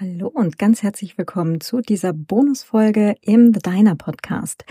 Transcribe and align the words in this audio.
Hallo 0.00 0.28
und 0.28 0.58
ganz 0.58 0.84
herzlich 0.84 1.18
willkommen 1.18 1.60
zu 1.60 1.80
dieser 1.80 2.12
Bonusfolge 2.12 3.16
im 3.20 3.52
The 3.52 3.58
Diner 3.58 3.96
Podcast. 3.96 4.64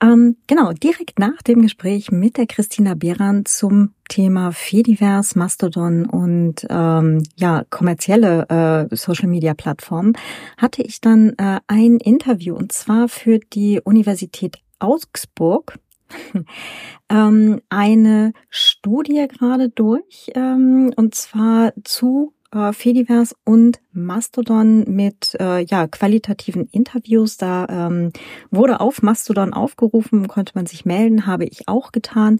Ähm, 0.00 0.38
genau, 0.46 0.72
direkt 0.72 1.18
nach 1.18 1.42
dem 1.42 1.60
Gespräch 1.60 2.10
mit 2.10 2.38
der 2.38 2.46
Christina 2.46 2.94
Behran 2.94 3.44
zum 3.44 3.92
Thema 4.08 4.52
Fediverse, 4.52 5.38
Mastodon 5.38 6.06
und 6.06 6.66
ähm, 6.70 7.22
ja 7.34 7.64
kommerzielle 7.68 8.88
äh, 8.90 8.96
Social 8.96 9.28
Media 9.28 9.52
Plattformen 9.52 10.16
hatte 10.56 10.80
ich 10.80 11.02
dann 11.02 11.34
äh, 11.36 11.60
ein 11.66 11.98
Interview 11.98 12.56
und 12.56 12.72
zwar 12.72 13.10
für 13.10 13.38
die 13.38 13.82
Universität 13.84 14.56
Augsburg 14.78 15.78
ähm, 17.10 17.60
eine 17.68 18.32
Studie 18.48 19.26
gerade 19.28 19.68
durch 19.68 20.30
ähm, 20.34 20.94
und 20.96 21.14
zwar 21.14 21.74
zu 21.84 22.32
äh, 22.56 22.72
Fediverse 22.72 23.34
und 23.44 23.80
Mastodon 23.92 24.84
mit 24.88 25.36
äh, 25.38 25.62
ja 25.64 25.86
qualitativen 25.86 26.66
Interviews. 26.72 27.36
Da 27.36 27.66
ähm, 27.68 28.12
wurde 28.50 28.80
auf 28.80 29.02
Mastodon 29.02 29.52
aufgerufen, 29.52 30.26
konnte 30.28 30.52
man 30.54 30.66
sich 30.66 30.84
melden, 30.84 31.26
habe 31.26 31.44
ich 31.44 31.68
auch 31.68 31.92
getan. 31.92 32.38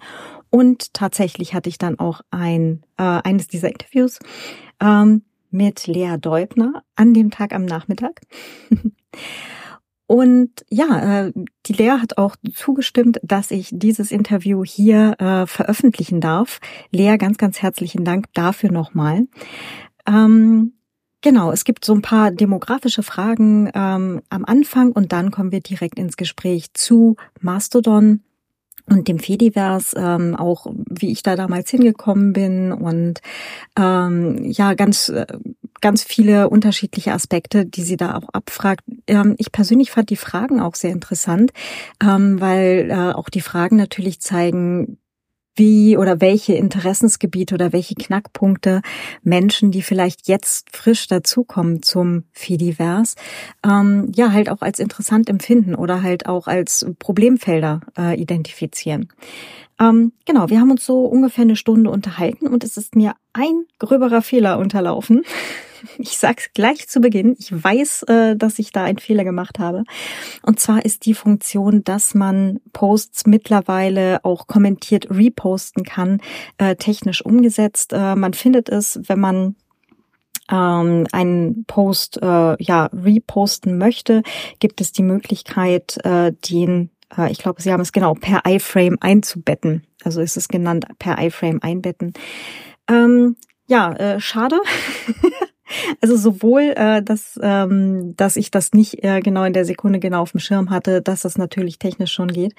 Und 0.51 0.95
tatsächlich 0.95 1.55
hatte 1.55 1.69
ich 1.69 1.79
dann 1.79 1.98
auch 1.98 2.23
ein 2.30 2.83
äh, 2.97 3.02
eines 3.02 3.47
dieser 3.48 3.69
Interviews 3.69 4.19
ähm, 4.80 5.23
mit 5.51 5.87
Lea 5.87 6.17
Deubner 6.19 6.83
an 6.95 7.12
dem 7.14 7.30
Tag 7.30 7.55
am 7.55 7.64
Nachmittag. 7.64 8.20
Und 10.09 10.64
ja, 10.70 11.27
äh, 11.27 11.33
die 11.67 11.73
Lea 11.73 11.98
hat 12.01 12.17
auch 12.17 12.37
zugestimmt, 12.55 13.19
dass 13.25 13.51
ich 13.51 13.70
dieses 13.73 14.12
Interview 14.12 14.64
hier 14.64 15.17
äh, 15.19 15.47
veröffentlichen 15.47 16.20
darf. 16.20 16.61
Lea, 16.92 17.17
ganz, 17.19 17.39
ganz 17.39 17.61
herzlichen 17.61 18.05
Dank 18.05 18.27
dafür 18.33 18.70
nochmal. 18.70 19.27
Ähm, 20.06 20.73
genau, 21.23 21.52
es 21.52 21.65
gibt 21.65 21.84
so 21.84 21.95
ein 21.95 22.02
paar 22.02 22.30
demografische 22.30 23.02
Fragen 23.02 23.70
ähm, 23.74 24.23
am 24.28 24.45
Anfang 24.45 24.92
und 24.92 25.12
dann 25.12 25.31
kommen 25.31 25.53
wir 25.53 25.61
direkt 25.61 25.98
ins 25.98 26.17
Gespräch 26.17 26.72
zu 26.75 27.17
Mastodon 27.41 28.22
und 28.89 29.08
dem 29.08 29.19
Fediverse, 29.19 29.97
ähm, 29.98 30.36
auch 30.36 30.66
wie 30.89 31.11
ich 31.11 31.22
da 31.22 31.34
damals 31.34 31.70
hingekommen 31.70 32.33
bin 32.33 32.72
und 32.72 33.20
ähm, 33.77 34.44
ja, 34.44 34.75
ganz 34.75 35.08
äh, 35.08 35.27
ganz 35.81 36.03
viele 36.05 36.48
unterschiedliche 36.48 37.12
Aspekte, 37.12 37.66
die 37.66 37.83
sie 37.83 37.97
da 37.97 38.16
auch 38.16 38.28
abfragt. 38.31 38.84
Ähm, 39.06 39.34
ich 39.38 39.53
persönlich 39.53 39.91
fand 39.91 40.11
die 40.11 40.16
Fragen 40.16 40.61
auch 40.61 40.75
sehr 40.75 40.92
interessant, 40.92 41.53
ähm, 42.03 42.41
weil 42.41 42.88
äh, 42.91 43.12
auch 43.12 43.28
die 43.28 43.41
Fragen 43.41 43.77
natürlich 43.77 44.20
zeigen, 44.20 44.98
wie 45.57 45.97
oder 45.97 46.21
welche 46.21 46.55
Interessensgebiete 46.55 47.55
oder 47.55 47.73
welche 47.73 47.95
Knackpunkte 47.95 48.83
Menschen, 49.23 49.71
die 49.71 49.83
vielleicht 49.83 50.29
jetzt 50.29 50.75
frisch 50.77 51.07
dazukommen 51.09 51.83
zum 51.83 52.25
Fediverse, 52.33 53.17
ähm, 53.65 54.12
ja 54.15 54.33
halt 54.33 54.49
auch 54.49 54.61
als 54.61 54.79
interessant 54.79 55.29
empfinden 55.29 55.75
oder 55.75 56.03
halt 56.03 56.27
auch 56.27 56.47
als 56.47 56.87
Problemfelder 56.99 57.81
äh, 57.99 58.21
identifizieren. 58.21 59.09
Ähm, 59.79 60.12
genau, 60.25 60.49
wir 60.49 60.61
haben 60.61 60.71
uns 60.71 60.87
so 60.87 61.05
ungefähr 61.05 61.43
eine 61.43 61.57
Stunde 61.57 61.91
unterhalten 61.91 62.47
und 62.47 62.65
es 62.65 62.77
ist 62.77 62.97
mir 62.97 63.15
ein 63.33 63.65
gröberer 63.79 64.23
Fehler 64.23 64.59
unterlaufen. 64.59 65.23
Ich 65.98 66.19
sag's 66.19 66.50
gleich 66.55 66.88
zu 66.88 67.00
Beginn. 67.00 67.36
Ich 67.38 67.50
weiß, 67.50 68.05
äh, 68.05 68.36
dass 68.36 68.58
ich 68.58 68.72
da 68.72 68.84
einen 68.84 68.98
Fehler 68.98 69.24
gemacht 69.24 69.58
habe. 69.58 69.84
Und 70.42 70.60
zwar 70.60 70.84
ist 70.84 71.06
die 71.06 71.14
Funktion, 71.14 71.84
dass 71.84 72.14
man 72.14 72.60
Posts 72.72 73.27
mittlerweile 73.27 74.24
auch 74.24 74.47
kommentiert 74.47 75.08
reposten 75.10 75.84
kann, 75.84 76.20
äh, 76.58 76.77
technisch 76.77 77.24
umgesetzt. 77.24 77.92
Äh, 77.92 78.14
man 78.14 78.34
findet 78.34 78.69
es, 78.69 79.00
wenn 79.04 79.20
man 79.20 79.56
ähm, 80.50 81.06
einen 81.12 81.64
Post 81.66 82.22
äh, 82.22 82.62
ja 82.62 82.86
reposten 82.92 83.78
möchte, 83.78 84.22
gibt 84.60 84.80
es 84.80 84.92
die 84.92 85.02
Möglichkeit, 85.02 85.98
äh, 86.04 86.32
den 86.50 86.91
äh, 87.16 87.30
ich 87.30 87.38
glaube, 87.38 87.62
Sie 87.62 87.72
haben 87.72 87.80
es 87.80 87.92
genau 87.92 88.14
per 88.14 88.42
iFrame 88.47 88.97
einzubetten. 89.00 89.86
Also 90.04 90.20
ist 90.20 90.36
es 90.36 90.48
genannt 90.48 90.86
per 90.98 91.19
iFrame 91.19 91.60
einbetten. 91.62 92.12
Ähm, 92.88 93.36
ja, 93.66 93.92
äh, 93.94 94.20
schade. 94.20 94.60
Also 96.00 96.16
sowohl, 96.16 96.75
äh, 96.76 97.03
dass, 97.03 97.38
ähm, 97.42 98.14
dass 98.16 98.37
ich 98.37 98.50
das 98.50 98.72
nicht 98.72 99.04
äh, 99.04 99.20
genau 99.20 99.44
in 99.44 99.53
der 99.53 99.64
Sekunde 99.64 100.00
genau 100.00 100.22
auf 100.22 100.32
dem 100.32 100.41
Schirm 100.41 100.70
hatte, 100.70 101.03
dass 101.03 101.22
das 101.22 101.38
natürlich 101.38 101.78
technisch 101.78 102.12
schon 102.12 102.28
geht. 102.28 102.54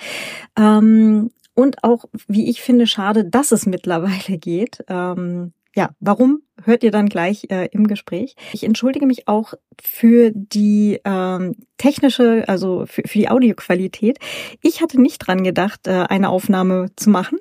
Ähm, 0.58 1.32
und 1.54 1.84
auch, 1.84 2.06
wie 2.28 2.50
ich 2.50 2.62
finde, 2.62 2.86
schade, 2.86 3.26
dass 3.26 3.52
es 3.52 3.66
mittlerweile 3.66 4.38
geht. 4.38 4.84
Ähm, 4.88 5.54
ja, 5.76 5.92
warum 6.00 6.42
hört 6.64 6.84
ihr 6.84 6.92
dann 6.92 7.08
gleich 7.08 7.48
äh, 7.50 7.68
im 7.72 7.88
Gespräch. 7.88 8.36
Ich 8.54 8.64
entschuldige 8.64 9.06
mich 9.06 9.28
auch 9.28 9.54
für 9.80 10.32
die 10.34 11.00
ähm, 11.06 11.56
technische, 11.78 12.46
also 12.48 12.86
für, 12.88 13.04
für 13.06 13.20
die 13.20 13.30
Audioqualität. 13.30 14.18
Ich 14.62 14.82
hatte 14.82 15.00
nicht 15.00 15.20
dran 15.20 15.44
gedacht, 15.44 15.88
äh, 15.88 16.06
eine 16.10 16.30
Aufnahme 16.30 16.88
zu 16.96 17.10
machen. 17.10 17.38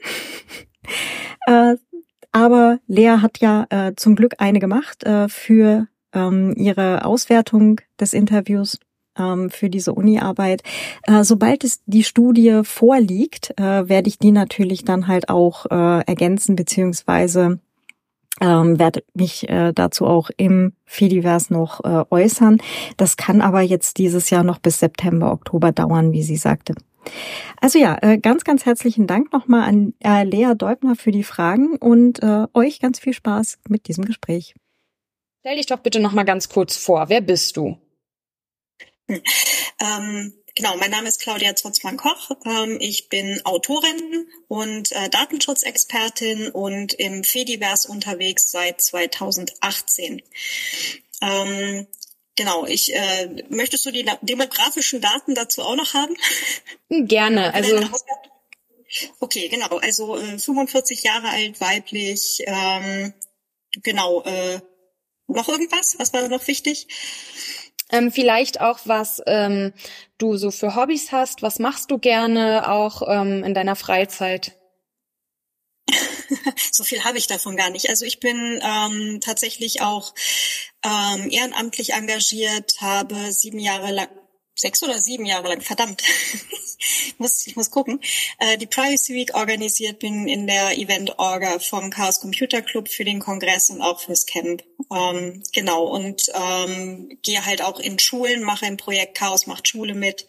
äh, 1.46 1.76
aber 2.36 2.80
Lea 2.86 3.16
hat 3.22 3.38
ja 3.38 3.64
äh, 3.70 3.94
zum 3.96 4.14
Glück 4.14 4.34
eine 4.36 4.58
gemacht 4.58 5.04
äh, 5.04 5.26
für 5.26 5.86
ähm, 6.12 6.52
ihre 6.54 7.06
Auswertung 7.06 7.80
des 7.98 8.12
Interviews 8.12 8.78
ähm, 9.16 9.48
für 9.48 9.70
diese 9.70 9.94
Uni-Arbeit. 9.94 10.62
Äh, 11.04 11.24
sobald 11.24 11.64
es 11.64 11.80
die 11.86 12.04
Studie 12.04 12.60
vorliegt, 12.62 13.58
äh, 13.58 13.88
werde 13.88 14.08
ich 14.08 14.18
die 14.18 14.32
natürlich 14.32 14.84
dann 14.84 15.08
halt 15.08 15.30
auch 15.30 15.64
äh, 15.70 16.04
ergänzen 16.04 16.56
beziehungsweise 16.56 17.58
ähm, 18.42 18.78
werde 18.78 19.02
mich 19.14 19.48
äh, 19.48 19.72
dazu 19.72 20.04
auch 20.04 20.28
im 20.36 20.74
Fediverse 20.84 21.50
noch 21.54 21.82
äh, 21.84 22.04
äußern. 22.10 22.58
Das 22.98 23.16
kann 23.16 23.40
aber 23.40 23.62
jetzt 23.62 23.96
dieses 23.96 24.28
Jahr 24.28 24.44
noch 24.44 24.58
bis 24.58 24.78
September, 24.78 25.32
Oktober 25.32 25.72
dauern, 25.72 26.12
wie 26.12 26.22
sie 26.22 26.36
sagte. 26.36 26.74
Also 27.60 27.78
ja, 27.78 27.98
äh, 28.02 28.18
ganz, 28.18 28.44
ganz 28.44 28.66
herzlichen 28.66 29.06
Dank 29.06 29.32
nochmal 29.32 29.68
an 29.68 29.94
äh, 30.04 30.24
Lea 30.24 30.54
Deubner 30.54 30.96
für 30.96 31.10
die 31.10 31.24
Fragen 31.24 31.76
und 31.76 32.22
äh, 32.22 32.46
euch 32.54 32.80
ganz 32.80 32.98
viel 32.98 33.12
Spaß 33.14 33.58
mit 33.68 33.88
diesem 33.88 34.04
Gespräch. 34.04 34.54
Stell 35.40 35.56
dich 35.56 35.66
doch 35.66 35.78
bitte 35.78 36.00
nochmal 36.00 36.24
ganz 36.24 36.48
kurz 36.48 36.76
vor. 36.76 37.08
Wer 37.08 37.20
bist 37.20 37.56
du? 37.56 37.78
Hm. 39.08 39.22
Ähm, 39.78 40.32
genau, 40.54 40.74
mein 40.78 40.90
Name 40.90 41.06
ist 41.06 41.20
Claudia 41.20 41.54
Zotzmann-Koch. 41.54 42.30
Ähm, 42.46 42.78
ich 42.80 43.10
bin 43.10 43.42
Autorin 43.44 44.26
und 44.48 44.90
äh, 44.92 45.10
Datenschutzexpertin 45.10 46.48
und 46.48 46.94
im 46.94 47.24
Fediverse 47.24 47.88
unterwegs 47.88 48.50
seit 48.50 48.80
2018. 48.80 50.22
Ähm, 51.20 51.86
Genau, 52.36 52.66
ich 52.66 52.94
äh, 52.94 53.44
möchtest 53.48 53.86
du 53.86 53.90
die 53.90 54.04
demografischen 54.20 55.00
Daten 55.00 55.34
dazu 55.34 55.62
auch 55.62 55.76
noch 55.76 55.94
haben? 55.94 56.14
Gerne. 56.90 57.54
Also 57.54 57.80
okay, 59.20 59.48
genau. 59.48 59.78
Also 59.78 60.18
äh, 60.18 60.38
45 60.38 61.02
Jahre 61.02 61.28
alt, 61.30 61.60
weiblich. 61.60 62.42
Ähm, 62.46 63.14
genau. 63.82 64.22
Äh, 64.22 64.60
noch 65.28 65.48
irgendwas? 65.48 65.96
Was 65.98 66.12
war 66.12 66.28
noch 66.28 66.46
wichtig? 66.46 66.86
Ähm, 67.90 68.12
vielleicht 68.12 68.60
auch, 68.60 68.80
was 68.84 69.22
ähm, 69.26 69.72
du 70.18 70.36
so 70.36 70.50
für 70.50 70.74
Hobbys 70.74 71.12
hast. 71.12 71.42
Was 71.42 71.58
machst 71.58 71.90
du 71.90 71.98
gerne 71.98 72.70
auch 72.70 73.02
ähm, 73.08 73.44
in 73.44 73.54
deiner 73.54 73.76
Freizeit? 73.76 74.56
so 76.72 76.84
viel 76.84 77.04
habe 77.04 77.18
ich 77.18 77.26
davon 77.26 77.56
gar 77.56 77.70
nicht. 77.70 77.88
Also 77.88 78.04
ich 78.04 78.20
bin 78.20 78.60
ähm, 78.62 79.20
tatsächlich 79.20 79.82
auch 79.82 80.14
ähm, 80.84 81.30
ehrenamtlich 81.30 81.92
engagiert, 81.92 82.80
habe 82.80 83.32
sieben 83.32 83.58
Jahre 83.58 83.92
lang, 83.92 84.08
sechs 84.54 84.82
oder 84.82 85.00
sieben 85.00 85.26
Jahre 85.26 85.48
lang, 85.48 85.60
verdammt, 85.60 86.02
ich, 86.78 87.14
muss, 87.18 87.46
ich 87.46 87.56
muss 87.56 87.70
gucken, 87.70 88.00
äh, 88.38 88.56
die 88.58 88.66
Privacy 88.66 89.14
Week 89.14 89.34
organisiert, 89.34 89.98
bin 89.98 90.28
in 90.28 90.46
der 90.46 90.78
Event-Orga 90.78 91.58
vom 91.58 91.90
Chaos 91.90 92.20
Computer 92.20 92.62
Club 92.62 92.88
für 92.88 93.04
den 93.04 93.20
Kongress 93.20 93.70
und 93.70 93.80
auch 93.80 94.00
fürs 94.00 94.26
Camp. 94.26 94.62
Ähm, 94.92 95.42
genau, 95.52 95.84
und 95.84 96.30
ähm, 96.34 97.18
gehe 97.22 97.44
halt 97.44 97.62
auch 97.62 97.80
in 97.80 97.98
Schulen, 97.98 98.42
mache 98.42 98.66
ein 98.66 98.76
Projekt 98.76 99.16
Chaos 99.16 99.46
macht 99.46 99.68
Schule 99.68 99.94
mit. 99.94 100.26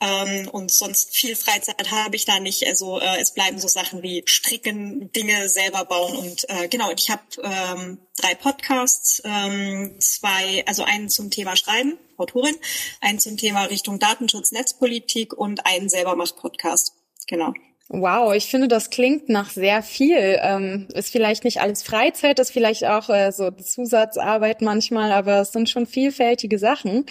Ähm, 0.00 0.48
und 0.48 0.70
sonst 0.70 1.16
viel 1.16 1.34
Freizeit 1.34 1.90
habe 1.90 2.14
ich 2.14 2.24
da 2.24 2.38
nicht. 2.38 2.66
Also 2.66 3.00
äh, 3.00 3.20
es 3.20 3.34
bleiben 3.34 3.58
so 3.58 3.66
Sachen 3.66 4.02
wie 4.02 4.22
Stricken, 4.26 5.10
Dinge 5.12 5.48
selber 5.48 5.84
bauen 5.84 6.16
und 6.16 6.48
äh, 6.48 6.68
genau. 6.68 6.90
Ich 6.92 7.10
habe 7.10 7.22
ähm, 7.42 7.98
drei 8.16 8.34
Podcasts, 8.34 9.20
ähm, 9.24 9.96
zwei, 10.00 10.64
also 10.66 10.84
einen 10.84 11.08
zum 11.08 11.30
Thema 11.30 11.56
Schreiben, 11.56 11.98
Autorin, 12.16 12.56
einen 13.00 13.18
zum 13.18 13.36
Thema 13.36 13.64
Richtung 13.64 13.98
Datenschutz, 13.98 14.52
Netzpolitik 14.52 15.32
und 15.32 15.66
einen 15.66 15.88
selber 15.88 16.14
macht 16.14 16.36
Podcast. 16.36 16.92
Genau. 17.26 17.52
Wow, 17.90 18.34
ich 18.34 18.46
finde, 18.50 18.68
das 18.68 18.90
klingt 18.90 19.30
nach 19.30 19.48
sehr 19.48 19.82
viel. 19.82 20.38
Ähm, 20.42 20.88
ist 20.92 21.10
vielleicht 21.10 21.44
nicht 21.44 21.62
alles 21.62 21.82
Freizeit, 21.82 22.38
ist 22.38 22.50
vielleicht 22.50 22.84
auch 22.84 23.08
äh, 23.08 23.32
so 23.32 23.50
Zusatzarbeit 23.50 24.60
manchmal, 24.60 25.10
aber 25.10 25.40
es 25.40 25.52
sind 25.52 25.70
schon 25.70 25.86
vielfältige 25.86 26.58
Sachen. 26.58 27.06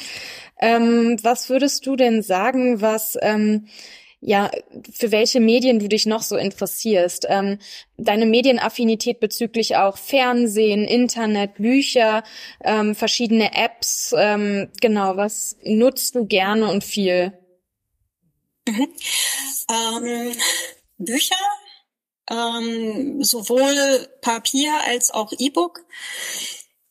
Ähm, 0.59 1.18
was 1.24 1.50
würdest 1.50 1.85
du 1.88 1.95
denn 1.95 2.21
sagen, 2.21 2.79
was 2.79 3.18
ähm, 3.21 3.68
ja, 4.19 4.50
für 4.91 5.12
welche 5.12 5.39
Medien 5.39 5.79
du 5.79 5.88
dich 5.88 6.06
noch 6.07 6.24
so 6.24 6.38
interessierst. 6.38 7.27
Ähm, 7.30 7.59
deine 7.97 8.25
Medienaffinität 8.25 9.19
bezüglich 9.19 9.75
auch 9.75 9.97
Fernsehen, 9.97 10.85
Internet, 10.85 11.56
Bücher, 11.56 12.23
ähm, 12.63 12.95
verschiedene 12.95 13.56
Apps. 13.56 14.13
Ähm, 14.18 14.69
genau, 14.81 15.18
was 15.18 15.57
nutzt 15.63 16.15
du 16.15 16.25
gerne 16.25 16.69
und 16.69 16.83
viel? 16.83 17.33
Mhm. 18.67 18.87
Ähm, 19.69 20.33
Bücher, 20.97 21.35
ähm, 22.29 23.23
sowohl 23.23 24.07
Papier 24.21 24.73
als 24.85 25.11
auch 25.11 25.33
E-Book. 25.37 25.85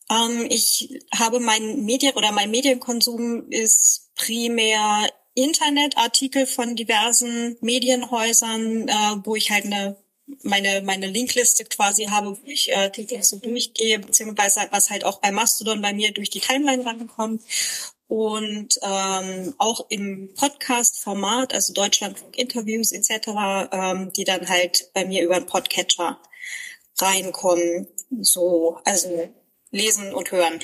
Ähm, 0.09 0.47
ich 0.49 1.01
habe 1.13 1.39
mein 1.39 1.85
Medien 1.85 2.13
oder 2.15 2.31
mein 2.31 2.51
Medienkonsum 2.51 3.49
ist 3.49 4.11
primär 4.15 5.07
Internetartikel 5.33 6.47
von 6.47 6.75
diversen 6.75 7.57
Medienhäusern, 7.61 8.87
äh, 8.87 9.15
wo 9.23 9.35
ich 9.35 9.51
halt 9.51 9.65
eine 9.65 9.97
meine 10.43 10.81
meine 10.81 11.07
Linkliste 11.07 11.63
quasi 11.65 12.05
habe, 12.05 12.37
wo 12.37 12.45
ich 12.45 12.69
äh, 12.71 12.91
so 13.21 13.37
durchgehe, 13.37 13.99
beziehungsweise 13.99 14.67
was 14.71 14.89
halt 14.89 15.05
auch 15.05 15.19
bei 15.19 15.31
Mastodon 15.31 15.81
bei 15.81 15.93
mir 15.93 16.11
durch 16.11 16.29
die 16.29 16.41
Timeline 16.41 16.85
rankommt 16.85 17.41
und 18.07 18.79
ähm, 18.81 19.53
auch 19.57 19.85
im 19.89 20.33
Podcast-Format, 20.33 21.53
also 21.53 21.73
Deutschlandfunk-Interviews 21.73 22.93
etc., 22.93 23.69
ähm, 23.71 24.13
die 24.13 24.23
dann 24.23 24.47
halt 24.47 24.89
bei 24.93 25.05
mir 25.05 25.23
über 25.23 25.35
einen 25.35 25.45
Podcatcher 25.45 26.19
reinkommen. 26.99 27.87
So, 28.21 28.79
also 28.85 29.29
lesen 29.71 30.13
und 30.13 30.31
hören. 30.31 30.59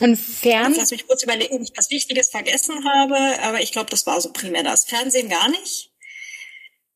Und 0.00 0.16
Fern? 0.16 0.74
Lass 0.76 0.90
mich 0.90 1.06
kurz 1.06 1.22
überlegen, 1.22 1.56
ob 1.56 1.62
ich 1.62 1.72
was 1.76 1.90
Wichtiges 1.90 2.30
vergessen 2.30 2.84
habe, 2.84 3.40
aber 3.42 3.60
ich 3.60 3.70
glaube, 3.70 3.90
das 3.90 4.06
war 4.06 4.20
so 4.20 4.32
primär 4.32 4.64
das. 4.64 4.86
Fernsehen 4.86 5.28
gar 5.28 5.48
nicht. 5.48 5.92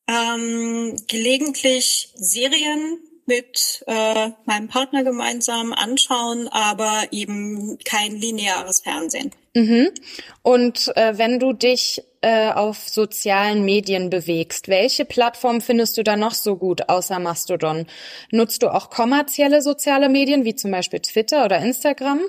Ähm, 0.08 0.96
gelegentlich 1.06 2.12
Serien 2.14 2.98
mit 3.26 3.84
äh, 3.86 4.30
meinem 4.44 4.68
Partner 4.68 5.04
gemeinsam 5.04 5.72
anschauen, 5.72 6.48
aber 6.48 7.04
eben 7.10 7.78
kein 7.84 8.16
lineares 8.16 8.80
Fernsehen. 8.80 9.32
Mhm. 9.54 9.90
Und 10.42 10.94
äh, 10.96 11.16
wenn 11.16 11.38
du 11.38 11.52
dich 11.52 12.02
äh, 12.20 12.50
auf 12.50 12.88
sozialen 12.88 13.64
Medien 13.64 14.10
bewegst, 14.10 14.68
welche 14.68 15.04
Plattform 15.04 15.60
findest 15.60 15.96
du 15.96 16.02
da 16.02 16.16
noch 16.16 16.34
so 16.34 16.56
gut 16.56 16.88
außer 16.88 17.18
Mastodon? 17.18 17.86
Nutzt 18.30 18.62
du 18.62 18.72
auch 18.72 18.90
kommerzielle 18.90 19.62
soziale 19.62 20.08
Medien 20.08 20.44
wie 20.44 20.56
zum 20.56 20.70
Beispiel 20.70 21.00
Twitter 21.00 21.44
oder 21.44 21.58
Instagram? 21.58 22.20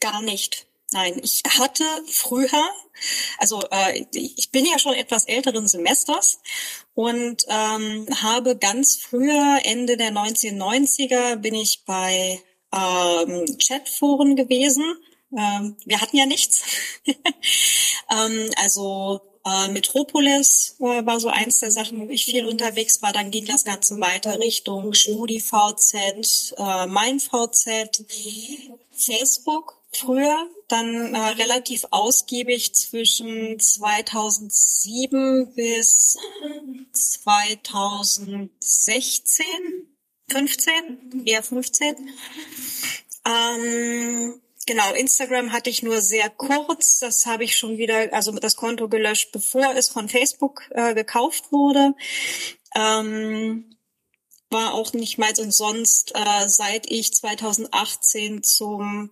Gar 0.00 0.22
nicht. 0.22 0.66
Nein, 0.90 1.20
ich 1.22 1.42
hatte 1.58 1.84
früher, 2.06 2.48
also 3.36 3.62
äh, 3.70 4.06
ich 4.12 4.50
bin 4.50 4.64
ja 4.64 4.78
schon 4.78 4.94
etwas 4.94 5.26
älteren 5.26 5.68
Semesters 5.68 6.40
und 6.98 7.44
ähm, 7.46 8.08
habe 8.22 8.56
ganz 8.56 8.96
früher, 8.96 9.60
Ende 9.62 9.96
der 9.96 10.10
1990er, 10.10 11.36
bin 11.36 11.54
ich 11.54 11.84
bei 11.84 12.40
ähm, 12.72 13.46
Chatforen 13.56 14.34
gewesen. 14.34 14.82
Ähm, 15.30 15.76
wir 15.84 16.00
hatten 16.00 16.16
ja 16.16 16.26
nichts. 16.26 16.64
ähm, 17.06 18.50
also 18.56 19.20
äh, 19.46 19.68
Metropolis 19.68 20.74
äh, 20.80 21.06
war 21.06 21.20
so 21.20 21.28
eins 21.28 21.60
der 21.60 21.70
Sachen, 21.70 22.00
wo 22.00 22.10
ich 22.10 22.24
viel 22.24 22.46
unterwegs 22.46 23.00
war. 23.00 23.12
Dann 23.12 23.30
ging 23.30 23.46
das 23.46 23.64
Ganze 23.64 24.00
weiter 24.00 24.40
Richtung 24.40 24.92
StudiVZ, 24.92 26.54
äh, 26.58 26.86
MeinVZ, 26.88 28.04
Facebook 28.90 29.77
früher, 29.92 30.48
dann 30.68 31.14
äh, 31.14 31.18
relativ 31.18 31.86
ausgiebig 31.90 32.74
zwischen 32.74 33.58
2007 33.58 35.54
bis 35.54 36.18
2016, 36.92 39.46
15, 40.30 41.26
eher 41.26 41.42
15. 41.42 42.10
Ähm, 43.24 44.40
genau, 44.66 44.92
Instagram 44.94 45.52
hatte 45.52 45.70
ich 45.70 45.82
nur 45.82 46.00
sehr 46.00 46.30
kurz. 46.30 46.98
Das 46.98 47.26
habe 47.26 47.44
ich 47.44 47.56
schon 47.56 47.78
wieder, 47.78 48.12
also 48.12 48.32
das 48.32 48.56
Konto 48.56 48.88
gelöscht, 48.88 49.32
bevor 49.32 49.74
es 49.74 49.88
von 49.88 50.08
Facebook 50.08 50.62
äh, 50.70 50.94
gekauft 50.94 51.50
wurde. 51.50 51.94
Ähm, 52.74 53.76
war 54.50 54.74
auch 54.74 54.92
nicht 54.92 55.18
mal 55.18 55.34
sonst, 55.34 56.12
äh, 56.14 56.48
seit 56.48 56.90
ich 56.90 57.14
2018 57.14 58.42
zum 58.42 59.10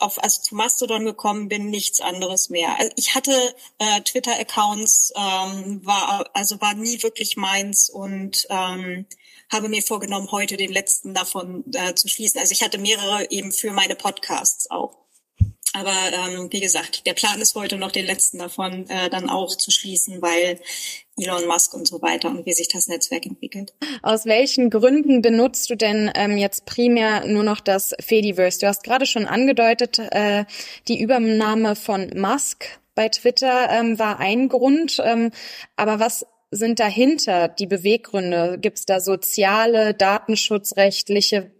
auf, 0.00 0.22
also 0.22 0.42
zu 0.42 0.54
Mastodon 0.54 1.04
gekommen 1.04 1.48
bin, 1.48 1.70
nichts 1.70 2.00
anderes 2.00 2.50
mehr. 2.50 2.78
Also 2.78 2.92
ich 2.96 3.14
hatte 3.14 3.32
äh, 3.78 4.00
Twitter-Accounts, 4.02 5.12
ähm, 5.16 5.84
war 5.84 6.30
also 6.34 6.60
war 6.60 6.74
nie 6.74 7.02
wirklich 7.02 7.36
meins 7.36 7.90
und 7.90 8.46
ähm, 8.48 9.06
habe 9.50 9.68
mir 9.68 9.82
vorgenommen, 9.82 10.30
heute 10.32 10.56
den 10.56 10.72
letzten 10.72 11.14
davon 11.14 11.64
äh, 11.72 11.94
zu 11.94 12.08
schließen. 12.08 12.40
Also 12.40 12.52
ich 12.52 12.62
hatte 12.62 12.78
mehrere 12.78 13.30
eben 13.30 13.52
für 13.52 13.72
meine 13.72 13.96
Podcasts 13.96 14.70
auch. 14.70 15.05
Aber 15.72 15.92
ähm, 15.92 16.48
wie 16.52 16.60
gesagt, 16.60 17.06
der 17.06 17.12
Plan 17.12 17.40
ist 17.40 17.54
heute 17.54 17.76
noch 17.76 17.92
den 17.92 18.06
letzten 18.06 18.38
davon 18.38 18.88
äh, 18.88 19.10
dann 19.10 19.28
auch 19.28 19.54
zu 19.54 19.70
schließen, 19.70 20.22
weil 20.22 20.58
Elon 21.18 21.46
Musk 21.46 21.74
und 21.74 21.86
so 21.86 22.00
weiter 22.00 22.28
und 22.30 22.46
wie 22.46 22.52
sich 22.52 22.68
das 22.68 22.88
Netzwerk 22.88 23.26
entwickelt. 23.26 23.74
Aus 24.02 24.24
welchen 24.26 24.70
Gründen 24.70 25.22
benutzt 25.22 25.68
du 25.68 25.76
denn 25.76 26.10
ähm, 26.14 26.38
jetzt 26.38 26.64
primär 26.64 27.26
nur 27.26 27.42
noch 27.42 27.60
das 27.60 27.94
Fediverse? 28.00 28.60
Du 28.60 28.66
hast 28.68 28.84
gerade 28.84 29.06
schon 29.06 29.26
angedeutet, 29.26 29.98
äh, 29.98 30.44
die 30.88 31.00
Übernahme 31.00 31.76
von 31.76 32.10
Musk 32.14 32.80
bei 32.94 33.08
Twitter 33.08 33.68
ähm, 33.70 33.98
war 33.98 34.18
ein 34.18 34.48
Grund. 34.48 35.00
Ähm, 35.04 35.30
aber 35.76 36.00
was 36.00 36.26
sind 36.50 36.80
dahinter 36.80 37.48
die 37.48 37.66
Beweggründe? 37.66 38.58
Gibt 38.60 38.78
es 38.78 38.86
da 38.86 39.00
soziale, 39.00 39.94
datenschutzrechtliche? 39.94 41.50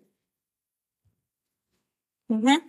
Mhm. 2.29 2.61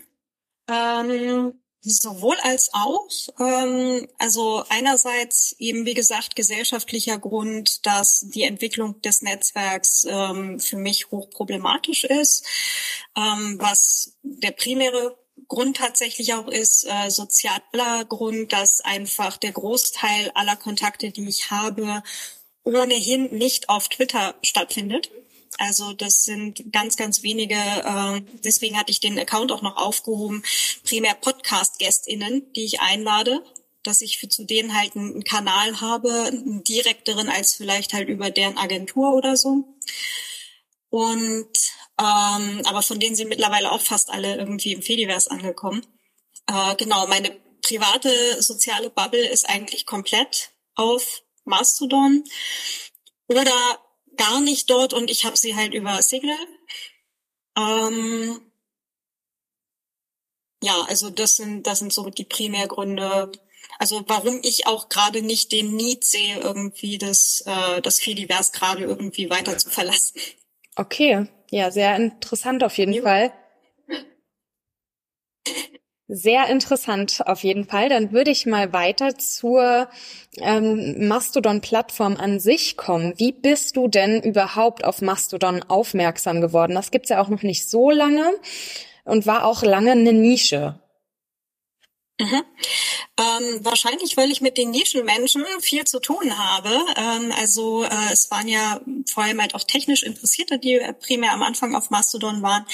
Ähm, 0.68 1.54
sowohl 1.82 2.36
als 2.44 2.70
auch. 2.74 3.10
Ähm, 3.40 4.08
also 4.18 4.64
einerseits 4.70 5.56
eben, 5.60 5.86
wie 5.86 5.94
gesagt, 5.94 6.36
gesellschaftlicher 6.36 7.18
Grund, 7.18 7.86
dass 7.86 8.26
die 8.30 8.44
Entwicklung 8.44 9.02
des 9.02 9.22
Netzwerks 9.22 10.06
ähm, 10.10 10.60
für 10.60 10.78
mich 10.78 11.12
hochproblematisch 11.12 12.04
ist, 12.04 12.46
ähm, 13.16 13.58
was 13.60 14.18
der 14.24 14.52
primäre 14.52 15.18
Grund 15.48 15.78
tatsächlich 15.78 16.34
auch 16.34 16.48
ist, 16.48 16.86
äh, 16.88 17.10
sozialer 17.10 18.06
Grund, 18.06 18.52
dass 18.52 18.82
einfach 18.82 19.38
der 19.38 19.52
Großteil 19.52 20.32
aller 20.34 20.56
Kontakte, 20.56 21.12
die 21.12 21.28
ich 21.28 21.52
habe, 21.52 22.04
ohnehin 22.64 23.34
nicht 23.38 23.70
auf 23.70 23.88
Twitter 23.88 24.36
stattfindet. 24.44 25.10
Also 25.58 25.94
das 25.94 26.24
sind 26.24 26.72
ganz, 26.72 26.98
ganz 26.98 27.24
wenige, 27.24 27.56
äh, 27.56 28.22
deswegen 28.44 28.78
hatte 28.78 28.92
ich 28.92 29.00
den 29.00 29.18
Account 29.18 29.52
auch 29.52 29.62
noch 29.62 29.78
aufgehoben, 29.78 30.44
primär 30.84 31.16
Podcast-GästInnen, 31.16 32.54
die 32.54 32.66
ich 32.66 32.80
einlade, 32.82 33.44
dass 33.84 34.02
ich 34.02 34.20
für 34.20 34.30
zu 34.30 34.44
denen 34.44 34.78
halt 34.78 34.96
einen 34.96 35.24
Kanal 35.24 35.82
habe, 35.82 36.12
einen 36.26 36.64
direkteren 36.64 37.30
als 37.30 37.56
vielleicht 37.56 37.94
halt 37.94 38.10
über 38.10 38.30
deren 38.30 38.58
Agentur 38.58 39.14
oder 39.14 39.38
so. 39.38 39.64
Und 40.90 41.50
ähm, 42.00 42.62
aber 42.66 42.84
von 42.84 43.00
denen 43.00 43.16
sind 43.16 43.30
mittlerweile 43.30 43.72
auch 43.72 43.82
fast 43.82 44.10
alle 44.12 44.36
irgendwie 44.36 44.74
im 44.74 44.84
Fediverse 44.84 45.32
angekommen. 45.32 45.86
Äh, 46.48 46.76
genau, 46.76 47.08
meine 47.08 47.32
private 47.62 48.42
soziale 48.42 48.90
Bubble 48.90 49.28
ist 49.28 49.50
eigentlich 49.50 49.86
komplett 49.86 50.52
auf 50.76 51.24
Mastodon. 51.44 52.24
Oder 53.28 53.80
gar 54.18 54.42
nicht 54.42 54.70
dort 54.70 54.94
und 54.94 55.10
ich 55.10 55.26
habe 55.26 55.38
sie 55.38 55.56
halt 55.56 55.74
über 55.74 56.02
Signal. 56.02 56.38
Ähm, 57.58 58.42
ja, 60.64 60.82
also 60.88 61.10
das 61.10 61.36
sind 61.38 61.68
das 61.68 61.80
sind 61.80 61.94
so 61.94 62.10
die 62.10 62.26
Primärgründe. 62.26 63.32
Also 63.80 64.04
warum 64.08 64.40
ich 64.44 64.66
auch 64.66 64.90
gerade 64.90 65.22
nicht 65.22 65.52
den 65.52 65.76
Need 65.76 66.04
sehe, 66.04 66.40
irgendwie 66.40 66.98
das 66.98 67.44
äh, 67.46 67.82
das 67.82 68.00
Fediverse 68.00 68.52
gerade 68.52 68.84
irgendwie 68.84 69.30
weiter 69.30 69.58
zu 69.58 69.70
verlassen. 69.70 70.20
Okay, 70.76 71.28
ja, 71.52 71.72
sehr 71.72 71.96
interessant 71.96 72.64
auf 72.64 72.78
jeden 72.78 72.94
ja. 72.94 73.04
Fall. 73.04 73.34
Sehr 76.10 76.48
interessant 76.48 77.22
auf 77.26 77.44
jeden 77.44 77.66
Fall. 77.66 77.90
Dann 77.90 78.14
würde 78.14 78.32
ich 78.32 78.46
mal 78.46 78.72
weiter 78.72 79.18
zur 79.18 79.90
ähm, 80.38 81.06
Mastodon-Plattform 81.06 82.16
an 82.16 82.40
sich 82.40 82.78
kommen. 82.78 83.14
Wie 83.18 83.34
bist 83.34 83.76
du 83.76 83.90
denn 83.90 84.22
überhaupt 84.24 84.86
auf 84.86 85.02
Mastodon 85.02 85.64
aufmerksam 85.64 86.40
geworden? 86.40 86.76
Das 86.76 86.92
gibt's 86.92 87.10
ja 87.10 87.22
auch 87.22 87.28
noch 87.28 87.44
nicht 87.44 87.70
so 87.70 87.92
lange 87.92 88.34
und 89.04 89.26
war 89.26 89.44
auch 89.44 89.64
lange 89.64 89.92
eine 89.92 90.14
Nische. 90.14 90.80
Mhm. 92.20 92.44
Ähm, 93.20 93.66
wahrscheinlich, 93.66 94.16
weil 94.16 94.32
ich 94.32 94.42
mit 94.42 94.58
den 94.58 94.72
Nischenmenschen 94.72 95.44
viel 95.60 95.84
zu 95.84 96.00
tun 96.00 96.38
habe. 96.38 96.70
Ähm, 96.96 97.34
also 97.38 97.84
äh, 97.84 98.14
es 98.14 98.32
waren 98.32 98.48
ja 98.48 98.80
vor 99.12 99.24
allem 99.24 99.42
halt 99.42 99.56
auch 99.56 99.64
technisch 99.64 100.04
Interessierte, 100.04 100.58
die 100.58 100.80
primär 101.02 101.34
am 101.34 101.44
Anfang 101.44 101.76
auf 101.76 101.90
Mastodon 101.90 102.42
waren 102.42 102.66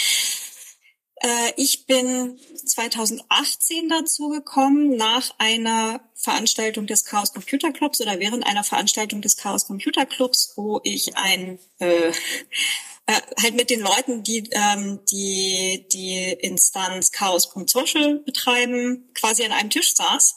ich 1.55 1.85
bin 1.85 2.37
2018 2.65 3.87
dazu 3.87 4.29
gekommen, 4.29 4.97
nach 4.97 5.33
einer 5.37 6.01
Veranstaltung 6.15 6.87
des 6.87 7.05
Chaos 7.05 7.33
Computer 7.33 7.71
Clubs 7.71 8.01
oder 8.01 8.19
während 8.19 8.45
einer 8.45 8.63
Veranstaltung 8.63 9.21
des 9.21 9.37
Chaos 9.37 9.65
Computer 9.65 10.05
Clubs, 10.05 10.53
wo 10.55 10.81
ich 10.83 11.15
ein 11.15 11.59
äh, 11.79 12.09
äh, 13.05 13.21
halt 13.41 13.55
mit 13.55 13.69
den 13.69 13.81
Leuten, 13.81 14.23
die 14.23 14.49
ähm, 14.51 14.99
die 15.11 15.85
die 15.91 16.33
Instanz 16.39 17.11
Chaos.social 17.11 18.19
betreiben, 18.19 19.09
quasi 19.13 19.43
an 19.43 19.51
einem 19.51 19.69
Tisch 19.69 19.95
saß 19.95 20.35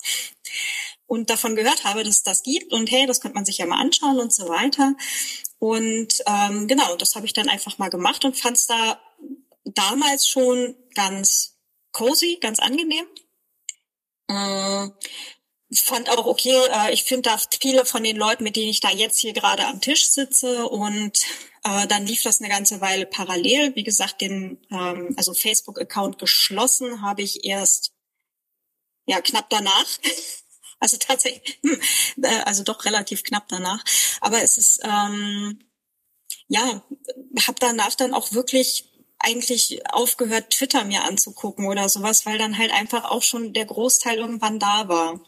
und 1.07 1.31
davon 1.31 1.57
gehört 1.57 1.85
habe, 1.85 2.03
dass 2.03 2.17
es 2.17 2.23
das 2.23 2.43
gibt 2.43 2.73
und 2.73 2.91
hey, 2.91 3.07
das 3.07 3.21
könnte 3.21 3.37
man 3.37 3.45
sich 3.45 3.59
ja 3.59 3.67
mal 3.67 3.81
anschauen 3.81 4.19
und 4.19 4.33
so 4.33 4.49
weiter. 4.49 4.95
Und 5.59 6.23
ähm, 6.27 6.69
genau, 6.69 6.97
das 6.97 7.15
habe 7.15 7.27
ich 7.27 7.33
dann 7.33 7.49
einfach 7.49 7.79
mal 7.79 7.89
gemacht 7.89 8.25
und 8.25 8.37
fand 8.37 8.57
es 8.57 8.67
da 8.67 9.01
damals 9.67 10.27
schon 10.27 10.77
ganz 10.95 11.59
cozy, 11.93 12.39
ganz 12.41 12.59
angenehm. 12.59 13.07
Äh, 14.29 14.89
fand 15.75 16.09
auch 16.11 16.27
okay, 16.27 16.57
äh, 16.71 16.93
ich 16.93 17.05
finde 17.05 17.31
da 17.31 17.39
viele 17.61 17.85
von 17.85 18.03
den 18.03 18.17
Leuten, 18.17 18.45
mit 18.45 18.57
denen 18.57 18.71
ich 18.71 18.81
da 18.81 18.91
jetzt 18.91 19.19
hier 19.19 19.33
gerade 19.33 19.67
am 19.67 19.81
Tisch 19.81 20.11
sitze 20.11 20.69
und 20.69 21.19
äh, 21.65 21.87
dann 21.87 22.07
lief 22.07 22.23
das 22.23 22.41
eine 22.41 22.49
ganze 22.49 22.81
Weile 22.81 23.07
parallel. 23.07 23.75
Wie 23.75 23.85
gesagt, 23.85 24.21
den 24.21 24.65
ähm, 24.71 25.15
also 25.17 25.35
Facebook-Account 25.35 26.19
geschlossen 26.19 27.03
habe 27.03 27.23
ich 27.23 27.45
erst 27.45 27.93
ja 29.07 29.21
knapp 29.21 29.51
danach. 29.51 29.87
Also 30.79 30.99
tatsächlich, 30.99 31.59
hm, 31.63 31.81
äh, 32.23 32.43
also 32.43 32.63
doch 32.63 32.85
relativ 32.85 33.23
knapp 33.23 33.49
danach. 33.49 33.83
Aber 34.21 34.43
es 34.43 34.59
ist 34.59 34.81
ähm, 34.85 35.59
ja, 36.49 36.85
habe 37.47 37.59
danach 37.59 37.95
dann 37.95 38.13
auch 38.13 38.33
wirklich 38.33 38.96
eigentlich 39.19 39.81
aufgehört, 39.93 40.51
Twitter 40.51 40.85
mir 40.85 41.05
anzugucken 41.05 41.67
oder 41.67 41.89
sowas, 41.89 42.27
weil 42.27 42.39
dann 42.39 42.59
halt 42.59 42.73
einfach 42.73 43.05
auch 43.05 43.23
schon 43.23 43.53
der 43.53 43.65
Großteil 43.65 44.19
irgendwann 44.19 44.59
da 44.59 44.89
war. 44.89 45.21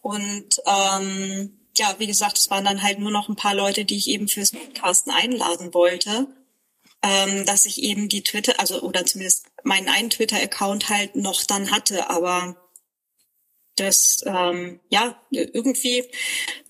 Und 0.00 0.62
ähm, 0.66 1.58
ja, 1.76 1.94
wie 1.98 2.06
gesagt, 2.06 2.38
es 2.38 2.50
waren 2.50 2.64
dann 2.64 2.82
halt 2.82 2.98
nur 2.98 3.10
noch 3.10 3.28
ein 3.28 3.36
paar 3.36 3.54
Leute, 3.54 3.84
die 3.84 3.96
ich 3.96 4.08
eben 4.08 4.28
fürs 4.28 4.52
Podcasten 4.52 5.12
einladen 5.12 5.74
wollte, 5.74 6.26
ähm, 7.02 7.44
dass 7.44 7.66
ich 7.66 7.82
eben 7.82 8.08
die 8.08 8.22
Twitter, 8.22 8.58
also 8.58 8.80
oder 8.82 9.04
zumindest 9.04 9.46
meinen 9.62 9.88
einen 9.88 10.10
Twitter-Account 10.10 10.88
halt 10.88 11.16
noch 11.16 11.44
dann 11.44 11.70
hatte, 11.70 12.10
aber 12.10 12.56
das 13.76 14.24
ähm, 14.26 14.80
ja 14.88 15.20
irgendwie 15.30 16.04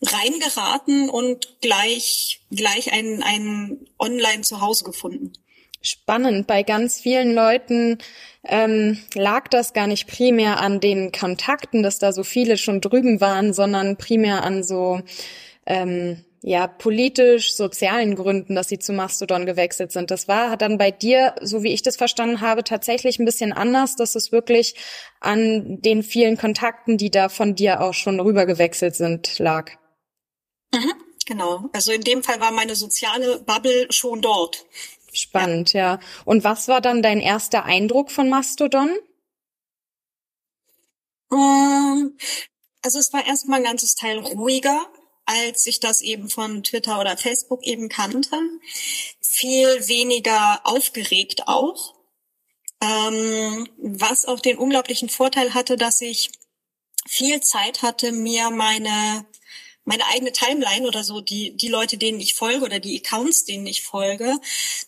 reingeraten 0.02 1.09
und 1.09 1.59
gleich 1.62 2.43
gleich 2.50 2.93
ein 2.93 3.23
ein 3.23 3.88
Online 3.99 4.43
Zuhause 4.43 4.85
gefunden 4.85 5.33
spannend. 5.80 6.47
Bei 6.47 6.62
ganz 6.62 7.00
vielen 7.00 7.35
Leuten 7.35 7.99
ähm, 8.44 8.99
lag 9.14 9.49
das 9.49 9.73
gar 9.73 9.87
nicht 9.87 10.06
primär 10.06 10.61
an 10.61 10.80
den 10.80 11.12
Kontakten, 11.12 11.82
dass 11.82 11.99
da 11.99 12.12
so 12.12 12.25
viele 12.25 12.56
schon 12.56 12.80
drüben 12.80 13.20
waren, 13.20 13.52
sondern 13.52 13.97
primär 13.97 14.44
an 14.44 14.62
so 14.64 15.00
ähm, 15.66 16.25
ja 16.42 16.66
politisch 16.66 17.54
sozialen 17.54 18.14
Gründen, 18.14 18.54
dass 18.54 18.68
sie 18.68 18.78
zu 18.78 18.92
Mastodon 18.92 19.47
gewechselt 19.47 19.92
sind. 19.92 20.11
Das 20.11 20.28
war 20.28 20.56
dann 20.56 20.78
bei 20.78 20.90
dir, 20.90 21.35
so 21.42 21.62
wie 21.62 21.73
ich 21.73 21.82
das 21.82 21.97
verstanden 21.97 22.40
habe, 22.40 22.64
tatsächlich 22.64 23.18
ein 23.18 23.25
bisschen 23.25 23.52
anders, 23.52 23.97
dass 23.97 24.14
es 24.14 24.32
wirklich 24.32 24.75
an 25.20 25.80
den 25.80 26.02
vielen 26.02 26.37
Kontakten, 26.37 26.97
die 26.97 27.11
da 27.11 27.28
von 27.28 27.54
dir 27.54 27.80
auch 27.80 27.94
schon 27.94 28.20
rüber 28.20 28.47
gewechselt 28.47 28.94
sind, 28.94 29.38
lag. 29.38 29.73
Mhm, 30.73 30.92
genau. 31.26 31.64
Also 31.73 31.92
in 31.92 32.02
dem 32.02 32.23
Fall 32.23 32.40
war 32.40 32.52
meine 32.52 32.76
soziale 32.76 33.40
Bubble 33.40 33.87
schon 33.90 34.20
dort. 34.20 34.64
Spannend, 35.19 35.73
ja. 35.73 35.95
ja. 35.95 36.01
Und 36.25 36.45
was 36.45 36.69
war 36.69 36.81
dann 36.81 37.03
dein 37.03 37.21
erster 37.21 37.65
Eindruck 37.65 38.11
von 38.11 38.29
Mastodon? 38.29 38.91
Ähm, 41.33 42.17
also 42.83 42.99
es 42.99 43.13
war 43.13 43.27
erstmal 43.27 43.59
ein 43.59 43.65
ganzes 43.65 43.95
Teil 43.95 44.19
ruhiger, 44.19 44.87
als 45.25 45.67
ich 45.67 45.81
das 45.81 46.01
eben 46.01 46.31
von 46.31 46.63
Twitter 46.63 47.01
oder 47.01 47.17
Facebook 47.17 47.65
eben 47.65 47.89
kannte. 47.89 48.37
Viel 49.21 49.89
weniger 49.89 50.61
aufgeregt 50.65 51.49
auch. 51.49 51.95
Ähm, 52.81 53.69
was 53.77 54.25
auch 54.25 54.39
den 54.39 54.57
unglaublichen 54.57 55.09
Vorteil 55.09 55.53
hatte, 55.53 55.77
dass 55.77 56.01
ich 56.01 56.31
viel 57.09 57.41
Zeit 57.41 57.83
hatte, 57.83 58.13
mir 58.13 58.51
meine 58.51 59.27
meine 59.88 60.07
eigene 60.07 60.33
Timeline 60.33 60.87
oder 60.87 61.02
so, 61.02 61.23
die, 61.23 61.57
die 61.57 61.68
Leute, 61.68 61.97
denen 61.97 62.21
ich 62.21 62.35
folge 62.35 62.64
oder 62.64 62.78
die 62.78 62.99
Accounts, 62.99 63.47
denen 63.47 63.66
ich 63.66 63.83
folge, 63.83 64.38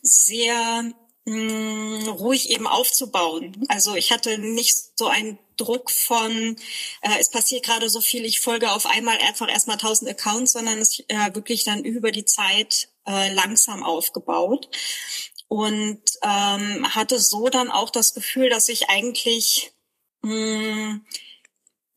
sehr 0.03 0.93
mh, 1.25 1.35
mm, 1.35 2.09
ruhig 2.09 2.51
eben 2.51 2.67
aufzubauen. 2.67 3.65
Also 3.69 3.97
ich 3.97 4.13
hatte 4.13 4.37
nicht 4.37 4.77
so 4.99 5.07
einen 5.07 5.39
Druck 5.57 5.91
von, 5.91 6.57
äh, 7.01 7.19
es 7.19 7.31
passiert 7.31 7.65
gerade 7.65 7.89
so 7.89 8.03
viel, 8.03 8.27
ich 8.27 8.41
folge 8.41 8.73
auf 8.73 8.85
einmal 8.85 9.17
einfach 9.19 9.51
erstmal 9.51 9.79
tausend 9.79 10.11
Accounts, 10.11 10.53
sondern 10.53 10.79
es 10.79 11.01
äh, 11.09 11.35
wirklich 11.35 11.65
dann 11.65 11.83
über 11.83 12.13
die 12.13 12.27
Zeit 12.27 12.91
äh, 13.07 13.33
langsam 13.33 13.83
aufgebaut 13.83 14.69
und 15.49 16.03
ähm, 16.23 16.95
hatte 16.95 17.19
so 17.19 17.49
dann 17.49 17.71
auch 17.71 17.89
das 17.89 18.13
Gefühl, 18.13 18.51
dass 18.51 18.69
ich 18.69 18.91
eigentlich 18.91 19.73
mh, 20.21 20.35
mm, 20.35 21.07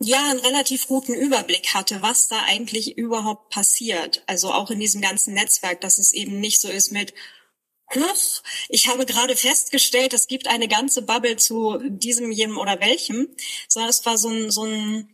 ja 0.03 0.29
einen 0.29 0.39
relativ 0.39 0.87
guten 0.87 1.13
Überblick 1.13 1.73
hatte, 1.73 2.01
was 2.01 2.27
da 2.27 2.39
eigentlich 2.43 2.97
überhaupt 2.97 3.49
passiert. 3.49 4.23
Also 4.27 4.51
auch 4.51 4.69
in 4.69 4.79
diesem 4.79 5.01
ganzen 5.01 5.33
Netzwerk, 5.33 5.81
dass 5.81 5.97
es 5.97 6.13
eben 6.13 6.39
nicht 6.39 6.61
so 6.61 6.69
ist 6.69 6.91
mit 6.91 7.13
Huch, 7.95 8.41
ich 8.69 8.87
habe 8.87 9.05
gerade 9.05 9.35
festgestellt, 9.35 10.13
es 10.13 10.27
gibt 10.27 10.47
eine 10.47 10.67
ganze 10.67 11.03
Bubble 11.03 11.35
zu 11.37 11.77
diesem, 11.83 12.31
jenem 12.31 12.57
oder 12.57 12.79
welchem, 12.79 13.27
sondern 13.67 13.89
es 13.89 14.05
war 14.05 14.17
so 14.17 14.29
ein, 14.29 14.51
so 14.51 14.63
ein 14.63 15.09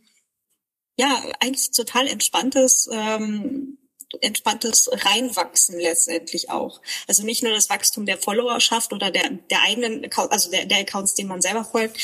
ja, 0.96 1.22
eigentlich 1.40 1.70
total 1.70 2.06
entspanntes, 2.06 2.88
ähm, 2.92 3.78
entspanntes 4.20 4.88
Reinwachsen 4.92 5.78
letztendlich 5.78 6.50
auch. 6.50 6.80
Also 7.06 7.22
nicht 7.22 7.42
nur 7.42 7.52
das 7.52 7.70
Wachstum 7.70 8.06
der 8.06 8.18
Followerschaft 8.18 8.92
oder 8.92 9.10
der, 9.10 9.30
der 9.30 9.62
eigenen, 9.62 10.10
also 10.12 10.50
der, 10.50 10.66
der 10.66 10.78
Accounts, 10.78 11.14
denen 11.14 11.28
man 11.28 11.42
selber 11.42 11.64
folgt, 11.64 11.98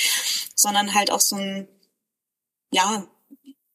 sondern 0.55 0.95
halt 0.95 1.11
auch 1.11 1.21
so 1.21 1.37
ein 1.37 1.69
ja, 2.77 3.07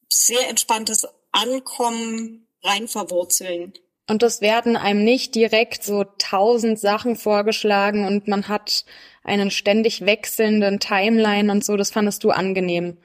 sehr 0.08 0.48
entspanntes 0.48 1.06
Ankommen, 1.32 2.46
rein 2.62 2.86
verwurzeln. 2.86 3.72
Und 4.08 4.22
das 4.22 4.40
werden 4.40 4.76
einem 4.76 5.04
nicht 5.04 5.34
direkt 5.34 5.82
so 5.82 6.04
tausend 6.18 6.78
Sachen 6.78 7.16
vorgeschlagen 7.16 8.06
und 8.06 8.28
man 8.28 8.48
hat 8.48 8.84
einen 9.24 9.50
ständig 9.50 10.04
wechselnden 10.06 10.80
Timeline 10.80 11.50
und 11.50 11.64
so. 11.64 11.76
Das 11.76 11.90
fandest 11.90 12.22
du 12.22 12.30
angenehm. 12.30 12.98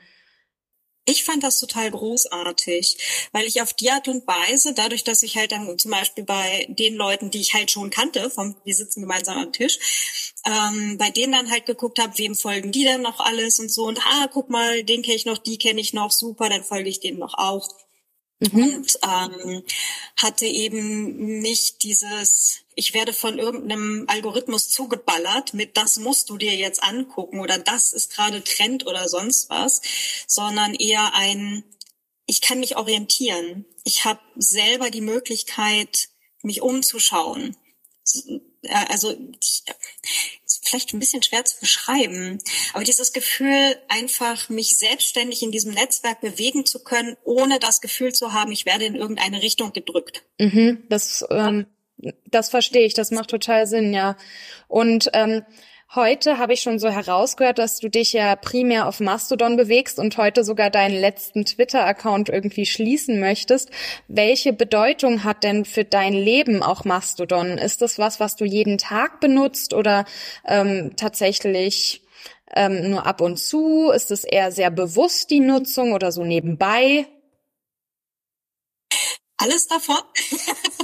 Ich 1.06 1.24
fand 1.24 1.42
das 1.42 1.60
total 1.60 1.90
großartig, 1.90 3.30
weil 3.32 3.46
ich 3.46 3.62
auf 3.62 3.74
die 3.74 3.90
Art 3.90 4.10
und 4.10 4.28
Weise, 4.28 4.74
dadurch, 4.74 5.06
dass 5.06 5.24
ich 5.24 5.38
halt 5.38 5.54
dann 5.54 5.80
zum 5.80 5.92
Beispiel 5.92 6.26
bei 6.26 6.66
den 6.68 6.96
Leuten, 6.96 7.32
die 7.32 7.40
ich 7.40 7.54
halt 7.54 7.72
schon 7.72 7.90
kannte, 7.90 8.30
vom, 8.30 8.58
wir 8.66 8.76
sitzen 8.76 9.02
gemeinsam 9.02 9.38
am 9.38 9.54
Tisch, 9.54 10.27
ähm, 10.48 10.98
bei 10.98 11.12
denen 11.12 11.34
dann 11.34 11.52
halt 11.52 11.66
geguckt 11.66 12.00
habe, 12.00 12.18
wem 12.18 12.36
folgen 12.36 12.72
die 12.72 12.84
denn 12.84 13.02
noch 13.02 13.20
alles 13.20 13.60
und 13.60 13.72
so 13.72 13.86
und 13.86 14.00
ah, 14.06 14.28
guck 14.32 14.50
mal, 14.50 14.84
den 14.84 15.02
kenne 15.02 15.16
ich 15.16 15.26
noch, 15.26 15.38
die 15.38 15.58
kenne 15.58 15.82
ich 15.82 15.94
noch, 15.94 16.12
super, 16.12 16.50
dann 16.50 16.64
folge 16.64 16.90
ich 16.90 17.00
denen 17.00 17.20
noch 17.20 17.34
auch. 17.34 17.68
Mhm. 18.40 18.76
Und 18.76 19.00
ähm, 19.04 19.64
hatte 20.16 20.46
eben 20.46 21.40
nicht 21.40 21.84
dieses, 21.84 22.60
ich 22.76 22.94
werde 22.94 23.12
von 23.12 23.40
irgendeinem 23.40 24.06
Algorithmus 24.08 24.70
zugeballert 24.70 25.54
mit, 25.54 25.76
das 25.76 25.98
musst 25.98 26.30
du 26.30 26.38
dir 26.38 26.56
jetzt 26.56 26.84
angucken 26.84 27.40
oder 27.40 27.58
das 27.58 27.94
ist 27.94 28.14
gerade 28.14 28.44
Trend 28.44 28.86
oder 28.86 29.10
sonst 29.10 29.50
was, 29.50 29.82
sondern 30.28 30.76
eher 30.76 31.16
ein, 31.16 31.64
ich 32.28 32.42
kann 32.42 32.60
mich 32.60 32.78
orientieren. 32.78 33.66
Ich 33.84 34.06
habe 34.06 34.22
selber 34.36 34.92
die 34.92 35.02
Möglichkeit, 35.02 36.10
mich 36.44 36.62
umzuschauen. 36.62 37.58
Also 38.86 39.16
vielleicht 40.68 40.94
ein 40.94 41.00
bisschen 41.00 41.24
schwer 41.24 41.46
zu 41.46 41.60
beschreiben, 41.60 42.40
aber 42.74 42.84
dieses 42.84 43.14
Gefühl, 43.14 43.78
einfach 43.88 44.50
mich 44.50 44.78
selbstständig 44.78 45.42
in 45.44 45.52
diesem 45.52 45.74
Netzwerk 45.74 46.22
bewegen 46.22 46.66
zu 46.66 46.84
können, 46.84 47.18
ohne 47.24 47.60
das 47.60 47.82
Gefühl 47.82 48.14
zu 48.14 48.34
haben, 48.34 48.52
ich 48.52 48.66
werde 48.66 48.86
in 48.86 48.96
irgendeine 48.96 49.42
Richtung 49.42 49.74
gedrückt. 49.74 50.24
Mhm, 50.40 50.84
das, 50.90 51.26
ähm, 51.30 51.66
das 52.26 52.50
verstehe 52.50 52.86
ich, 52.86 52.94
das 52.94 53.12
macht 53.12 53.30
total 53.30 53.68
Sinn, 53.68 53.94
ja. 53.94 54.18
Und 54.68 55.10
ähm, 55.14 55.44
Heute 55.96 56.38
habe 56.38 56.52
ich 56.52 56.62
schon 56.62 56.80
so 56.80 56.90
herausgehört, 56.90 57.60
dass 57.60 57.80
du 57.80 57.90
dich 57.90 58.12
ja 58.12 58.36
primär 58.36 58.88
auf 58.90 59.00
Mastodon 59.00 59.56
bewegst 59.56 60.00
und 60.00 60.18
heute 60.18 60.44
sogar 60.44 60.70
deinen 60.70 61.00
letzten 61.00 61.46
Twitter-Account 61.46 62.28
irgendwie 62.28 62.66
schließen 62.66 63.22
möchtest. 63.22 63.70
Welche 64.10 64.52
Bedeutung 64.52 65.24
hat 65.24 65.46
denn 65.46 65.64
für 65.64 65.86
dein 65.86 66.12
Leben 66.12 66.62
auch 66.62 66.84
Mastodon? 66.84 67.58
Ist 67.58 67.82
das 67.82 68.00
was, 68.00 68.20
was 68.20 68.36
du 68.36 68.44
jeden 68.44 68.78
Tag 68.78 69.22
benutzt 69.22 69.74
oder 69.74 70.04
ähm, 70.46 70.92
tatsächlich 70.98 72.04
ähm, 72.54 72.90
nur 72.90 73.06
ab 73.06 73.22
und 73.22 73.38
zu? 73.38 73.90
Ist 73.90 74.12
es 74.12 74.26
eher 74.26 74.52
sehr 74.52 74.72
bewusst 74.72 75.30
die 75.30 75.40
Nutzung 75.40 75.94
oder 75.94 76.12
so 76.12 76.26
nebenbei? 76.26 77.08
Alles 79.38 79.68
davon. 79.68 79.96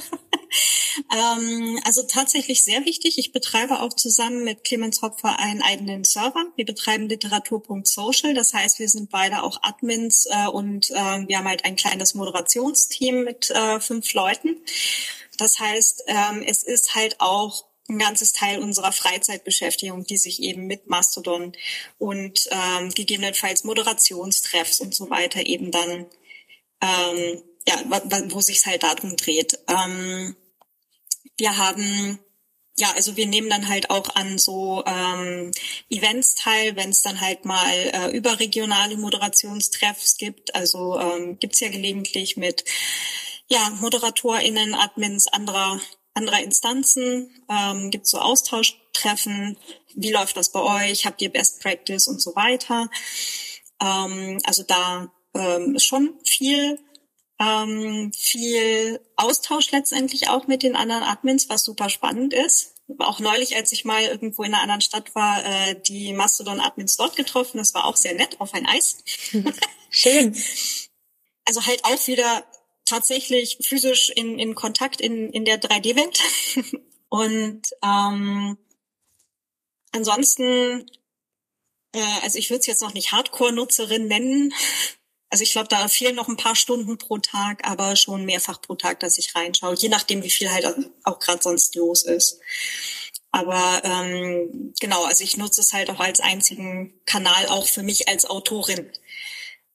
Ähm, 1.12 1.80
also 1.86 2.04
tatsächlich 2.04 2.64
sehr 2.64 2.86
wichtig. 2.86 3.18
Ich 3.18 3.32
betreibe 3.32 3.82
auch 3.82 3.94
zusammen 3.94 4.44
mit 4.44 4.64
Clemens 4.64 5.02
Hopfer 5.02 5.40
einen 5.40 5.62
eigenen 5.62 6.04
Server. 6.04 6.46
Wir 6.56 6.66
betreiben 6.66 7.08
literatur.social. 7.08 8.34
Das 8.34 8.54
heißt, 8.54 8.80
wir 8.80 8.90
sind 8.90 9.10
beide 9.10 9.44
auch 9.44 9.60
Admins 9.62 10.28
äh, 10.30 10.48
und 10.48 10.92
äh, 10.92 11.28
wir 11.28 11.38
haben 11.38 11.48
halt 11.48 11.66
ein 11.66 11.76
kleines 11.76 12.14
Moderationsteam 12.14 13.24
mit 13.24 13.50
äh, 13.50 13.80
fünf 13.80 14.14
Leuten. 14.14 14.58
Das 15.38 15.60
heißt, 15.60 16.04
ähm, 16.08 16.44
es 16.46 16.64
ist 16.64 16.96
halt 16.96 17.20
auch 17.20 17.66
ein 17.90 18.00
ganzes 18.00 18.32
Teil 18.32 18.60
unserer 18.60 18.92
Freizeitbeschäftigung, 18.92 20.06
die 20.06 20.18
sich 20.18 20.42
eben 20.42 20.68
mit 20.68 20.88
Mastodon 20.88 21.52
und 21.98 22.48
ähm, 22.50 22.90
gegebenenfalls 22.92 23.66
Moderationstreffs 23.66 24.80
und 24.80 24.96
so 24.96 25.10
weiter 25.10 25.46
eben 25.46 25.72
dann 25.72 26.06
ähm, 26.82 27.44
ja, 27.68 27.76
wo 28.30 28.42
sich 28.42 28.66
halt 28.66 28.84
darum 28.84 29.16
dreht. 29.16 29.58
Ähm, 29.68 30.36
wir 31.38 31.58
haben 31.58 32.20
ja, 32.75 32.92
also 32.96 33.16
wir 33.16 33.28
nehmen 33.28 33.50
dann 33.50 33.68
halt 33.68 33.92
auch 33.92 34.16
an 34.16 34.40
so 34.40 34.84
ähm, 34.88 35.52
Events 35.90 36.34
teil, 36.36 36.75
wenn 36.75 36.90
es 36.90 37.04
dann 37.04 37.22
halt 37.22 37.46
mal 37.46 37.72
äh, 37.72 38.10
überregionale 38.18 38.98
Moderationstreffs 38.98 40.18
gibt. 40.18 40.56
Also 40.56 41.00
ähm, 41.00 41.38
gibt 41.38 41.60
ja 41.60 41.70
gelegentlich 41.70 42.36
mit 42.36 42.66
ja, 43.48 43.70
ModeratorInnen, 43.80 44.74
Admins 44.74 45.28
anderer 45.28 45.80
anderer 46.16 46.44
Instanzen, 46.44 47.30
ähm, 47.50 47.90
gibt 47.90 48.08
so 48.08 48.20
Austauschtreffen, 48.20 49.58
wie 49.96 50.12
läuft 50.12 50.38
das 50.38 50.52
bei 50.52 50.60
euch, 50.62 51.06
habt 51.06 51.22
ihr 51.22 51.30
Best 51.30 51.62
Practice 51.62 52.08
und 52.08 52.22
so 52.22 52.36
weiter. 52.36 52.90
Ähm, 53.82 54.40
also 54.44 54.63
da 54.63 55.12
ähm, 55.34 55.75
ist 55.75 55.86
schon 55.86 56.13
viel 56.24 56.80
ähm, 57.40 58.12
viel 58.13 59.00
Austausch 59.16 59.72
letztendlich 59.72 60.30
auch 60.30 60.48
mit 60.48 60.63
den 60.63 60.75
anderen 60.75 61.04
Admins, 61.04 61.50
was 61.50 61.63
super 61.63 61.90
spannend 61.90 62.34
ist. 62.34 62.75
Auch 63.00 63.20
neulich, 63.20 63.56
als 63.56 63.72
ich 63.72 63.86
mal 63.86 64.04
irgendwo 64.04 64.44
in 64.44 64.54
einer 64.54 64.62
anderen 64.62 64.82
Stadt 64.82 65.16
war, 65.16 65.44
äh, 65.44 65.82
die 65.82 66.13
Mastodon-Admins 66.13 66.98
dort 66.98 67.16
getroffen. 67.16 67.58
Das 67.58 67.74
war 67.74 67.86
auch 67.86 67.96
sehr 67.96 68.13
nett 68.13 68.40
auf 68.40 68.54
ein 68.54 68.66
Eis. 68.66 68.98
Schön. 69.90 70.36
Also 71.46 71.66
halt 71.66 71.84
auch 71.86 72.08
wieder 72.08 72.46
tatsächlich 72.86 73.58
physisch 73.62 74.10
in, 74.10 74.38
in 74.38 74.56
Kontakt 74.56 75.02
in, 75.02 75.32
in 75.32 75.46
der 75.46 75.62
3D-Welt. 75.62 76.20
Und 77.10 77.62
ähm, 77.84 78.58
ansonsten, 79.92 80.86
äh, 81.94 82.20
also 82.22 82.38
ich 82.38 82.50
würde 82.50 82.62
es 82.62 82.68
jetzt 82.68 82.82
noch 82.82 82.94
nicht 82.94 83.12
Hardcore-Nutzerin 83.12 84.08
nennen, 84.08 84.54
also 85.34 85.42
ich 85.42 85.52
glaube, 85.52 85.68
da 85.68 85.88
fehlen 85.88 86.16
noch 86.16 86.28
ein 86.28 86.38
paar 86.38 86.56
Stunden 86.56 86.96
pro 87.00 87.18
Tag, 87.18 87.68
aber 87.68 87.96
schon 87.96 88.24
mehrfach 88.24 88.62
pro 88.62 88.75
Tag, 88.75 89.00
dass 89.00 89.18
ich 89.18 89.34
reinschaue, 89.34 89.74
je 89.74 89.90
nachdem, 89.90 90.22
wie 90.22 90.30
viel 90.30 90.52
halt 90.52 90.68
auch 91.04 91.18
gerade 91.18 91.42
sonst 91.42 91.74
los 91.74 92.04
ist. 92.04 92.40
Aber 93.32 93.82
ähm, 93.84 94.75
genau, 94.80 95.04
also 95.06 95.24
ich 95.24 95.36
nutze 95.36 95.62
es 95.62 95.74
halt 95.74 95.90
auch 95.90 96.00
als 96.00 96.20
einzigen 96.20 96.94
Kanal 97.08 97.48
auch 97.48 97.66
für 97.66 97.82
mich 97.82 98.08
als 98.10 98.25
Autorin, 98.25 98.92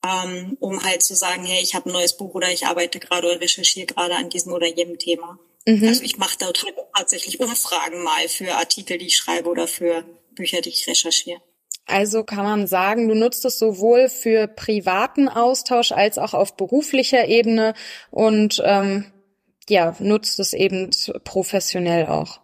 ähm, 0.06 0.56
um 0.60 0.84
halt 0.84 1.02
zu 1.02 1.16
sagen, 1.16 1.44
hey, 1.44 1.60
ich 1.60 1.74
habe 1.74 1.90
ein 1.90 1.92
neues 1.92 2.16
Buch 2.16 2.36
oder 2.36 2.52
ich 2.52 2.66
arbeite 2.66 3.00
gerade 3.00 3.26
oder 3.26 3.40
recherchiere 3.40 3.86
gerade 3.86 4.14
an 4.14 4.30
diesem 4.30 4.52
oder 4.52 4.68
jenem 4.68 4.96
Thema. 5.00 5.40
Mhm. 5.66 5.88
Also 5.88 6.04
ich 6.04 6.18
mache 6.18 6.38
da 6.38 6.52
tatsächlich 6.96 7.40
Umfragen 7.40 8.04
mal 8.04 8.28
für 8.28 8.54
Artikel, 8.54 8.98
die 8.98 9.06
ich 9.06 9.16
schreibe 9.16 9.48
oder 9.48 9.66
für 9.66 10.04
Bücher, 10.36 10.60
die 10.60 10.70
ich 10.70 10.86
recherchiere. 10.86 11.42
Also 11.88 12.22
kann 12.22 12.44
man 12.44 12.66
sagen, 12.66 13.08
du 13.08 13.14
nutzt 13.14 13.44
es 13.44 13.58
sowohl 13.58 14.08
für 14.08 14.46
privaten 14.46 15.28
Austausch 15.28 15.90
als 15.90 16.18
auch 16.18 16.34
auf 16.34 16.56
beruflicher 16.56 17.26
Ebene 17.26 17.74
und 18.10 18.62
ähm, 18.64 19.10
ja, 19.68 19.96
nutzt 19.98 20.38
es 20.38 20.52
eben 20.52 20.90
professionell 21.24 22.06
auch. 22.06 22.40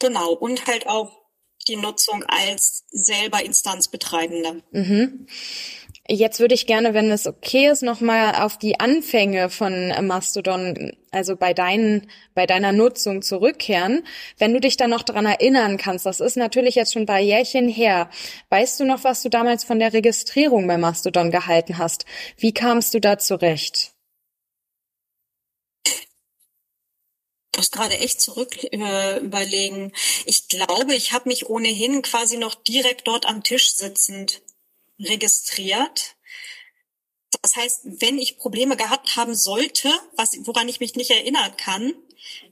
Genau, 0.00 0.32
und 0.32 0.66
halt 0.66 0.88
auch 0.88 1.12
die 1.68 1.76
Nutzung 1.76 2.24
als 2.24 2.84
selber 2.90 3.44
Instanzbetreibende. 3.44 4.62
Mhm. 4.72 5.26
Jetzt 6.10 6.40
würde 6.40 6.54
ich 6.54 6.66
gerne, 6.66 6.94
wenn 6.94 7.10
es 7.10 7.26
okay 7.26 7.68
ist, 7.68 7.82
nochmal 7.82 8.36
auf 8.36 8.56
die 8.56 8.80
Anfänge 8.80 9.50
von 9.50 9.92
Mastodon, 10.06 10.96
also 11.10 11.36
bei 11.36 11.52
deinen, 11.52 12.10
bei 12.34 12.46
deiner 12.46 12.72
Nutzung 12.72 13.20
zurückkehren. 13.20 14.06
Wenn 14.38 14.54
du 14.54 14.60
dich 14.60 14.78
da 14.78 14.88
noch 14.88 15.02
dran 15.02 15.26
erinnern 15.26 15.76
kannst, 15.76 16.06
das 16.06 16.20
ist 16.20 16.38
natürlich 16.38 16.76
jetzt 16.76 16.94
schon 16.94 17.02
ein 17.02 17.06
paar 17.06 17.18
Jährchen 17.18 17.68
her. 17.68 18.08
Weißt 18.48 18.80
du 18.80 18.86
noch, 18.86 19.04
was 19.04 19.22
du 19.22 19.28
damals 19.28 19.64
von 19.64 19.78
der 19.78 19.92
Registrierung 19.92 20.66
bei 20.66 20.78
Mastodon 20.78 21.30
gehalten 21.30 21.76
hast? 21.76 22.06
Wie 22.38 22.54
kamst 22.54 22.94
du 22.94 23.00
da 23.00 23.18
zurecht? 23.18 23.92
Muss 27.54 27.70
gerade 27.70 27.98
echt 27.98 28.22
zurück 28.22 28.56
äh, 28.72 29.18
überlegen. 29.18 29.92
Ich 30.24 30.48
glaube, 30.48 30.94
ich 30.94 31.12
habe 31.12 31.28
mich 31.28 31.50
ohnehin 31.50 32.00
quasi 32.00 32.38
noch 32.38 32.54
direkt 32.54 33.06
dort 33.06 33.26
am 33.26 33.42
Tisch 33.42 33.74
sitzend 33.74 34.40
registriert. 35.00 36.16
Das 37.42 37.56
heißt, 37.56 37.80
wenn 38.00 38.18
ich 38.18 38.38
Probleme 38.38 38.76
gehabt 38.76 39.16
haben 39.16 39.34
sollte, 39.34 39.90
was, 40.16 40.32
woran 40.40 40.68
ich 40.68 40.80
mich 40.80 40.94
nicht 40.96 41.10
erinnern 41.10 41.52
kann, 41.56 41.92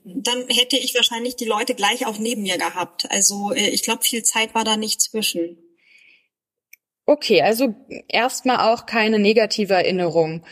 dann 0.03 0.47
hätte 0.49 0.77
ich 0.77 0.95
wahrscheinlich 0.95 1.35
die 1.35 1.45
Leute 1.45 1.75
gleich 1.75 2.05
auch 2.05 2.17
neben 2.17 2.43
mir 2.43 2.57
gehabt. 2.57 3.09
Also 3.11 3.51
äh, 3.51 3.69
ich 3.69 3.83
glaube, 3.83 4.03
viel 4.03 4.23
Zeit 4.23 4.55
war 4.55 4.63
da 4.63 4.77
nicht 4.77 5.01
zwischen. 5.01 5.57
Okay, 7.05 7.41
also 7.41 7.73
erstmal 8.07 8.71
auch 8.71 8.85
keine 8.85 9.19
negative 9.19 9.73
Erinnerung. 9.73 10.45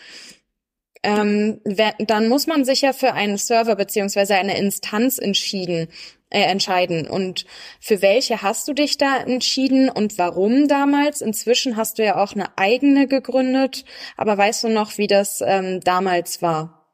Ähm, 1.03 1.62
dann 1.99 2.29
muss 2.29 2.47
man 2.47 2.65
sich 2.65 2.81
ja 2.81 2.91
für 2.93 3.13
einen 3.13 3.38
Server 3.38 3.75
beziehungsweise 3.75 4.36
eine 4.36 4.58
Instanz 4.58 5.19
entschieden 5.19 5.89
äh, 6.36 6.41
entscheiden. 6.41 7.08
Und 7.08 7.45
für 7.80 8.02
welche 8.02 8.41
hast 8.41 8.67
du 8.67 8.74
dich 8.74 8.98
da 8.98 9.17
entschieden 9.17 9.89
und 9.89 10.17
warum 10.17 10.67
damals? 10.67 11.21
Inzwischen 11.21 11.78
hast 11.78 11.98
du 11.98 12.04
ja 12.04 12.21
auch 12.21 12.34
eine 12.34 12.58
eigene 12.58 13.08
gegründet, 13.08 13.86
aber 14.17 14.38
weißt 14.38 14.65
du 14.65 14.69
noch, 14.69 14.98
wie 14.98 15.08
das 15.08 15.39
ähm, 15.39 15.80
damals 15.80 16.41
war? 16.41 16.91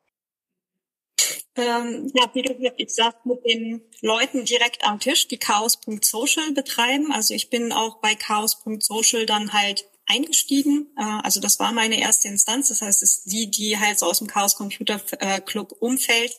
Ähm, 1.55 2.11
ja, 2.13 2.29
wie 2.33 2.43
du 2.43 2.53
gesagt, 2.77 3.25
mit 3.25 3.43
den 3.43 3.81
Leuten 4.01 4.45
direkt 4.45 4.85
am 4.85 4.99
Tisch, 4.99 5.27
die 5.27 5.37
chaos.social 5.37 6.51
betreiben. 6.51 7.11
Also 7.11 7.33
ich 7.33 7.49
bin 7.49 7.71
auch 7.71 7.99
bei 7.99 8.13
chaos.social 8.13 9.25
dann 9.25 9.53
halt 9.53 9.85
eingestiegen. 10.05 10.87
Äh, 10.97 11.19
also 11.23 11.39
das 11.39 11.59
war 11.59 11.71
meine 11.71 11.99
erste 11.99 12.27
Instanz. 12.27 12.69
Das 12.69 12.83
heißt, 12.83 13.01
es 13.01 13.17
ist 13.17 13.31
die, 13.31 13.49
die 13.49 13.79
halt 13.79 13.97
so 13.97 14.05
aus 14.05 14.19
dem 14.19 14.27
Chaos 14.27 14.55
Computer 14.55 15.01
äh, 15.19 15.41
Club 15.41 15.73
Umfeld 15.79 16.31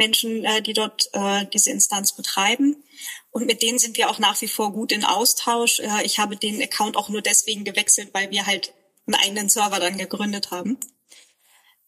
Menschen, 0.00 0.44
äh, 0.44 0.62
die 0.62 0.72
dort 0.72 1.10
äh, 1.12 1.44
diese 1.52 1.70
Instanz 1.70 2.16
betreiben. 2.16 2.82
Und 3.30 3.46
mit 3.46 3.62
denen 3.62 3.78
sind 3.78 3.96
wir 3.98 4.08
auch 4.08 4.18
nach 4.18 4.40
wie 4.40 4.48
vor 4.48 4.72
gut 4.72 4.92
in 4.92 5.04
Austausch. 5.04 5.78
Äh, 5.80 6.04
ich 6.04 6.18
habe 6.18 6.36
den 6.36 6.60
Account 6.62 6.96
auch 6.96 7.10
nur 7.10 7.20
deswegen 7.20 7.64
gewechselt, 7.64 8.08
weil 8.12 8.30
wir 8.30 8.46
halt 8.46 8.72
einen 9.06 9.14
eigenen 9.14 9.48
Server 9.50 9.78
dann 9.78 9.98
gegründet 9.98 10.50
haben. 10.50 10.78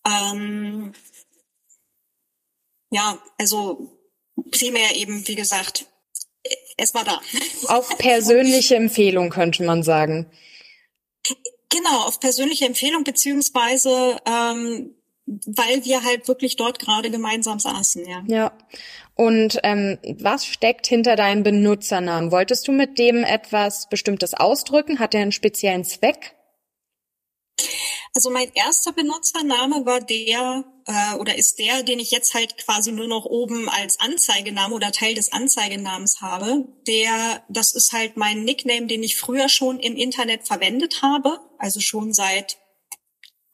Ähm, 0.06 0.92
ja, 2.90 3.18
also 3.38 3.98
primär 4.50 4.94
eben, 4.96 5.26
wie 5.26 5.34
gesagt, 5.34 5.86
es 6.76 6.92
war 6.94 7.04
da. 7.04 7.20
Auf 7.68 7.96
persönliche 7.96 8.76
Empfehlung 8.76 9.30
könnte 9.30 9.62
man 9.62 9.82
sagen. 9.82 10.30
Genau, 11.68 12.02
auf 12.02 12.20
persönliche 12.20 12.66
Empfehlung 12.66 13.02
beziehungsweise 13.02 14.20
ähm, 14.26 14.94
weil 15.46 15.84
wir 15.84 16.02
halt 16.02 16.28
wirklich 16.28 16.56
dort 16.56 16.78
gerade 16.78 17.10
gemeinsam 17.10 17.58
saßen, 17.58 18.06
ja. 18.06 18.22
Ja. 18.26 18.52
Und 19.14 19.60
ähm, 19.62 19.98
was 20.20 20.46
steckt 20.46 20.86
hinter 20.86 21.16
deinem 21.16 21.42
Benutzernamen? 21.42 22.32
Wolltest 22.32 22.66
du 22.66 22.72
mit 22.72 22.98
dem 22.98 23.24
etwas 23.24 23.88
Bestimmtes 23.88 24.34
ausdrücken? 24.34 24.98
Hat 24.98 25.14
er 25.14 25.22
einen 25.22 25.32
speziellen 25.32 25.84
Zweck? 25.84 26.34
Also 28.14 28.30
mein 28.30 28.52
erster 28.54 28.92
Benutzername 28.92 29.86
war 29.86 30.00
der 30.00 30.64
äh, 30.86 31.14
oder 31.16 31.36
ist 31.36 31.58
der, 31.58 31.82
den 31.82 31.98
ich 31.98 32.10
jetzt 32.10 32.34
halt 32.34 32.58
quasi 32.58 32.92
nur 32.92 33.06
noch 33.06 33.24
oben 33.24 33.70
als 33.70 34.00
Anzeigename 34.00 34.74
oder 34.74 34.92
Teil 34.92 35.14
des 35.14 35.32
Anzeigenamens 35.32 36.20
habe. 36.20 36.66
Der, 36.86 37.42
das 37.48 37.74
ist 37.74 37.92
halt 37.92 38.18
mein 38.18 38.44
Nickname, 38.44 38.86
den 38.86 39.02
ich 39.02 39.16
früher 39.16 39.48
schon 39.48 39.78
im 39.80 39.96
Internet 39.96 40.46
verwendet 40.46 41.00
habe, 41.00 41.40
also 41.58 41.80
schon 41.80 42.12
seit 42.12 42.58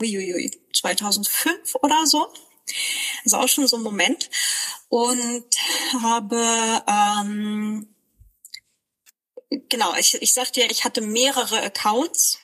uiuiui, 0.01 0.51
2005 0.75 1.75
oder 1.83 2.07
so. 2.07 2.33
Also 3.25 3.39
auch 3.39 3.49
schon 3.49 3.67
so 3.67 3.77
ein 3.77 3.83
Moment. 3.83 4.31
Und 4.89 5.45
habe, 6.01 6.83
ähm, 6.87 7.95
genau, 9.69 9.95
ich, 9.97 10.15
ich 10.21 10.33
sagte 10.33 10.61
ja, 10.61 10.67
ich 10.71 10.85
hatte 10.85 11.01
mehrere 11.01 11.61
Accounts. 11.63 12.39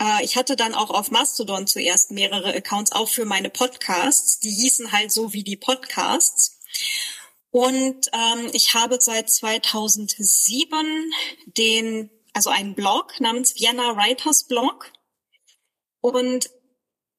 Äh, 0.00 0.24
ich 0.24 0.36
hatte 0.36 0.56
dann 0.56 0.74
auch 0.74 0.90
auf 0.90 1.10
Mastodon 1.10 1.66
zuerst 1.66 2.10
mehrere 2.10 2.54
Accounts, 2.54 2.92
auch 2.92 3.08
für 3.08 3.24
meine 3.24 3.50
Podcasts. 3.50 4.38
Die 4.40 4.52
hießen 4.52 4.92
halt 4.92 5.12
so 5.12 5.32
wie 5.32 5.42
die 5.42 5.56
Podcasts. 5.56 6.58
Und 7.50 8.08
ähm, 8.12 8.50
ich 8.52 8.74
habe 8.74 9.00
seit 9.00 9.30
2007 9.30 11.12
den, 11.46 12.10
also 12.34 12.50
einen 12.50 12.74
Blog 12.74 13.20
namens 13.20 13.56
Vienna 13.56 13.96
Writers 13.96 14.46
Blog. 14.46 14.92
Und 16.00 16.50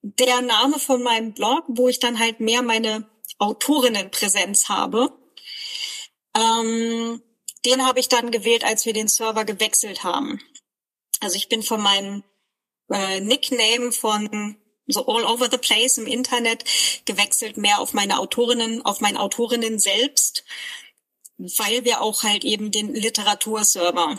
der 0.02 0.42
Name 0.42 0.80
von 0.80 1.04
meinem 1.04 1.34
Blog, 1.34 1.64
wo 1.68 1.88
ich 1.88 2.00
dann 2.00 2.20
halt 2.20 2.40
mehr 2.40 2.62
meine 2.62 3.10
Autorinnenpräsenz 3.38 4.70
habe. 4.70 5.12
Ähm, 6.36 7.22
den 7.66 7.86
habe 7.86 8.00
ich 8.00 8.08
dann 8.08 8.32
gewählt, 8.32 8.64
als 8.64 8.86
wir 8.86 8.94
den 8.94 9.08
Server 9.08 9.46
gewechselt 9.46 10.04
haben. 10.04 10.42
Also 11.20 11.36
ich 11.36 11.50
bin 11.50 11.64
von 11.64 11.82
meinem 11.82 12.24
äh, 12.90 13.20
Nickname 13.20 13.92
von 13.92 14.58
so 14.88 15.06
all 15.06 15.26
over 15.26 15.50
the 15.52 15.58
place 15.58 15.98
im 15.98 16.08
Internet 16.08 16.64
gewechselt 17.06 17.58
mehr 17.58 17.80
auf 17.80 17.94
meine 17.94 18.20
Autorinnen, 18.20 18.84
auf 18.84 19.02
meinen 19.02 19.18
Autorinnen 19.18 19.80
selbst, 19.80 20.44
weil 21.38 21.86
wir 21.86 22.02
auch 22.02 22.24
halt 22.24 22.44
eben 22.44 22.72
den 22.72 22.94
Literaturserver 22.94 24.18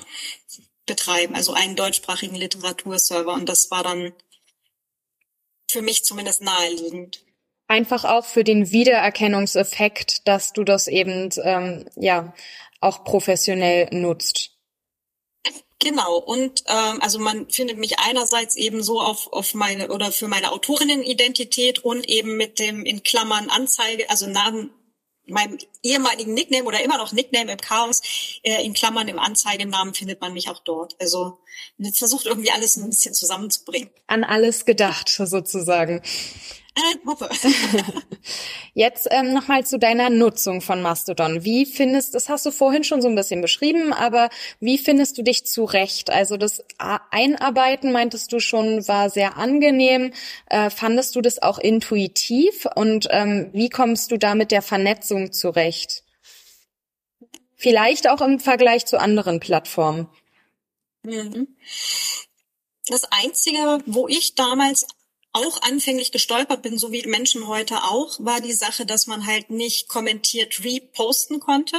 betreiben, 0.86 1.34
also 1.34 1.52
einen 1.52 1.76
deutschsprachigen 1.76 2.36
Literaturserver 2.36 3.32
und 3.32 3.48
das 3.48 3.70
war 3.70 3.82
dann 3.82 4.12
für 5.70 5.82
mich 5.82 6.04
zumindest 6.04 6.42
naheliegend. 6.42 7.24
Einfach 7.68 8.04
auch 8.04 8.24
für 8.24 8.44
den 8.44 8.72
Wiedererkennungseffekt, 8.72 10.26
dass 10.26 10.52
du 10.52 10.64
das 10.64 10.88
eben 10.88 11.30
ähm, 11.42 11.88
ja 11.96 12.34
auch 12.80 13.04
professionell 13.04 13.88
nutzt. 13.92 14.50
Genau, 15.82 16.18
und 16.18 16.64
ähm, 16.66 17.00
also 17.00 17.18
man 17.18 17.48
findet 17.48 17.78
mich 17.78 17.98
einerseits 17.98 18.54
eben 18.56 18.82
so 18.82 19.00
auf, 19.00 19.32
auf 19.32 19.54
meine 19.54 19.88
oder 19.90 20.12
für 20.12 20.28
meine 20.28 20.52
Autorinnenidentität 20.52 21.78
und 21.78 22.06
eben 22.06 22.36
mit 22.36 22.58
dem 22.58 22.84
in 22.84 23.02
Klammern 23.02 23.48
Anzeige, 23.48 24.10
also 24.10 24.26
Namen 24.26 24.70
meinem 25.30 25.58
ehemaligen 25.82 26.34
Nickname 26.34 26.64
oder 26.64 26.82
immer 26.82 26.98
noch 26.98 27.12
Nickname 27.12 27.52
im 27.52 27.58
Chaos, 27.58 28.02
äh, 28.42 28.64
in 28.64 28.74
Klammern 28.74 29.08
im 29.08 29.18
Anzeigenamen 29.18 29.94
findet 29.94 30.20
man 30.20 30.32
mich 30.32 30.48
auch 30.48 30.60
dort. 30.60 30.96
Also 31.00 31.38
jetzt 31.78 31.98
versucht 31.98 32.26
irgendwie 32.26 32.50
alles 32.50 32.76
ein 32.76 32.88
bisschen 32.88 33.14
zusammenzubringen. 33.14 33.90
An 34.06 34.24
alles 34.24 34.64
gedacht, 34.64 35.08
sozusagen. 35.08 36.02
Hoppe. 37.06 37.28
Jetzt 38.74 39.08
ähm, 39.10 39.32
nochmal 39.32 39.66
zu 39.66 39.78
deiner 39.78 40.08
Nutzung 40.08 40.60
von 40.60 40.82
Mastodon. 40.82 41.44
Wie 41.44 41.66
findest, 41.66 42.14
das 42.14 42.28
hast 42.28 42.46
du 42.46 42.50
vorhin 42.50 42.84
schon 42.84 43.02
so 43.02 43.08
ein 43.08 43.14
bisschen 43.14 43.40
beschrieben, 43.40 43.92
aber 43.92 44.28
wie 44.60 44.78
findest 44.78 45.18
du 45.18 45.22
dich 45.22 45.44
zurecht? 45.46 46.10
Also 46.10 46.36
das 46.36 46.64
Einarbeiten, 46.78 47.92
meintest 47.92 48.32
du 48.32 48.40
schon, 48.40 48.86
war 48.86 49.10
sehr 49.10 49.36
angenehm. 49.36 50.12
Äh, 50.46 50.70
fandest 50.70 51.16
du 51.16 51.20
das 51.20 51.42
auch 51.42 51.58
intuitiv? 51.58 52.66
Und 52.76 53.08
ähm, 53.10 53.50
wie 53.52 53.68
kommst 53.68 54.10
du 54.12 54.16
da 54.16 54.34
mit 54.34 54.50
der 54.50 54.62
Vernetzung 54.62 55.32
zurecht? 55.32 56.04
Vielleicht 57.56 58.08
auch 58.08 58.20
im 58.20 58.38
Vergleich 58.38 58.86
zu 58.86 58.98
anderen 58.98 59.40
Plattformen. 59.40 60.08
Mhm. 61.02 61.56
Das 62.86 63.04
Einzige, 63.10 63.78
wo 63.86 64.08
ich 64.08 64.34
damals 64.34 64.86
auch 65.40 65.62
anfänglich 65.62 66.12
gestolpert 66.12 66.62
bin, 66.62 66.78
so 66.78 66.92
wie 66.92 67.06
Menschen 67.06 67.46
heute 67.46 67.82
auch, 67.84 68.18
war 68.20 68.40
die 68.40 68.52
Sache, 68.52 68.86
dass 68.86 69.06
man 69.06 69.26
halt 69.26 69.50
nicht 69.50 69.88
kommentiert 69.88 70.62
reposten 70.64 71.40
konnte. 71.40 71.76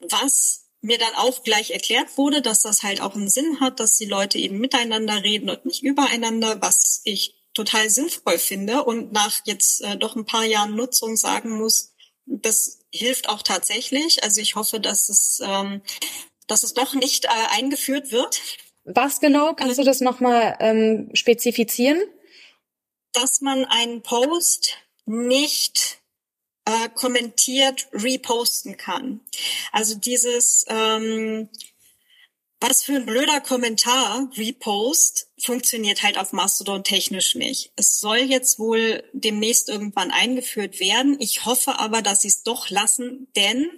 Was 0.00 0.66
mir 0.80 0.98
dann 0.98 1.14
auch 1.14 1.42
gleich 1.42 1.70
erklärt 1.70 2.18
wurde, 2.18 2.42
dass 2.42 2.60
das 2.62 2.82
halt 2.82 3.00
auch 3.00 3.14
einen 3.14 3.30
Sinn 3.30 3.60
hat, 3.60 3.80
dass 3.80 3.96
die 3.96 4.04
Leute 4.04 4.38
eben 4.38 4.58
miteinander 4.58 5.22
reden 5.22 5.48
und 5.48 5.64
nicht 5.64 5.82
übereinander, 5.82 6.60
was 6.60 7.00
ich 7.04 7.34
total 7.54 7.88
sinnvoll 7.88 8.38
finde 8.38 8.84
und 8.84 9.12
nach 9.12 9.40
jetzt 9.46 9.80
äh, 9.80 9.96
doch 9.96 10.14
ein 10.16 10.26
paar 10.26 10.44
Jahren 10.44 10.74
Nutzung 10.74 11.16
sagen 11.16 11.50
muss, 11.56 11.94
das 12.26 12.80
hilft 12.90 13.28
auch 13.28 13.42
tatsächlich. 13.42 14.22
Also 14.22 14.40
ich 14.40 14.56
hoffe, 14.56 14.80
dass 14.80 15.08
es, 15.08 15.40
ähm, 15.42 15.82
dass 16.46 16.62
es 16.62 16.74
doch 16.74 16.94
nicht 16.94 17.24
äh, 17.24 17.28
eingeführt 17.50 18.12
wird. 18.12 18.40
Was 18.84 19.20
genau? 19.20 19.54
Kannst 19.54 19.78
du 19.78 19.84
das 19.84 20.00
nochmal 20.00 20.56
ähm, 20.60 21.10
spezifizieren? 21.14 22.00
Dass 23.12 23.40
man 23.40 23.64
einen 23.64 24.02
Post 24.02 24.76
nicht 25.06 26.00
äh, 26.64 26.88
kommentiert 26.94 27.88
reposten 27.92 28.76
kann. 28.76 29.20
Also 29.72 29.94
dieses 29.94 30.64
ähm, 30.68 31.48
was 32.66 32.82
für 32.82 32.94
ein 32.94 33.04
blöder 33.04 33.42
Kommentar, 33.42 34.30
Repost, 34.38 35.28
funktioniert 35.38 36.02
halt 36.02 36.16
auf 36.16 36.32
Mastodon 36.32 36.82
technisch 36.82 37.34
nicht. 37.34 37.72
Es 37.76 38.00
soll 38.00 38.16
jetzt 38.20 38.58
wohl 38.58 39.04
demnächst 39.12 39.68
irgendwann 39.68 40.10
eingeführt 40.10 40.80
werden. 40.80 41.20
Ich 41.20 41.44
hoffe 41.44 41.78
aber, 41.78 42.00
dass 42.00 42.22
sie 42.22 42.28
es 42.28 42.42
doch 42.42 42.70
lassen, 42.70 43.28
denn 43.36 43.70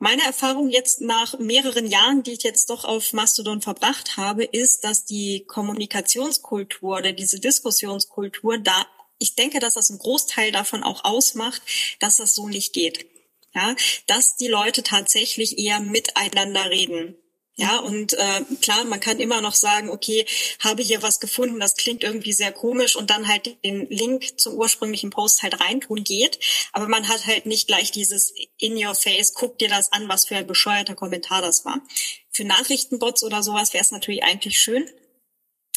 meine 0.00 0.22
Erfahrung 0.22 0.70
jetzt 0.70 1.02
nach 1.02 1.38
mehreren 1.38 1.86
Jahren, 1.86 2.22
die 2.22 2.32
ich 2.32 2.42
jetzt 2.42 2.70
doch 2.70 2.84
auf 2.84 3.12
Mastodon 3.12 3.60
verbracht 3.60 4.16
habe, 4.16 4.44
ist, 4.44 4.82
dass 4.82 5.04
die 5.04 5.44
Kommunikationskultur 5.46 6.96
oder 6.96 7.12
diese 7.12 7.38
Diskussionskultur 7.38 8.58
da, 8.58 8.86
ich 9.18 9.36
denke, 9.36 9.60
dass 9.60 9.74
das 9.74 9.90
einen 9.90 9.98
Großteil 9.98 10.52
davon 10.52 10.82
auch 10.82 11.04
ausmacht, 11.04 11.60
dass 12.00 12.16
das 12.16 12.34
so 12.34 12.48
nicht 12.48 12.72
geht. 12.72 13.06
Ja, 13.54 13.76
dass 14.06 14.36
die 14.36 14.48
Leute 14.48 14.82
tatsächlich 14.82 15.58
eher 15.58 15.80
miteinander 15.80 16.70
reden. 16.70 17.19
Ja, 17.60 17.76
und 17.76 18.14
äh, 18.14 18.40
klar, 18.62 18.84
man 18.84 19.00
kann 19.00 19.20
immer 19.20 19.42
noch 19.42 19.52
sagen, 19.52 19.90
okay, 19.90 20.24
habe 20.60 20.82
hier 20.82 21.02
was 21.02 21.20
gefunden, 21.20 21.60
das 21.60 21.76
klingt 21.76 22.02
irgendwie 22.02 22.32
sehr 22.32 22.52
komisch 22.52 22.96
und 22.96 23.10
dann 23.10 23.28
halt 23.28 23.62
den 23.62 23.86
Link 23.90 24.40
zum 24.40 24.54
ursprünglichen 24.54 25.10
Post 25.10 25.42
halt 25.42 25.60
reintun 25.60 26.02
geht. 26.02 26.40
Aber 26.72 26.88
man 26.88 27.06
hat 27.06 27.26
halt 27.26 27.44
nicht 27.44 27.66
gleich 27.66 27.90
dieses 27.90 28.32
in 28.56 28.82
your 28.82 28.94
face, 28.94 29.34
guck 29.34 29.58
dir 29.58 29.68
das 29.68 29.92
an, 29.92 30.08
was 30.08 30.24
für 30.24 30.36
ein 30.36 30.46
bescheuerter 30.46 30.94
Kommentar 30.94 31.42
das 31.42 31.66
war. 31.66 31.82
Für 32.30 32.44
Nachrichtenbots 32.44 33.22
oder 33.24 33.42
sowas 33.42 33.74
wäre 33.74 33.84
es 33.84 33.90
natürlich 33.90 34.24
eigentlich 34.24 34.58
schön. 34.58 34.88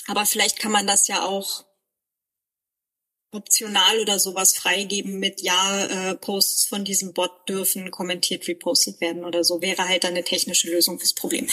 Aber 0.07 0.25
vielleicht 0.25 0.59
kann 0.59 0.71
man 0.71 0.87
das 0.87 1.09
ja 1.09 1.25
auch 1.25 1.65
optional 3.33 3.99
oder 3.99 4.19
sowas 4.19 4.55
freigeben 4.55 5.19
mit 5.19 5.41
ja, 5.41 5.85
äh, 5.85 6.15
Posts 6.15 6.65
von 6.65 6.85
diesem 6.85 7.13
Bot 7.13 7.47
dürfen 7.47 7.91
kommentiert 7.91 8.47
repostet 8.47 9.01
werden 9.01 9.25
oder 9.25 9.43
so, 9.43 9.61
wäre 9.61 9.87
halt 9.87 10.05
eine 10.05 10.23
technische 10.23 10.69
Lösung 10.69 10.99
fürs 10.99 11.13
Problem. 11.13 11.47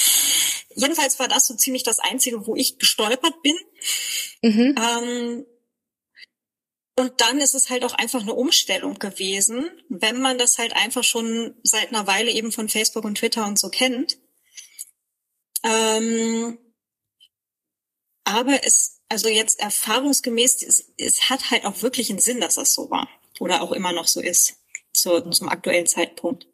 Jedenfalls 0.75 1.19
war 1.19 1.29
das 1.29 1.47
so 1.47 1.55
ziemlich 1.55 1.83
das 1.83 1.99
Einzige, 1.99 2.47
wo 2.47 2.55
ich 2.55 2.79
gestolpert 2.79 3.43
bin. 3.43 3.57
Mhm. 4.43 4.75
Ähm, 4.79 5.47
und 6.97 7.21
dann 7.21 7.41
ist 7.41 7.55
es 7.55 7.71
halt 7.71 7.85
auch 7.85 7.95
einfach 7.95 8.21
eine 8.21 8.35
Umstellung 8.35 8.99
gewesen, 8.99 9.71
wenn 9.89 10.21
man 10.21 10.37
das 10.37 10.59
halt 10.59 10.75
einfach 10.77 11.03
schon 11.03 11.55
seit 11.63 11.89
einer 11.89 12.07
Weile 12.07 12.31
eben 12.31 12.53
von 12.53 12.69
Facebook 12.69 13.05
und 13.05 13.17
Twitter 13.17 13.47
und 13.47 13.59
so 13.59 13.71
kennt. 13.71 14.19
Ähm, 15.63 16.59
aber 18.25 18.65
es 18.65 19.00
also 19.11 19.29
jetzt 19.29 19.61
erfahrungsgemäß, 19.61 20.63
es, 20.63 20.87
es 20.97 21.29
hat 21.29 21.51
halt 21.51 21.67
auch 21.67 21.83
wirklich 21.83 22.09
einen 22.09 22.21
Sinn, 22.21 22.41
dass 22.41 22.55
das 22.55 22.73
so 22.73 22.91
war 22.91 23.09
oder 23.41 23.61
auch 23.61 23.73
immer 23.73 23.93
noch 23.93 24.07
so 24.07 24.21
ist 24.21 24.57
zu, 24.93 25.21
zum 25.31 25.49
aktuellen 25.49 25.87
Zeitpunkt. 25.87 26.47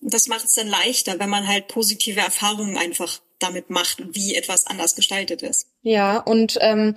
Das 0.00 0.28
macht 0.28 0.44
es 0.44 0.54
dann 0.54 0.68
leichter, 0.68 1.18
wenn 1.18 1.30
man 1.30 1.48
halt 1.48 1.68
positive 1.68 2.20
Erfahrungen 2.20 2.76
einfach 2.76 3.20
damit 3.38 3.70
macht, 3.70 4.02
wie 4.14 4.34
etwas 4.34 4.66
anders 4.66 4.94
gestaltet 4.94 5.42
ist. 5.42 5.66
Ja, 5.82 6.18
und 6.18 6.58
ähm, 6.60 6.94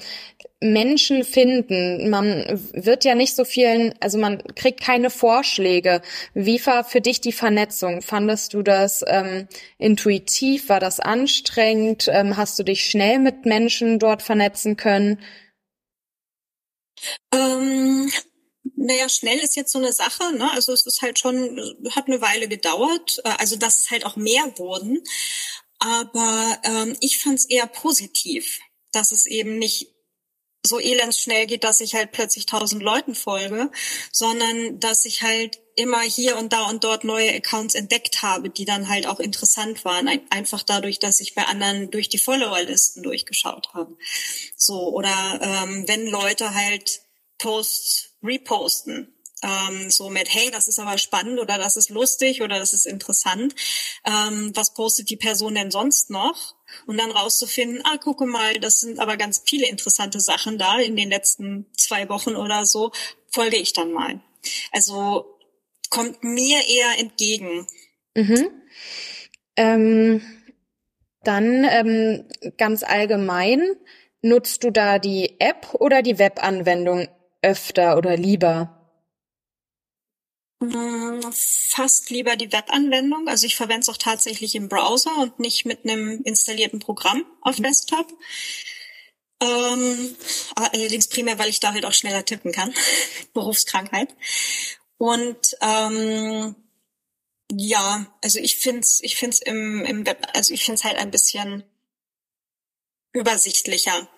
Menschen 0.59 1.23
finden, 1.23 2.09
man 2.09 2.61
wird 2.73 3.05
ja 3.05 3.15
nicht 3.15 3.35
so 3.35 3.45
vielen, 3.45 3.93
also 3.99 4.17
man 4.17 4.41
kriegt 4.55 4.81
keine 4.81 5.09
Vorschläge. 5.09 6.01
Wie 6.33 6.63
war 6.65 6.83
für 6.83 7.01
dich 7.01 7.21
die 7.21 7.31
Vernetzung? 7.31 8.01
Fandest 8.01 8.53
du 8.53 8.63
das 8.63 9.03
ähm, 9.07 9.47
intuitiv? 9.77 10.69
War 10.69 10.79
das 10.79 10.99
anstrengend? 10.99 12.07
Ähm, 12.11 12.37
hast 12.37 12.57
du 12.57 12.63
dich 12.63 12.85
schnell 12.89 13.19
mit 13.19 13.45
Menschen 13.45 13.99
dort 13.99 14.21
vernetzen 14.21 14.77
können? 14.77 15.19
Ähm, 17.31 18.11
naja, 18.75 19.09
schnell 19.09 19.39
ist 19.39 19.55
jetzt 19.55 19.71
so 19.71 19.79
eine 19.79 19.93
Sache, 19.93 20.33
ne? 20.33 20.51
Also 20.51 20.73
es 20.73 20.85
ist 20.85 21.01
halt 21.01 21.19
schon, 21.19 21.59
hat 21.91 22.07
eine 22.07 22.21
Weile 22.21 22.47
gedauert, 22.47 23.21
äh, 23.23 23.29
also 23.37 23.55
dass 23.55 23.79
es 23.79 23.91
halt 23.91 24.05
auch 24.05 24.15
mehr 24.15 24.57
wurden. 24.57 25.03
Aber 25.79 26.57
ähm, 26.63 26.95
ich 27.01 27.21
fand 27.21 27.39
es 27.39 27.45
eher 27.45 27.67
positiv, 27.67 28.59
dass 28.91 29.11
es 29.11 29.25
eben 29.25 29.57
nicht 29.59 29.93
so 30.63 30.79
elends 30.79 31.19
schnell 31.19 31.47
geht, 31.47 31.63
dass 31.63 31.81
ich 31.81 31.95
halt 31.95 32.11
plötzlich 32.11 32.45
tausend 32.45 32.83
Leuten 32.83 33.15
folge, 33.15 33.71
sondern 34.11 34.79
dass 34.79 35.05
ich 35.05 35.21
halt 35.21 35.59
immer 35.75 36.01
hier 36.01 36.37
und 36.37 36.51
da 36.53 36.67
und 36.69 36.83
dort 36.83 37.03
neue 37.03 37.33
Accounts 37.33 37.75
entdeckt 37.75 38.23
habe, 38.23 38.49
die 38.49 38.65
dann 38.65 38.89
halt 38.89 39.07
auch 39.07 39.19
interessant 39.19 39.85
waren. 39.85 40.09
Einfach 40.29 40.63
dadurch, 40.63 40.99
dass 40.99 41.19
ich 41.19 41.35
bei 41.35 41.43
anderen 41.43 41.91
durch 41.91 42.09
die 42.09 42.17
Followerlisten 42.17 43.03
durchgeschaut 43.03 43.73
habe. 43.73 43.95
So, 44.55 44.89
oder 44.93 45.39
ähm, 45.41 45.87
wenn 45.87 46.07
Leute 46.07 46.53
halt 46.53 47.01
Posts 47.37 48.15
reposten, 48.23 49.13
ähm, 49.43 49.89
so 49.89 50.09
mit, 50.09 50.33
hey, 50.33 50.49
das 50.51 50.67
ist 50.67 50.79
aber 50.79 50.97
spannend 50.97 51.39
oder 51.39 51.57
das 51.57 51.77
ist 51.77 51.89
lustig 51.89 52.41
oder 52.41 52.57
das 52.59 52.73
ist 52.73 52.85
interessant. 52.85 53.53
Ähm, 54.05 54.51
was 54.55 54.73
postet 54.73 55.09
die 55.09 55.17
Person 55.17 55.55
denn 55.55 55.71
sonst 55.71 56.09
noch? 56.09 56.55
Und 56.85 56.97
dann 56.97 57.11
rauszufinden, 57.11 57.81
ah, 57.85 57.97
gucke 57.97 58.25
mal, 58.25 58.55
das 58.55 58.79
sind 58.79 58.99
aber 58.99 59.15
ganz 59.17 59.43
viele 59.45 59.67
interessante 59.67 60.19
Sachen 60.19 60.57
da 60.57 60.79
in 60.79 60.95
den 60.95 61.09
letzten 61.09 61.67
zwei 61.77 62.09
Wochen 62.09 62.35
oder 62.35 62.65
so, 62.65 62.91
folge 63.29 63.57
ich 63.57 63.73
dann 63.73 63.91
mal. 63.91 64.19
Also 64.71 65.37
kommt 65.89 66.23
mir 66.23 66.59
eher 66.67 66.99
entgegen. 66.99 67.67
Mhm. 68.15 68.49
Ähm, 69.55 70.21
dann 71.23 71.63
ähm, 71.63 72.25
ganz 72.57 72.83
allgemein, 72.83 73.61
nutzt 74.21 74.63
du 74.63 74.71
da 74.71 74.99
die 74.99 75.39
App 75.39 75.75
oder 75.75 76.01
die 76.01 76.19
Webanwendung 76.19 77.07
öfter 77.41 77.97
oder 77.97 78.17
lieber? 78.17 78.76
Hm, 80.59 81.21
fast 81.33 82.09
lieber 82.09 82.35
die 82.35 82.51
Webanwendung. 82.51 83.27
Also 83.27 83.45
ich 83.45 83.55
verwende 83.55 83.81
es 83.81 83.89
auch 83.89 83.97
tatsächlich 83.97 84.55
im 84.55 84.69
Browser 84.69 85.15
und 85.17 85.39
nicht 85.39 85.65
mit 85.65 85.83
einem 85.83 86.21
installierten 86.23 86.79
Programm 86.79 87.25
auf 87.41 87.57
Desktop. 87.57 88.11
Ähm, 89.39 90.15
allerdings 90.55 91.09
primär, 91.09 91.37
weil 91.37 91.49
ich 91.49 91.59
da 91.59 91.73
halt 91.73 91.85
auch 91.85 91.93
schneller 91.93 92.25
tippen 92.25 92.51
kann. 92.51 92.73
Berufskrankheit. 93.33 94.15
Und 94.97 95.55
ähm, 95.61 96.55
ja, 97.51 98.17
also 98.23 98.39
ich 98.39 98.57
find's, 98.57 98.99
ich 99.03 99.15
find's 99.15 99.39
im, 99.39 99.85
im 99.85 100.05
Web, 100.07 100.25
also 100.33 100.53
ich 100.53 100.65
find's 100.65 100.83
halt 100.83 100.97
ein 100.97 101.11
bisschen 101.11 101.63
übersichtlicher. 103.13 104.09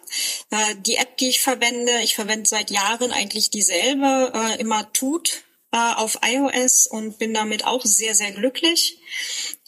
Äh, 0.51 0.75
die 0.77 0.95
App, 0.95 1.17
die 1.17 1.27
ich 1.27 1.41
verwende, 1.41 1.99
ich 2.01 2.15
verwende 2.15 2.47
seit 2.47 2.71
Jahren 2.71 3.11
eigentlich 3.11 3.49
dieselbe, 3.49 4.31
äh, 4.33 4.59
immer 4.61 4.91
tut 4.93 5.43
äh, 5.71 5.93
auf 5.95 6.19
iOS 6.23 6.87
und 6.87 7.17
bin 7.19 7.33
damit 7.33 7.65
auch 7.65 7.85
sehr, 7.85 8.15
sehr 8.15 8.31
glücklich. 8.31 8.99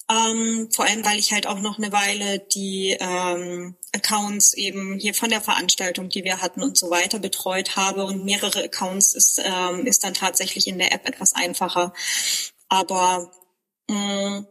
Ähm, 0.10 0.70
vor 0.72 0.86
allem, 0.86 1.06
weil 1.06 1.20
ich 1.20 1.32
halt 1.32 1.48
auch 1.48 1.60
noch 1.60 1.78
eine 1.78 1.92
Weile 1.92 2.40
die 2.40 2.98
ähm, 3.00 3.76
Accounts 3.94 4.54
eben 4.54 4.98
hier 5.00 5.14
von 5.14 5.30
der 5.30 5.42
Veranstaltung, 5.42 6.10
die 6.10 6.24
wir 6.24 6.42
hatten 6.42 6.62
und 6.64 6.78
so 6.78 6.90
weiter 6.90 7.20
betreut 7.20 7.76
habe 7.76 8.04
und 8.04 8.26
mehrere 8.26 8.64
Accounts 8.64 9.14
ist, 9.14 9.42
ähm, 9.44 9.86
ist 9.86 10.04
dann 10.04 10.14
tatsächlich 10.14 10.68
in 10.68 10.80
der 10.80 10.92
App 10.92 11.08
etwas 11.08 11.34
einfacher. 11.34 11.94
Aber 12.68 13.32
mh, 13.88 14.42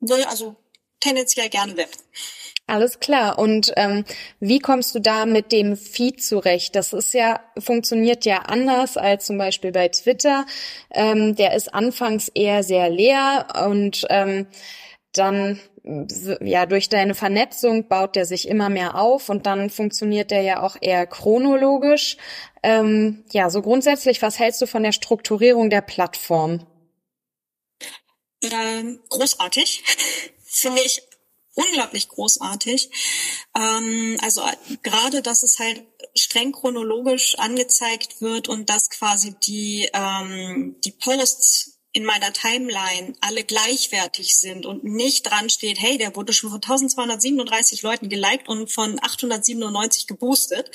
mm, 0.00 0.12
also 0.26 0.54
tendenziell 1.00 1.48
gerne 1.48 1.76
Web. 1.76 1.90
Alles 2.66 2.98
klar. 2.98 3.38
Und 3.38 3.72
ähm, 3.76 4.04
wie 4.40 4.58
kommst 4.58 4.94
du 4.94 4.98
da 4.98 5.26
mit 5.26 5.52
dem 5.52 5.76
Feed 5.76 6.22
zurecht? 6.22 6.74
Das 6.74 6.94
ist 6.94 7.12
ja 7.12 7.40
funktioniert 7.58 8.24
ja 8.24 8.38
anders 8.38 8.96
als 8.96 9.26
zum 9.26 9.36
Beispiel 9.36 9.70
bei 9.70 9.88
Twitter. 9.88 10.46
Ähm, 10.90 11.36
der 11.36 11.54
ist 11.54 11.74
anfangs 11.74 12.28
eher 12.28 12.62
sehr 12.62 12.88
leer 12.88 13.48
und 13.66 14.06
ähm, 14.08 14.46
dann 15.12 15.60
ja 16.40 16.64
durch 16.64 16.88
deine 16.88 17.14
Vernetzung 17.14 17.88
baut 17.88 18.16
der 18.16 18.24
sich 18.24 18.48
immer 18.48 18.70
mehr 18.70 18.98
auf 18.98 19.28
und 19.28 19.44
dann 19.44 19.68
funktioniert 19.68 20.30
der 20.30 20.40
ja 20.40 20.62
auch 20.62 20.76
eher 20.80 21.06
chronologisch. 21.06 22.16
Ähm, 22.62 23.24
ja, 23.30 23.50
so 23.50 23.60
grundsätzlich, 23.60 24.22
was 24.22 24.38
hältst 24.38 24.62
du 24.62 24.66
von 24.66 24.82
der 24.82 24.92
Strukturierung 24.92 25.68
der 25.68 25.82
Plattform? 25.82 26.66
Ähm, 28.42 29.00
großartig. 29.10 29.84
Finde 30.46 30.80
ich 30.80 31.02
unglaublich 31.54 32.08
großartig. 32.08 32.90
Ähm, 33.56 34.16
also 34.20 34.42
gerade, 34.82 35.22
dass 35.22 35.42
es 35.42 35.58
halt 35.58 35.84
streng 36.16 36.52
chronologisch 36.52 37.38
angezeigt 37.38 38.20
wird 38.20 38.48
und 38.48 38.70
dass 38.70 38.90
quasi 38.90 39.34
die, 39.46 39.88
ähm, 39.92 40.76
die 40.84 40.92
Posts 40.92 41.74
in 41.92 42.04
meiner 42.04 42.32
Timeline 42.32 43.14
alle 43.20 43.44
gleichwertig 43.44 44.36
sind 44.36 44.66
und 44.66 44.82
nicht 44.82 45.30
dran 45.30 45.48
steht, 45.48 45.80
hey, 45.80 45.96
der 45.96 46.16
wurde 46.16 46.32
schon 46.32 46.50
von 46.50 46.60
1237 46.60 47.82
Leuten 47.82 48.08
geliked 48.08 48.48
und 48.48 48.70
von 48.70 48.98
897 49.00 50.08
geboostet, 50.08 50.72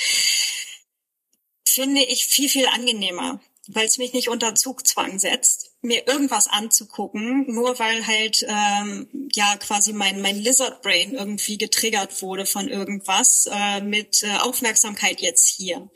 finde 1.67 2.01
ich 2.03 2.25
viel, 2.25 2.47
viel 2.49 2.67
angenehmer 2.67 3.41
weil 3.67 3.85
es 3.85 3.97
mich 3.97 4.13
nicht 4.13 4.29
unter 4.29 4.55
Zugzwang 4.55 5.19
setzt, 5.19 5.71
mir 5.81 6.07
irgendwas 6.07 6.47
anzugucken, 6.47 7.45
nur 7.53 7.77
weil 7.79 8.05
halt 8.05 8.45
ähm, 8.47 9.29
ja 9.33 9.55
quasi 9.57 9.93
mein 9.93 10.21
mein 10.21 10.37
Lizard 10.37 10.81
Brain 10.81 11.13
irgendwie 11.13 11.57
getriggert 11.57 12.21
wurde 12.21 12.45
von 12.45 12.67
irgendwas 12.67 13.47
äh, 13.51 13.81
mit 13.81 14.23
äh, 14.23 14.37
Aufmerksamkeit 14.37 15.21
jetzt 15.21 15.47
hier. 15.47 15.89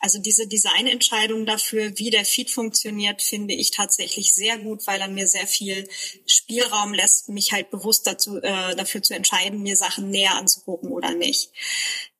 Also 0.00 0.18
diese 0.18 0.48
Designentscheidung 0.48 1.46
dafür, 1.46 1.96
wie 1.98 2.10
der 2.10 2.24
Feed 2.24 2.50
funktioniert, 2.50 3.22
finde 3.22 3.54
ich 3.54 3.70
tatsächlich 3.70 4.34
sehr 4.34 4.58
gut, 4.58 4.86
weil 4.86 5.00
er 5.00 5.08
mir 5.08 5.26
sehr 5.26 5.46
viel 5.46 5.88
Spielraum 6.26 6.94
lässt, 6.94 7.28
mich 7.28 7.52
halt 7.52 7.70
bewusst 7.70 8.06
dazu 8.06 8.38
äh, 8.38 8.74
dafür 8.74 9.02
zu 9.02 9.14
entscheiden, 9.14 9.62
mir 9.62 9.76
Sachen 9.76 10.10
näher 10.10 10.34
anzugucken 10.34 10.90
oder 10.90 11.14
nicht. 11.14 11.52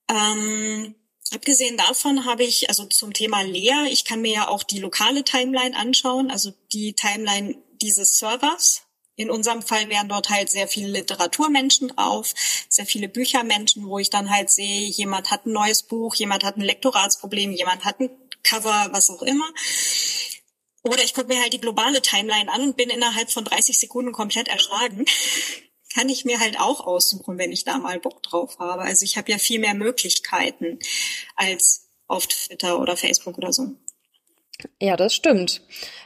Ähm, 0.09 0.95
Abgesehen 1.31 1.77
davon 1.77 2.25
habe 2.25 2.45
ich, 2.45 2.69
also 2.69 2.87
zum 2.87 3.13
Thema 3.13 3.43
leer, 3.43 3.87
ich 3.91 4.05
kann 4.05 4.23
mir 4.23 4.33
ja 4.33 4.49
auch 4.49 4.63
die 4.63 4.79
lokale 4.79 5.25
Timeline 5.25 5.77
anschauen, 5.77 6.31
also 6.31 6.53
die 6.73 6.95
Timeline 6.95 7.57
dieses 7.83 8.19
Servers. 8.19 8.83
In 9.17 9.31
unserem 9.31 9.63
Fall 9.63 9.89
wären 9.89 10.09
dort 10.09 10.31
halt 10.31 10.49
sehr 10.49 10.69
viele 10.69 10.89
Literaturmenschen 10.89 11.89
drauf, 11.89 12.33
sehr 12.69 12.87
viele 12.87 13.09
Büchermenschen, 13.09 13.87
wo 13.87 13.99
ich 13.99 14.11
dann 14.11 14.31
halt 14.31 14.49
sehe, 14.49 14.89
jemand 14.89 15.31
hat 15.31 15.45
ein 15.45 15.53
neues 15.53 15.83
Buch, 15.83 16.15
jemand 16.15 16.45
hat 16.45 16.57
ein 16.57 16.63
Lektoratsproblem, 16.63 17.53
jemand 17.53 17.85
hat 17.85 18.01
ein 18.01 18.11
Cover, 18.43 18.89
was 18.93 19.11
auch 19.11 19.23
immer. 19.23 19.49
Oder 20.85 21.03
ich 21.03 21.13
gucke 21.13 21.29
mir 21.29 21.43
halt 21.43 21.53
die 21.53 21.61
globale 21.61 22.01
Timeline 22.01 22.51
an 22.51 22.63
und 22.63 22.77
bin 22.77 22.89
innerhalb 22.89 23.31
von 23.31 23.45
30 23.45 23.79
Sekunden 23.79 24.13
komplett 24.13 24.49
erschlagen 24.49 25.05
kann 25.99 26.09
ich 26.09 26.25
mir 26.25 26.39
halt 26.39 26.61
auch 26.61 26.87
aussuchen, 26.87 27.39
wenn 27.39 27.51
ich 27.51 27.65
da 27.65 27.79
mal 27.79 27.99
Bock 27.99 28.23
drauf 28.23 28.59
habe. 28.61 28.83
Also 28.83 29.05
ich 29.05 29.17
habe 29.17 29.33
ja 29.33 29.39
viel 29.39 29.59
mehr 29.59 29.75
Möglichkeiten 29.75 30.79
als 31.35 31.89
auf 32.07 32.29
Twitter 32.29 32.79
oder 32.81 32.97
Facebook 32.97 33.37
oder 33.37 33.53
so. 33.53 33.75
Ja, 34.81 34.97
das 34.97 35.15
stimmt. 35.15 35.63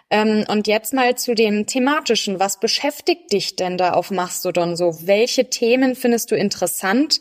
Ähm, 0.08 0.46
und 0.48 0.66
jetzt 0.66 0.94
mal 0.94 1.16
zu 1.16 1.34
dem 1.34 1.66
thematischen. 1.66 2.40
Was 2.40 2.58
beschäftigt 2.58 3.32
dich 3.32 3.56
denn 3.56 3.76
da 3.76 3.92
auf 3.92 4.10
Mastodon 4.10 4.76
so? 4.76 5.06
Welche 5.06 5.50
Themen 5.50 5.94
findest 5.94 6.30
du 6.30 6.36
interessant 6.36 7.20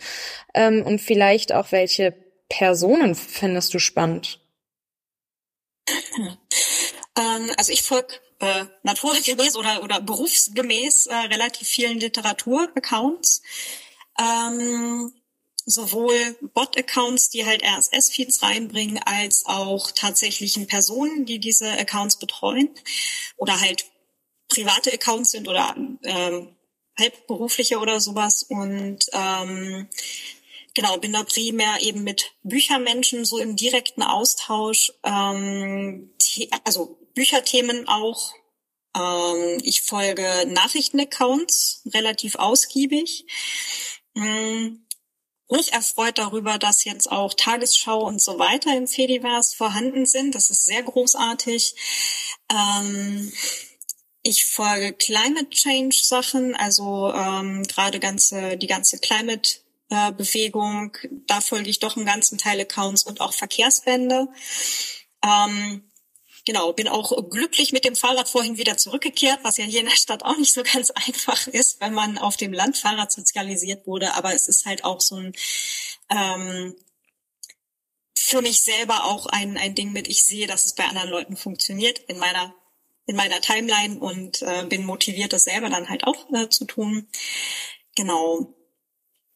ähm, 0.54 0.84
und 0.86 1.00
vielleicht 1.00 1.52
auch 1.52 1.72
welche 1.72 2.16
Personen 2.48 3.16
findest 3.16 3.74
du 3.74 3.80
spannend? 3.80 4.40
Ähm, 7.18 7.52
also 7.58 7.74
ich 7.74 7.84
folge 7.84 8.16
äh, 8.42 8.66
naturgemäß 8.84 9.56
oder, 9.56 9.84
oder 9.84 10.02
berufsgemäß 10.02 11.06
äh, 11.06 11.16
relativ 11.16 11.68
vielen 11.68 12.00
Literatur-Accounts. 12.00 13.42
Ähm, 14.20 15.14
sowohl 15.66 16.36
Bot-Accounts, 16.54 17.30
die 17.30 17.46
halt 17.46 17.64
RSS-Feeds 17.64 18.42
reinbringen, 18.42 19.00
als 19.06 19.46
auch 19.46 19.92
tatsächlichen 19.92 20.66
Personen, 20.68 21.26
die 21.26 21.40
diese 21.40 21.72
Accounts 21.72 22.18
betreuen 22.18 22.70
oder 23.38 23.62
halt 23.62 23.86
private 24.50 24.92
Accounts 24.92 25.32
sind 25.32 25.48
oder 25.48 25.76
ähm, 26.04 26.56
halbberufliche 27.00 27.78
oder 27.78 28.00
sowas. 28.00 28.44
Und 28.44 29.06
ähm, 29.14 29.88
genau, 30.74 30.98
bin 30.98 31.14
da 31.14 31.24
primär 31.24 31.80
eben 31.82 32.04
mit 32.04 32.32
Büchermenschen 32.42 33.24
so 33.24 33.38
im 33.38 33.56
direkten 33.56 34.02
Austausch. 34.02 34.92
Ähm, 35.04 36.10
also 36.64 36.98
Bücherthemen 37.14 37.88
auch. 37.88 38.34
Ähm, 38.96 39.60
ich 39.64 39.84
folge 39.84 40.46
Nachrichtenaccounts 40.48 41.84
relativ 41.94 42.36
ausgiebig. 42.36 43.26
Mich 45.52 45.74
erfreut 45.74 46.18
darüber, 46.18 46.58
dass 46.58 46.86
jetzt 46.86 47.12
auch 47.12 47.34
Tagesschau 47.34 48.06
und 48.06 48.22
so 48.22 48.40
weiter 48.40 48.76
im 48.76 48.88
Fediverse 48.88 49.56
vorhanden 49.56 50.06
sind. 50.06 50.34
Das 50.34 50.50
ist 50.50 50.66
sehr 50.66 50.82
großartig. 50.82 51.76
Ähm, 52.50 53.32
ich 54.24 54.46
folge 54.46 54.94
Climate 54.94 55.50
Change 55.50 55.96
Sachen, 56.04 56.56
also 56.56 57.12
ähm, 57.14 57.64
gerade 57.64 58.00
ganze 58.00 58.58
die 58.58 58.68
ganze 58.68 59.00
Climate 59.00 59.60
äh, 59.90 60.12
Bewegung. 60.14 60.98
Da 61.28 61.42
folge 61.42 61.70
ich 61.70 61.80
doch 61.80 61.98
einen 61.98 62.06
ganzen 62.06 62.38
Teil 62.38 62.60
Accounts 62.62 63.04
und 63.04 63.20
auch 63.20 63.34
Verkehrswende. 63.34 64.28
Ähm, 65.24 65.84
Genau, 66.46 66.74
bin 66.74 66.88
auch 66.88 67.30
glücklich 67.30 67.72
mit 67.72 67.86
dem 67.86 67.96
Fahrrad 67.96 68.28
vorhin 68.28 68.58
wieder 68.58 68.76
zurückgekehrt, 68.78 69.40
was 69.44 69.58
ja 69.58 69.66
hier 69.66 69.82
in 69.82 69.86
der 69.86 69.96
Stadt 69.96 70.24
auch 70.24 70.38
nicht 70.38 70.54
so 70.54 70.64
ganz 70.64 70.92
einfach 71.08 71.48
ist, 71.48 71.80
wenn 71.82 71.94
man 71.94 72.18
auf 72.18 72.38
dem 72.38 72.54
Land 72.54 72.78
Fahrrad 72.78 73.12
sozialisiert 73.12 73.86
wurde. 73.86 74.14
Aber 74.16 74.34
es 74.34 74.48
ist 74.48 74.66
halt 74.66 74.84
auch 74.84 75.02
so 75.02 75.16
ein 75.16 75.34
ähm, 76.10 76.76
für 78.16 78.42
mich 78.42 78.62
selber 78.62 79.06
auch 79.06 79.26
ein, 79.26 79.58
ein 79.58 79.76
Ding 79.76 79.92
mit, 79.92 80.08
ich 80.08 80.24
sehe, 80.24 80.48
dass 80.48 80.66
es 80.66 80.76
bei 80.76 80.86
anderen 80.86 81.10
Leuten 81.10 81.36
funktioniert 81.36 82.00
in 82.00 82.18
meiner 82.18 82.54
in 83.08 83.16
meiner 83.16 83.42
Timeline 83.42 84.00
und 84.00 84.42
äh, 84.42 84.64
bin 84.66 84.86
motiviert, 84.86 85.34
das 85.34 85.44
selber 85.44 85.70
dann 85.70 85.90
halt 85.90 86.06
auch 86.06 86.32
äh, 86.34 86.50
zu 86.50 86.66
tun. 86.66 87.08
Genau. 87.96 88.54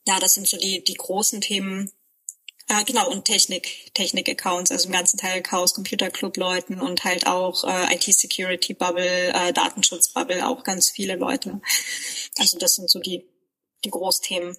Ja, 0.07 0.19
das 0.19 0.35
sind 0.35 0.47
so 0.47 0.57
die, 0.57 0.83
die 0.83 0.93
großen 0.93 1.41
Themen, 1.41 1.91
äh, 2.67 2.83
genau, 2.83 3.09
und 3.11 3.25
Technik, 3.25 3.93
Technik-Accounts, 3.93 4.71
also 4.71 4.87
im 4.87 4.93
ganzen 4.93 5.17
Teil 5.17 5.41
Chaos 5.41 5.73
Computer 5.73 6.09
Club 6.09 6.37
Leuten 6.37 6.81
und 6.81 7.03
halt 7.03 7.27
auch 7.27 7.63
äh, 7.63 7.93
IT-Security 7.95 8.73
Bubble, 8.73 9.33
äh, 9.33 9.53
Datenschutz 9.53 10.13
Bubble, 10.13 10.47
auch 10.47 10.63
ganz 10.63 10.89
viele 10.89 11.15
Leute. 11.15 11.61
Also 12.39 12.57
das 12.57 12.75
sind 12.75 12.89
so 12.89 12.99
die, 12.99 13.23
die 13.83 13.91
Großthemen. 13.91 14.57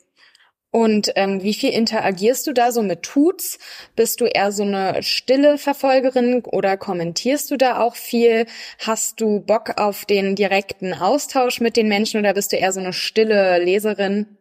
Und 0.71 1.11
ähm, 1.17 1.43
wie 1.43 1.55
viel 1.55 1.71
interagierst 1.71 2.47
du 2.47 2.53
da 2.53 2.71
so 2.71 2.83
mit 2.83 3.03
Tuts? 3.03 3.59
Bist 3.95 4.21
du 4.21 4.27
eher 4.27 4.53
so 4.53 4.63
eine 4.63 5.03
stille 5.03 5.59
Verfolgerin 5.59 6.45
oder 6.45 6.77
kommentierst 6.77 7.51
du 7.51 7.57
da 7.57 7.81
auch 7.81 7.97
viel? 7.97 8.47
Hast 8.81 9.21
du 9.21 9.41
Bock 9.41 9.79
auf 9.79 10.05
den 10.05 10.37
direkten 10.37 10.93
Austausch 10.93 11.61
mit 11.61 11.77
den 11.77 11.89
Menschen 11.89 12.21
oder 12.21 12.35
bist 12.35 12.53
du 12.53 12.57
eher 12.57 12.73
so 12.73 12.81
eine 12.81 12.93
stille 12.93 13.59
Leserin? 13.63 14.37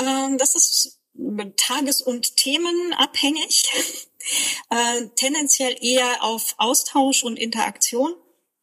Ähm, 0.00 0.36
das 0.36 0.54
ist 0.54 0.97
tages- 1.56 2.02
und 2.02 2.36
themenabhängig. 2.36 3.64
Äh, 4.68 5.08
tendenziell 5.16 5.74
eher 5.80 6.22
auf 6.22 6.54
Austausch 6.58 7.22
und 7.22 7.38
Interaktion 7.38 8.14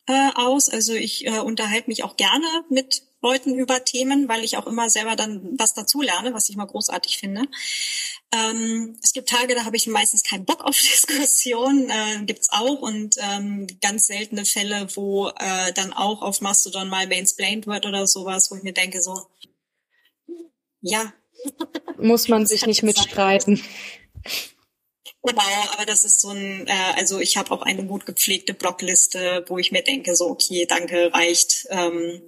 äh, 0.06 0.30
aus. 0.36 0.70
Also 0.70 0.94
ich 0.94 1.26
äh, 1.26 1.40
unterhalte 1.40 1.90
mich 1.90 2.04
auch 2.04 2.18
gerne 2.18 2.46
mit 2.70 3.02
Leuten 3.26 3.56
über 3.56 3.84
Themen, 3.84 4.28
weil 4.30 4.44
ich 4.44 4.58
auch 4.58 4.68
immer 4.68 4.92
selber 4.92 5.16
dann 5.16 5.58
was 5.58 5.74
dazu 5.74 6.04
lerne, 6.04 6.36
was 6.36 6.50
ich 6.50 6.56
mal 6.58 6.66
großartig 6.66 7.18
finde. 7.18 7.48
Ähm, 8.32 9.00
es 9.02 9.14
gibt 9.14 9.30
Tage, 9.30 9.56
da 9.56 9.66
habe 9.66 9.78
ich 9.78 9.88
meistens 9.88 10.22
keinen 10.22 10.46
Bock 10.46 10.64
auf 10.64 10.78
Diskussion, 10.80 11.90
äh, 11.90 12.24
gibt's 12.26 12.50
auch 12.52 12.82
und 12.82 13.16
ähm, 13.18 13.66
ganz 13.82 14.06
seltene 14.06 14.46
Fälle, 14.46 14.88
wo 14.96 15.30
äh, 15.30 15.74
dann 15.74 15.94
auch 15.94 16.22
auf 16.22 16.42
Mastodon 16.42 16.90
mal 16.90 17.08
mansplained 17.08 17.66
wird 17.66 17.88
oder 17.88 18.06
sowas, 18.06 18.52
wo 18.52 18.58
ich 18.58 18.64
mir 18.64 18.74
denke 18.74 19.02
so, 19.02 19.28
ja. 20.82 21.12
Muss 21.98 22.28
man 22.28 22.46
sich 22.46 22.66
nicht 22.66 22.84
mitstreiten. 22.84 23.62
Genau, 25.24 25.42
aber 25.74 25.86
das 25.86 26.04
ist 26.04 26.22
so 26.22 26.30
ein, 26.30 26.68
äh, 26.68 26.94
also 26.98 27.20
ich 27.20 27.36
habe 27.38 27.52
auch 27.52 27.64
eine 27.64 27.84
gut 27.86 28.06
gepflegte 28.06 28.54
Blogliste, 28.54 29.44
wo 29.48 29.58
ich 29.58 29.72
mir 29.72 29.82
denke, 29.82 30.16
so, 30.16 30.30
okay, 30.30 30.68
danke, 30.68 31.12
reicht. 31.14 31.66
Ähm, 31.70 32.22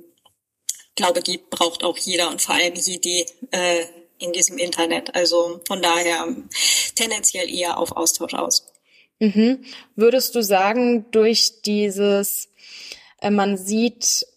glaube, 0.98 1.22
die 1.22 1.38
braucht 1.38 1.84
auch 1.84 1.98
jeder 1.98 2.30
und 2.30 2.42
vor 2.42 2.56
allem 2.56 2.74
jede 2.76 3.26
äh, 3.52 3.86
in 4.20 4.34
diesem 4.34 4.58
Internet. 4.58 5.16
Also 5.16 5.62
von 5.66 5.82
daher 5.82 6.28
tendenziell 6.96 7.50
eher 7.50 7.78
auf 7.78 7.94
Austausch 7.94 8.34
aus. 8.34 8.66
Mhm. 9.20 9.64
Würdest 9.96 10.36
du 10.36 10.44
sagen, 10.44 11.06
durch 11.12 11.62
dieses, 11.62 12.50
äh, 13.22 13.30
man 13.30 13.58
sieht, 13.58 14.28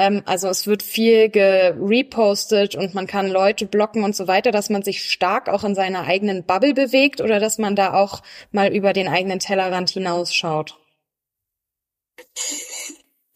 ähm, 0.00 0.22
also 0.24 0.48
es 0.48 0.66
wird 0.66 0.82
viel 0.82 1.28
gerepostet 1.28 2.74
und 2.74 2.94
man 2.94 3.06
kann 3.06 3.28
Leute 3.28 3.66
blocken 3.66 4.02
und 4.02 4.16
so 4.16 4.26
weiter, 4.26 4.50
dass 4.50 4.70
man 4.70 4.82
sich 4.82 5.04
stark 5.04 5.50
auch 5.50 5.62
in 5.62 5.74
seiner 5.74 6.04
eigenen 6.04 6.44
Bubble 6.44 6.72
bewegt 6.72 7.20
oder 7.20 7.38
dass 7.38 7.58
man 7.58 7.76
da 7.76 7.92
auch 7.92 8.22
mal 8.50 8.74
über 8.74 8.94
den 8.94 9.08
eigenen 9.08 9.40
Tellerrand 9.40 9.90
hinausschaut? 9.90 10.78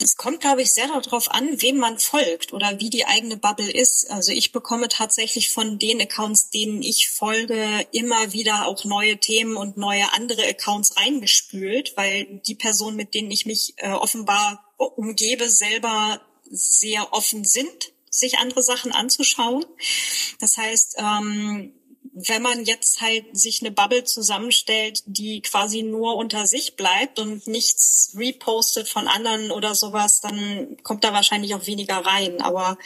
Es 0.03 0.17
kommt, 0.17 0.41
glaube 0.41 0.63
ich, 0.63 0.73
sehr 0.73 0.87
darauf 0.87 1.31
an, 1.31 1.61
wem 1.61 1.77
man 1.77 1.99
folgt 1.99 2.55
oder 2.55 2.81
wie 2.81 2.89
die 2.89 3.05
eigene 3.05 3.37
Bubble 3.37 3.71
ist. 3.71 4.11
Also 4.11 4.33
ich 4.33 4.51
bekomme 4.51 4.89
tatsächlich 4.89 5.51
von 5.51 5.79
den 5.79 6.01
Accounts, 6.01 6.49
denen 6.49 6.83
ich 6.83 7.11
folge, 7.11 7.87
immer 7.93 8.33
wieder 8.33 8.67
auch 8.67 8.85
neue 8.85 9.19
Themen 9.19 9.57
und 9.57 9.77
neue 9.77 10.13
andere 10.15 10.47
Accounts 10.47 10.97
reingespült, 10.97 11.93
weil 11.97 12.41
die 12.47 12.55
Personen, 12.55 12.97
mit 12.97 13.13
denen 13.13 13.31
ich 13.31 13.45
mich 13.45 13.75
äh, 13.77 13.93
offenbar 13.93 14.65
umgebe, 14.79 15.49
selber 15.51 16.21
sehr 16.55 17.13
offen 17.13 17.45
sind, 17.45 17.93
sich 18.11 18.39
andere 18.39 18.63
Sachen 18.63 18.93
anzuschauen. 18.93 19.65
Das 20.39 20.57
heißt, 20.57 20.97
ähm, 20.99 21.75
wenn 22.15 22.43
man 22.43 22.65
jetzt 22.65 23.01
halt 23.01 23.37
sich 23.37 23.61
eine 23.61 23.73
Bubble 23.73 24.05
zusammenstellt, 24.05 25.03
die 25.07 25.43
quasi 25.43 25.83
nur 25.83 26.17
unter 26.17 26.47
sich 26.47 26.77
bleibt 26.77 27.19
und 27.19 27.47
nichts 27.49 28.15
repostet 28.17 28.89
von 28.89 29.09
anderen 29.09 29.51
oder 29.51 29.75
sowas, 29.75 30.21
dann 30.21 30.77
kommt 30.85 31.03
da 31.03 31.13
wahrscheinlich 31.13 31.55
auch 31.55 31.67
weniger 31.67 31.97
rein. 31.97 32.41
Aber 32.41 32.79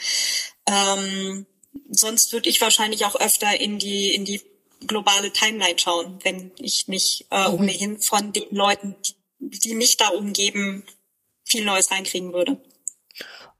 ähm, 0.65 1.45
sonst 1.91 2.33
würde 2.33 2.49
ich 2.49 2.59
wahrscheinlich 2.59 3.05
auch 3.05 3.15
öfter 3.15 3.59
in 3.59 3.77
die 3.77 4.15
in 4.15 4.25
die 4.25 4.41
globale 4.87 5.31
Timeline 5.31 5.77
schauen, 5.77 6.19
wenn 6.23 6.51
ich 6.57 6.87
nicht 6.87 7.27
äh, 7.29 7.49
mhm. 7.49 7.53
ohnehin 7.55 7.99
von 7.99 8.33
den 8.33 8.47
Leuten, 8.49 8.95
die 9.39 9.75
mich 9.75 9.97
da 9.97 10.09
umgeben, 10.09 10.85
viel 11.43 11.65
Neues 11.65 11.91
reinkriegen 11.91 12.33
würde. 12.33 12.57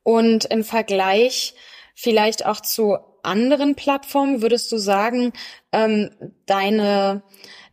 Und 0.10 0.46
im 0.46 0.64
Vergleich 0.64 1.54
vielleicht 1.94 2.44
auch 2.44 2.62
zu 2.62 2.98
anderen 3.22 3.76
Plattformen 3.76 4.42
würdest 4.42 4.72
du 4.72 4.80
sagen, 4.80 5.34
ähm, 5.72 6.10
deine, 6.48 7.22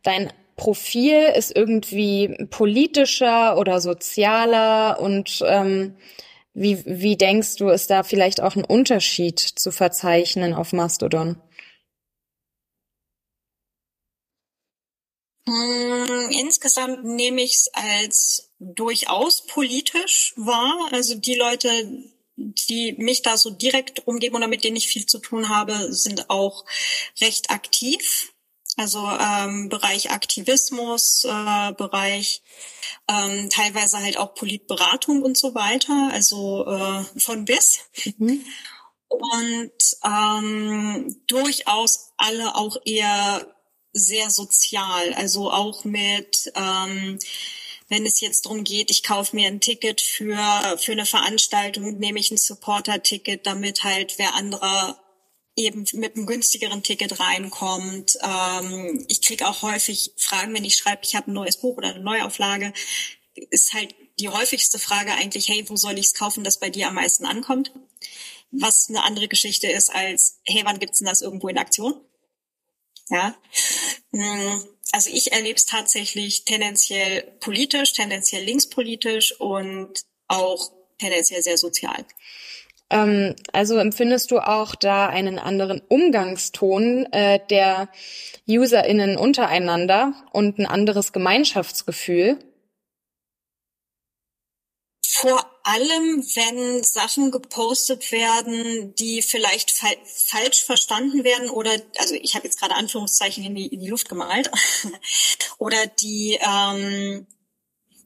dein 0.02 0.30
Profil 0.54 1.32
ist 1.34 1.56
irgendwie 1.56 2.46
politischer 2.50 3.56
oder 3.56 3.80
sozialer 3.80 5.00
und 5.00 5.42
ähm, 5.46 5.96
wie, 6.52 6.84
wie 6.84 7.16
denkst 7.16 7.56
du, 7.56 7.70
ist 7.70 7.88
da 7.88 8.02
vielleicht 8.02 8.42
auch 8.42 8.54
ein 8.54 8.64
Unterschied 8.64 9.38
zu 9.38 9.72
verzeichnen 9.72 10.52
auf 10.52 10.74
Mastodon? 10.74 11.40
Hm, 15.46 16.30
insgesamt 16.32 17.02
nehme 17.02 17.40
ich 17.40 17.52
es 17.52 17.70
als 17.72 18.52
durchaus 18.58 19.46
politisch 19.46 20.34
wahr. 20.36 20.90
Also 20.92 21.14
die 21.14 21.36
Leute, 21.36 21.70
die 22.36 22.94
mich 22.98 23.22
da 23.22 23.36
so 23.36 23.50
direkt 23.50 24.06
umgeben 24.06 24.36
oder 24.36 24.46
mit 24.46 24.64
denen 24.64 24.76
ich 24.76 24.88
viel 24.88 25.06
zu 25.06 25.18
tun 25.18 25.48
habe, 25.48 25.92
sind 25.92 26.30
auch 26.30 26.64
recht 27.20 27.50
aktiv. 27.50 28.32
Also 28.76 29.08
ähm, 29.08 29.70
Bereich 29.70 30.10
Aktivismus, 30.10 31.24
äh, 31.24 31.72
Bereich 31.72 32.42
ähm, 33.08 33.48
teilweise 33.48 33.98
halt 34.00 34.18
auch 34.18 34.34
Politberatung 34.34 35.22
und 35.22 35.38
so 35.38 35.54
weiter, 35.54 36.10
also 36.12 36.66
äh, 36.66 37.04
von 37.18 37.46
bis. 37.46 37.78
Mhm. 38.18 38.44
Und 39.08 39.72
ähm, 40.04 41.22
durchaus 41.26 42.10
alle 42.18 42.54
auch 42.54 42.76
eher 42.84 43.46
sehr 43.92 44.28
sozial, 44.28 45.14
also 45.14 45.50
auch 45.50 45.84
mit 45.84 46.52
ähm, 46.54 47.18
wenn 47.88 48.04
es 48.06 48.20
jetzt 48.20 48.46
darum 48.46 48.64
geht, 48.64 48.90
ich 48.90 49.02
kaufe 49.02 49.36
mir 49.36 49.46
ein 49.48 49.60
Ticket 49.60 50.00
für, 50.00 50.36
für 50.78 50.92
eine 50.92 51.06
Veranstaltung, 51.06 51.98
nehme 51.98 52.18
ich 52.18 52.30
ein 52.30 52.38
Supporter-Ticket, 52.38 53.46
damit 53.46 53.84
halt 53.84 54.14
wer 54.18 54.34
anderer 54.34 55.00
eben 55.56 55.86
mit 55.94 56.16
einem 56.16 56.26
günstigeren 56.26 56.82
Ticket 56.82 57.18
reinkommt. 57.18 58.18
Ähm, 58.22 59.04
ich 59.08 59.22
kriege 59.22 59.48
auch 59.48 59.62
häufig 59.62 60.12
Fragen, 60.16 60.52
wenn 60.54 60.64
ich 60.64 60.76
schreibe, 60.76 61.02
ich 61.04 61.14
habe 61.14 61.30
ein 61.30 61.34
neues 61.34 61.58
Buch 61.58 61.78
oder 61.78 61.94
eine 61.94 62.04
Neuauflage, 62.04 62.72
ist 63.50 63.72
halt 63.72 63.94
die 64.18 64.28
häufigste 64.28 64.78
Frage 64.78 65.12
eigentlich, 65.12 65.48
hey, 65.48 65.64
wo 65.68 65.76
soll 65.76 65.98
ich 65.98 66.06
es 66.06 66.14
kaufen, 66.14 66.44
das 66.44 66.60
bei 66.60 66.70
dir 66.70 66.88
am 66.88 66.94
meisten 66.94 67.24
ankommt? 67.24 67.72
Was 68.50 68.88
eine 68.88 69.02
andere 69.02 69.28
Geschichte 69.28 69.66
ist 69.66 69.90
als, 69.90 70.40
hey, 70.44 70.62
wann 70.64 70.78
gibt's 70.78 70.98
denn 70.98 71.06
das 71.06 71.22
irgendwo 71.22 71.48
in 71.48 71.58
Aktion? 71.58 72.00
Ja. 73.08 73.36
Hm, 74.12 74.64
also 74.96 75.10
ich 75.12 75.30
erlebe 75.30 75.56
es 75.56 75.66
tatsächlich 75.66 76.46
tendenziell 76.46 77.22
politisch, 77.40 77.92
tendenziell 77.92 78.42
linkspolitisch 78.42 79.38
und 79.38 79.90
auch 80.26 80.72
tendenziell 80.98 81.42
sehr 81.42 81.58
sozial. 81.58 82.06
Ähm, 82.88 83.36
also 83.52 83.76
empfindest 83.76 84.30
du 84.30 84.38
auch 84.38 84.74
da 84.74 85.08
einen 85.08 85.38
anderen 85.38 85.82
Umgangston 85.86 87.04
äh, 87.12 87.40
der 87.50 87.90
UserInnen 88.48 89.18
untereinander 89.18 90.14
und 90.32 90.58
ein 90.58 90.64
anderes 90.64 91.12
Gemeinschaftsgefühl? 91.12 92.38
Vor 95.08 95.44
allem, 95.62 96.22
wenn 96.34 96.82
Sachen 96.82 97.30
gepostet 97.30 98.10
werden, 98.10 98.94
die 98.96 99.22
vielleicht 99.22 99.70
fa 99.70 99.88
falsch 100.04 100.64
verstanden 100.64 101.22
werden 101.22 101.48
oder, 101.48 101.80
also 101.98 102.14
ich 102.14 102.34
habe 102.34 102.46
jetzt 102.46 102.58
gerade 102.58 102.74
Anführungszeichen 102.74 103.44
in 103.44 103.54
die, 103.54 103.66
in 103.66 103.80
die 103.80 103.88
Luft 103.88 104.08
gemalt, 104.08 104.50
oder 105.58 105.86
die 105.86 106.38
ähm, 106.40 107.26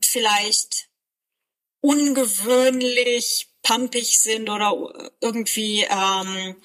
vielleicht 0.04 0.88
ungewöhnlich 1.80 3.48
pumpig 3.62 4.18
sind 4.18 4.50
oder 4.50 5.10
irgendwie, 5.20 5.86
ähm, 5.88 6.56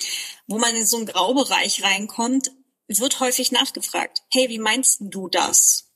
wo 0.47 0.57
man 0.57 0.75
in 0.75 0.85
so 0.85 0.97
einen 0.97 1.05
Graubereich 1.05 1.83
reinkommt, 1.83 2.51
wird 2.87 3.19
häufig 3.19 3.51
nachgefragt, 3.51 4.23
hey, 4.31 4.49
wie 4.49 4.59
meinst 4.59 4.97
du 4.99 5.27
das? 5.29 5.91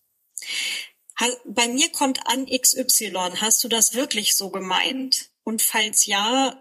Bei 1.45 1.67
mir 1.67 1.89
kommt 1.91 2.25
an 2.27 2.45
XY, 2.45 3.11
hast 3.37 3.63
du 3.63 3.67
das 3.67 3.93
wirklich 3.93 4.35
so 4.35 4.49
gemeint? 4.49 5.29
Und 5.43 5.61
falls 5.61 6.05
ja, 6.05 6.57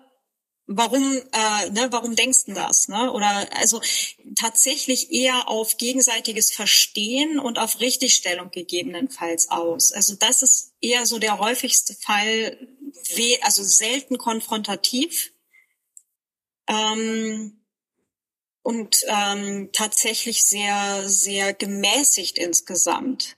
warum, 0.67 1.03
äh, 1.33 1.71
ne, 1.71 1.89
warum 1.91 2.15
denkst 2.15 2.45
du 2.47 2.53
das? 2.53 2.89
Ne? 2.89 3.11
Oder 3.13 3.49
also 3.57 3.81
tatsächlich 4.37 5.11
eher 5.13 5.49
auf 5.49 5.77
gegenseitiges 5.79 6.53
Verstehen 6.53 7.39
und 7.39 7.59
auf 7.59 7.81
Richtigstellung 7.81 8.51
gegebenenfalls 8.51 9.51
aus. 9.51 9.93
Also 9.93 10.15
das 10.15 10.43
ist 10.43 10.75
eher 10.81 11.07
so 11.07 11.19
der 11.19 11.39
häufigste 11.39 11.95
Fall, 11.95 12.59
also 13.43 13.65
selten 13.65 14.19
konfrontativ. 14.19 15.33
Ähm, 16.69 17.65
und 18.63 18.99
ähm, 19.07 19.71
tatsächlich 19.73 20.45
sehr, 20.45 21.09
sehr 21.09 21.55
gemäßigt 21.55 22.37
insgesamt. 22.37 23.38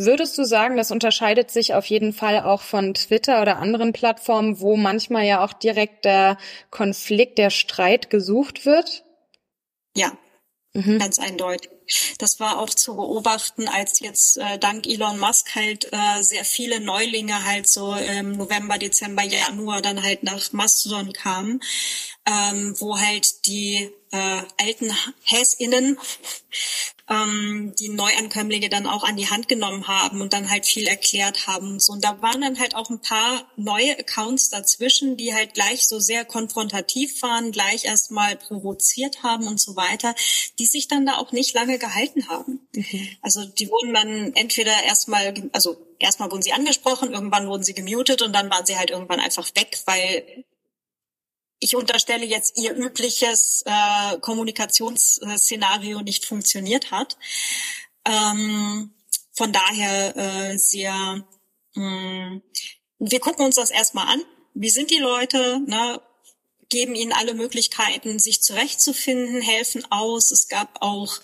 Würdest 0.00 0.38
du 0.38 0.44
sagen, 0.44 0.76
das 0.76 0.92
unterscheidet 0.92 1.50
sich 1.50 1.74
auf 1.74 1.84
jeden 1.86 2.12
Fall 2.12 2.38
auch 2.38 2.62
von 2.62 2.94
Twitter 2.94 3.42
oder 3.42 3.56
anderen 3.56 3.92
Plattformen, 3.92 4.60
wo 4.60 4.76
manchmal 4.76 5.26
ja 5.26 5.44
auch 5.44 5.52
direkt 5.52 6.04
der 6.04 6.38
Konflikt, 6.70 7.36
der 7.36 7.50
Streit 7.50 8.08
gesucht 8.08 8.64
wird? 8.64 9.04
Ja, 9.96 10.16
mhm. 10.72 11.00
ganz 11.00 11.18
eindeutig. 11.18 11.72
Das 12.18 12.38
war 12.38 12.60
auch 12.60 12.70
zu 12.70 12.94
beobachten, 12.94 13.66
als 13.66 13.98
jetzt 13.98 14.36
äh, 14.36 14.56
dank 14.60 14.86
Elon 14.86 15.18
Musk 15.18 15.56
halt 15.56 15.92
äh, 15.92 16.22
sehr 16.22 16.44
viele 16.44 16.78
Neulinge 16.78 17.44
halt 17.44 17.68
so 17.68 17.92
im 17.92 18.36
November, 18.36 18.78
Dezember, 18.78 19.24
Januar 19.24 19.82
dann 19.82 20.00
halt 20.00 20.22
nach 20.22 20.52
Mastodon 20.52 21.12
kamen, 21.12 21.58
ähm, 22.24 22.76
wo 22.78 22.96
halt 23.00 23.46
die 23.46 23.90
äh, 24.12 24.42
alten 24.58 24.92
HäsInnen, 25.24 25.98
ähm, 27.08 27.74
die 27.78 27.88
Neuankömmlinge 27.88 28.68
dann 28.68 28.86
auch 28.86 29.04
an 29.04 29.16
die 29.16 29.30
Hand 29.30 29.48
genommen 29.48 29.88
haben 29.88 30.20
und 30.20 30.32
dann 30.32 30.50
halt 30.50 30.66
viel 30.66 30.86
erklärt 30.86 31.46
haben 31.46 31.72
und 31.72 31.82
so. 31.82 31.92
Und 31.92 32.04
da 32.04 32.20
waren 32.20 32.40
dann 32.40 32.58
halt 32.58 32.74
auch 32.74 32.90
ein 32.90 33.00
paar 33.00 33.50
neue 33.56 33.98
Accounts 33.98 34.50
dazwischen, 34.50 35.16
die 35.16 35.34
halt 35.34 35.54
gleich 35.54 35.86
so 35.86 35.98
sehr 35.98 36.24
konfrontativ 36.24 37.22
waren, 37.22 37.50
gleich 37.52 37.84
erstmal 37.84 38.36
provoziert 38.36 39.22
haben 39.22 39.46
und 39.46 39.60
so 39.60 39.76
weiter, 39.76 40.14
die 40.58 40.66
sich 40.66 40.88
dann 40.88 41.06
da 41.06 41.16
auch 41.16 41.32
nicht 41.32 41.54
lange 41.54 41.78
gehalten 41.78 42.28
haben. 42.28 42.60
Mhm. 42.72 43.08
Also 43.22 43.44
die 43.44 43.70
wurden 43.70 43.94
dann 43.94 44.32
entweder 44.34 44.82
erstmal, 44.84 45.34
also 45.52 45.76
erstmal 45.98 46.30
wurden 46.30 46.42
sie 46.42 46.52
angesprochen, 46.52 47.12
irgendwann 47.12 47.48
wurden 47.48 47.64
sie 47.64 47.74
gemutet 47.74 48.22
und 48.22 48.32
dann 48.32 48.50
waren 48.50 48.66
sie 48.66 48.76
halt 48.76 48.90
irgendwann 48.90 49.20
einfach 49.20 49.48
weg, 49.54 49.78
weil 49.86 50.44
ich 51.60 51.76
unterstelle 51.76 52.24
jetzt, 52.24 52.58
ihr 52.58 52.74
übliches 52.74 53.62
äh, 53.66 54.18
Kommunikationsszenario 54.20 56.00
nicht 56.00 56.24
funktioniert 56.24 56.90
hat. 56.90 57.16
Ähm, 58.04 58.94
von 59.32 59.52
daher 59.52 60.16
äh, 60.16 60.58
sehr, 60.58 61.24
mh, 61.74 62.30
hm, 62.30 62.42
wir 62.98 63.20
gucken 63.20 63.44
uns 63.44 63.56
das 63.56 63.70
erstmal 63.70 64.08
an. 64.08 64.22
Wie 64.54 64.70
sind 64.70 64.90
die 64.90 64.98
Leute? 64.98 65.60
Ne? 65.66 66.00
geben 66.70 66.94
ihnen 66.94 67.12
alle 67.12 67.32
Möglichkeiten, 67.32 68.18
sich 68.18 68.42
zurechtzufinden, 68.42 69.40
helfen 69.40 69.90
aus. 69.90 70.30
Es 70.30 70.48
gab 70.48 70.82
auch 70.82 71.18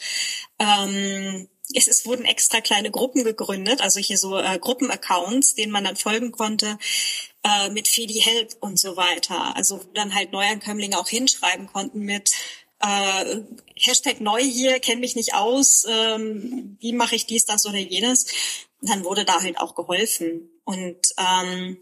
ähm, 0.59 1.49
es, 1.73 1.89
es 1.89 2.07
wurden 2.07 2.25
extra 2.25 2.61
kleine 2.61 2.91
Gruppen 2.91 3.25
gegründet, 3.25 3.81
also 3.81 4.01
hier 4.01 4.19
so 4.19 4.39
äh, 4.39 4.59
Gruppenaccounts, 4.59 5.55
denen 5.55 5.73
man 5.73 5.85
dann 5.85 5.97
folgen 5.97 6.33
konnte, 6.33 6.79
äh, 7.45 7.71
mit 7.71 7.89
Fedi 7.89 8.21
Help 8.21 8.57
und 8.61 8.79
so 8.79 8.97
weiter. 8.97 9.55
Also 9.57 9.81
dann 9.95 10.15
halt 10.15 10.33
Neuankömmlinge 10.33 10.99
auch 10.99 11.09
hinschreiben 11.09 11.67
konnten 11.67 12.01
mit 12.01 12.33
äh, 12.81 13.37
Hashtag 13.77 14.21
neu 14.21 14.41
hier, 14.41 14.81
kenne 14.81 15.01
mich 15.01 15.17
nicht 15.17 15.35
aus, 15.35 15.87
ähm, 15.89 16.77
wie 16.81 16.93
mache 16.93 17.17
ich 17.17 17.27
dies, 17.27 17.45
das 17.45 17.67
oder 17.67 17.79
jenes. 17.79 18.27
Dann 18.81 19.05
wurde 19.05 19.25
da 19.25 19.43
halt 19.43 19.59
auch 19.59 19.75
geholfen. 19.75 20.51
Und 20.65 20.99
ähm, 21.19 21.79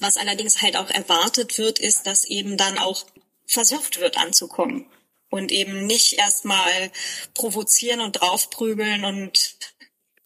was 0.00 0.16
allerdings 0.16 0.62
halt 0.62 0.76
auch 0.76 0.90
erwartet 0.90 1.58
wird, 1.58 1.78
ist, 1.78 2.06
dass 2.06 2.24
eben 2.24 2.56
dann 2.56 2.78
auch 2.78 3.04
versucht 3.46 4.00
wird 4.00 4.16
anzukommen 4.16 4.86
und 5.30 5.52
eben 5.52 5.86
nicht 5.86 6.14
erstmal 6.14 6.90
provozieren 7.34 8.00
und 8.00 8.12
draufprügeln 8.12 9.04
und 9.04 9.56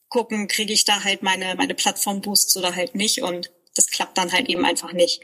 gucken, 0.09 0.47
kriege 0.47 0.73
ich 0.73 0.85
da 0.85 1.03
halt 1.03 1.23
meine, 1.23 1.55
meine 1.57 1.75
Plattform-Boosts 1.75 2.57
oder 2.57 2.77
halt 2.77 2.95
nicht 2.95 3.23
und 3.23 3.51
das 3.75 3.89
klappt 3.89 4.19
dann 4.19 4.33
halt 4.33 4.49
eben 4.49 4.65
einfach 4.65 4.93
nicht. 4.93 5.21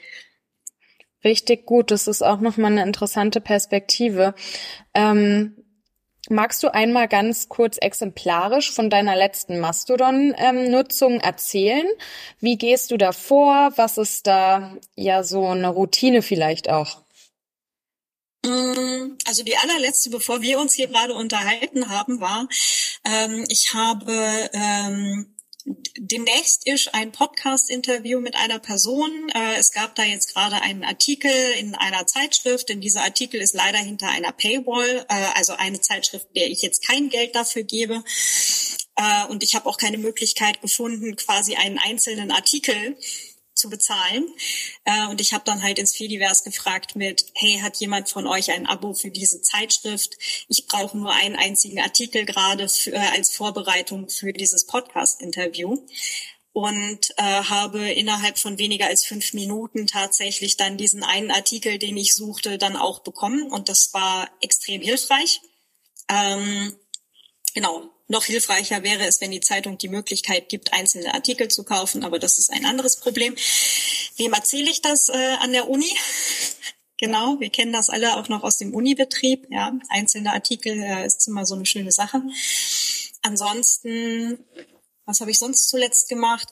Richtig 1.22 1.66
gut, 1.66 1.90
das 1.90 2.06
ist 2.06 2.22
auch 2.22 2.40
nochmal 2.40 2.72
eine 2.72 2.82
interessante 2.82 3.40
Perspektive. 3.40 4.34
Ähm, 4.94 5.56
magst 6.30 6.62
du 6.62 6.72
einmal 6.72 7.08
ganz 7.08 7.48
kurz 7.48 7.76
exemplarisch 7.78 8.70
von 8.72 8.88
deiner 8.88 9.16
letzten 9.16 9.60
Mastodon-Nutzung 9.60 11.14
ähm, 11.14 11.20
erzählen? 11.20 11.86
Wie 12.38 12.56
gehst 12.56 12.90
du 12.90 12.96
da 12.96 13.12
vor? 13.12 13.72
Was 13.76 13.98
ist 13.98 14.26
da 14.26 14.76
ja 14.96 15.22
so 15.22 15.46
eine 15.46 15.68
Routine 15.68 16.22
vielleicht 16.22 16.70
auch? 16.70 17.02
Mm, 18.44 19.18
also 19.26 19.42
die 19.42 19.56
allerletzte, 19.56 20.08
bevor 20.08 20.40
wir 20.40 20.58
uns 20.58 20.72
hier 20.72 20.88
gerade 20.88 21.12
unterhalten 21.14 21.90
haben, 21.90 22.20
war, 22.20 22.48
ähm, 23.04 23.44
ich 23.48 23.74
habe 23.74 24.50
ähm, 24.54 25.34
demnächst 25.98 26.66
ist 26.66 26.94
ein 26.94 27.12
Podcast-Interview 27.12 28.20
mit 28.20 28.36
einer 28.36 28.58
Person. 28.58 29.28
Äh, 29.34 29.56
es 29.58 29.72
gab 29.72 29.94
da 29.94 30.04
jetzt 30.04 30.32
gerade 30.32 30.62
einen 30.62 30.84
Artikel 30.84 31.30
in 31.58 31.74
einer 31.74 32.06
Zeitschrift, 32.06 32.68
denn 32.68 32.80
dieser 32.80 33.02
Artikel 33.02 33.40
ist 33.40 33.54
leider 33.54 33.78
hinter 33.78 34.08
einer 34.08 34.32
Paywall, 34.32 35.04
äh, 35.08 35.26
also 35.34 35.54
eine 35.54 35.80
Zeitschrift, 35.80 36.28
der 36.36 36.48
ich 36.48 36.62
jetzt 36.62 36.86
kein 36.86 37.08
Geld 37.08 37.34
dafür 37.34 37.62
gebe. 37.62 38.02
Äh, 38.96 39.26
und 39.28 39.42
ich 39.42 39.54
habe 39.54 39.66
auch 39.66 39.76
keine 39.76 39.98
Möglichkeit 39.98 40.60
gefunden, 40.60 41.16
quasi 41.16 41.56
einen 41.56 41.78
einzelnen 41.78 42.30
Artikel 42.30 42.96
zu 43.60 43.70
bezahlen. 43.70 44.26
Äh, 44.84 45.06
und 45.08 45.20
ich 45.20 45.32
habe 45.32 45.44
dann 45.44 45.62
halt 45.62 45.78
ins 45.78 45.94
Fediverse 45.94 46.42
gefragt 46.44 46.96
mit, 46.96 47.26
hey, 47.34 47.60
hat 47.60 47.76
jemand 47.76 48.08
von 48.08 48.26
euch 48.26 48.50
ein 48.50 48.66
Abo 48.66 48.94
für 48.94 49.10
diese 49.10 49.42
Zeitschrift? 49.42 50.16
Ich 50.48 50.66
brauche 50.66 50.96
nur 50.96 51.12
einen 51.12 51.36
einzigen 51.36 51.80
Artikel 51.80 52.24
gerade 52.24 52.68
für, 52.68 52.92
äh, 52.92 52.98
als 52.98 53.30
Vorbereitung 53.30 54.08
für 54.08 54.32
dieses 54.32 54.66
Podcast-Interview 54.66 55.78
und 56.52 57.10
äh, 57.16 57.22
habe 57.22 57.90
innerhalb 57.90 58.38
von 58.38 58.58
weniger 58.58 58.86
als 58.86 59.04
fünf 59.04 59.34
Minuten 59.34 59.86
tatsächlich 59.86 60.56
dann 60.56 60.76
diesen 60.76 61.04
einen 61.04 61.30
Artikel, 61.30 61.78
den 61.78 61.96
ich 61.96 62.14
suchte, 62.14 62.58
dann 62.58 62.76
auch 62.76 63.00
bekommen 63.00 63.50
und 63.52 63.68
das 63.68 63.90
war 63.92 64.28
extrem 64.40 64.82
hilfreich. 64.82 65.40
Ähm, 66.08 66.74
genau, 67.54 67.90
noch 68.10 68.24
hilfreicher 68.24 68.82
wäre 68.82 69.06
es, 69.06 69.20
wenn 69.20 69.30
die 69.30 69.40
Zeitung 69.40 69.78
die 69.78 69.88
Möglichkeit 69.88 70.48
gibt, 70.48 70.72
einzelne 70.72 71.14
Artikel 71.14 71.48
zu 71.48 71.64
kaufen, 71.64 72.04
aber 72.04 72.18
das 72.18 72.38
ist 72.38 72.52
ein 72.52 72.64
anderes 72.64 72.96
Problem. 72.96 73.36
Wem 74.16 74.32
erzähle 74.32 74.70
ich 74.70 74.82
das 74.82 75.08
äh, 75.08 75.36
an 75.40 75.52
der 75.52 75.68
Uni? 75.68 75.90
Genau, 77.02 77.40
wir 77.40 77.48
kennen 77.48 77.72
das 77.72 77.88
alle 77.88 78.18
auch 78.18 78.28
noch 78.28 78.42
aus 78.42 78.58
dem 78.58 78.74
Unibetrieb. 78.74 79.46
Ja, 79.48 79.72
einzelne 79.88 80.34
Artikel 80.34 80.74
äh, 80.82 81.06
ist 81.06 81.26
immer 81.28 81.46
so 81.46 81.54
eine 81.54 81.64
schöne 81.64 81.92
Sache. 81.92 82.20
Ansonsten 83.22 84.38
was 85.06 85.20
habe 85.20 85.30
ich 85.30 85.38
sonst 85.38 85.68
zuletzt 85.68 86.08
gemacht? 86.08 86.48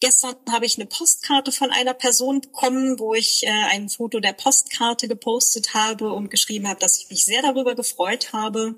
Gestern 0.00 0.34
habe 0.50 0.66
ich 0.66 0.76
eine 0.76 0.86
Postkarte 0.86 1.52
von 1.52 1.70
einer 1.70 1.94
Person 1.94 2.40
bekommen, 2.40 2.98
wo 2.98 3.14
ich 3.14 3.44
äh, 3.44 3.50
ein 3.50 3.88
Foto 3.88 4.20
der 4.20 4.32
Postkarte 4.32 5.06
gepostet 5.06 5.74
habe 5.74 6.12
und 6.12 6.30
geschrieben 6.30 6.68
habe, 6.68 6.80
dass 6.80 6.98
ich 6.98 7.10
mich 7.10 7.24
sehr 7.24 7.42
darüber 7.42 7.74
gefreut 7.74 8.32
habe 8.32 8.74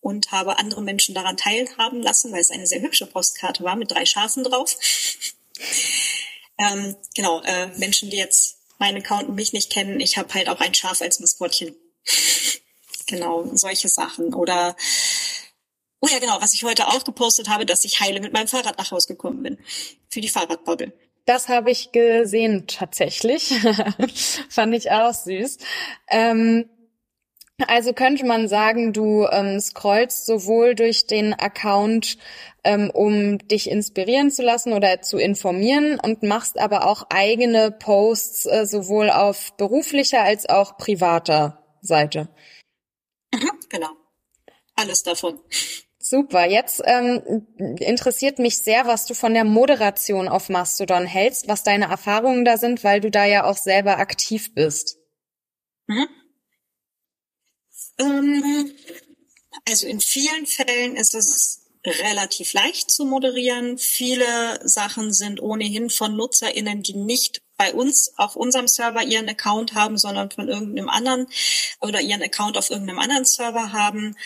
und 0.00 0.32
habe 0.32 0.58
andere 0.58 0.82
Menschen 0.82 1.14
daran 1.14 1.36
teilhaben 1.36 2.02
lassen, 2.02 2.32
weil 2.32 2.40
es 2.40 2.50
eine 2.50 2.66
sehr 2.66 2.82
hübsche 2.82 3.06
Postkarte 3.06 3.64
war 3.64 3.76
mit 3.76 3.90
drei 3.90 4.04
Schafen 4.04 4.44
drauf. 4.44 4.76
ähm, 6.58 6.96
genau, 7.14 7.40
äh, 7.42 7.68
Menschen, 7.78 8.10
die 8.10 8.16
jetzt 8.16 8.58
meinen 8.78 8.98
Account 8.98 9.28
und 9.28 9.34
mich 9.34 9.52
nicht 9.52 9.70
kennen, 9.70 10.00
ich 10.00 10.18
habe 10.18 10.32
halt 10.34 10.48
auch 10.48 10.60
ein 10.60 10.74
Schaf 10.74 11.00
als 11.00 11.20
Maskottchen. 11.20 11.74
genau, 13.06 13.50
solche 13.54 13.88
Sachen. 13.88 14.34
Oder 14.34 14.76
Oh 16.00 16.06
ja, 16.10 16.18
genau, 16.20 16.40
was 16.40 16.54
ich 16.54 16.62
heute 16.64 16.86
auch 16.86 17.04
gepostet 17.04 17.48
habe, 17.48 17.66
dass 17.66 17.84
ich 17.84 18.00
heile 18.00 18.20
mit 18.20 18.32
meinem 18.32 18.46
Fahrrad 18.46 18.78
nach 18.78 18.90
Hause 18.90 19.08
gekommen 19.08 19.42
bin. 19.42 19.58
Für 20.08 20.20
die 20.20 20.28
Fahrradbobble. 20.28 20.92
Das 21.24 21.48
habe 21.48 21.70
ich 21.70 21.92
gesehen 21.92 22.66
tatsächlich. 22.66 23.52
Fand 24.48 24.74
ich 24.74 24.90
auch 24.90 25.12
süß. 25.12 25.58
Ähm, 26.08 26.70
also 27.66 27.92
könnte 27.92 28.24
man 28.24 28.48
sagen, 28.48 28.92
du 28.92 29.26
ähm, 29.26 29.58
scrollst 29.60 30.26
sowohl 30.26 30.76
durch 30.76 31.06
den 31.08 31.34
Account, 31.34 32.16
ähm, 32.62 32.90
um 32.90 33.38
dich 33.38 33.68
inspirieren 33.68 34.30
zu 34.30 34.42
lassen 34.42 34.72
oder 34.72 35.02
zu 35.02 35.18
informieren 35.18 35.98
und 35.98 36.22
machst 36.22 36.58
aber 36.58 36.86
auch 36.86 37.06
eigene 37.10 37.72
Posts 37.72 38.46
äh, 38.46 38.66
sowohl 38.66 39.10
auf 39.10 39.56
beruflicher 39.56 40.22
als 40.22 40.48
auch 40.48 40.78
privater 40.78 41.64
Seite. 41.80 42.28
Mhm, 43.34 43.50
genau. 43.68 43.90
Alles 44.76 45.02
davon. 45.02 45.40
Super. 46.08 46.48
Jetzt 46.48 46.80
ähm, 46.86 47.46
interessiert 47.80 48.38
mich 48.38 48.56
sehr, 48.58 48.86
was 48.86 49.04
du 49.04 49.12
von 49.12 49.34
der 49.34 49.44
Moderation 49.44 50.26
auf 50.26 50.48
Mastodon 50.48 51.04
hältst, 51.04 51.48
was 51.48 51.64
deine 51.64 51.90
Erfahrungen 51.90 52.46
da 52.46 52.56
sind, 52.56 52.82
weil 52.82 53.02
du 53.02 53.10
da 53.10 53.26
ja 53.26 53.44
auch 53.44 53.58
selber 53.58 53.98
aktiv 53.98 54.54
bist. 54.54 54.96
Mhm. 55.86 56.08
Ähm, 57.98 58.72
also 59.68 59.86
in 59.86 60.00
vielen 60.00 60.46
Fällen 60.46 60.96
ist 60.96 61.14
es 61.14 61.66
relativ 61.84 62.54
leicht 62.54 62.90
zu 62.90 63.04
moderieren. 63.04 63.76
Viele 63.76 64.66
Sachen 64.66 65.12
sind 65.12 65.42
ohnehin 65.42 65.90
von 65.90 66.16
NutzerInnen, 66.16 66.82
die 66.82 66.94
nicht 66.94 67.42
bei 67.58 67.74
uns 67.74 68.14
auf 68.16 68.34
unserem 68.34 68.66
Server 68.66 69.02
ihren 69.02 69.28
Account 69.28 69.74
haben, 69.74 69.98
sondern 69.98 70.30
von 70.30 70.48
irgendeinem 70.48 70.88
anderen 70.88 71.26
oder 71.80 72.00
ihren 72.00 72.22
Account 72.22 72.56
auf 72.56 72.70
irgendeinem 72.70 72.98
anderen 72.98 73.26
Server 73.26 73.72
haben. 73.72 74.16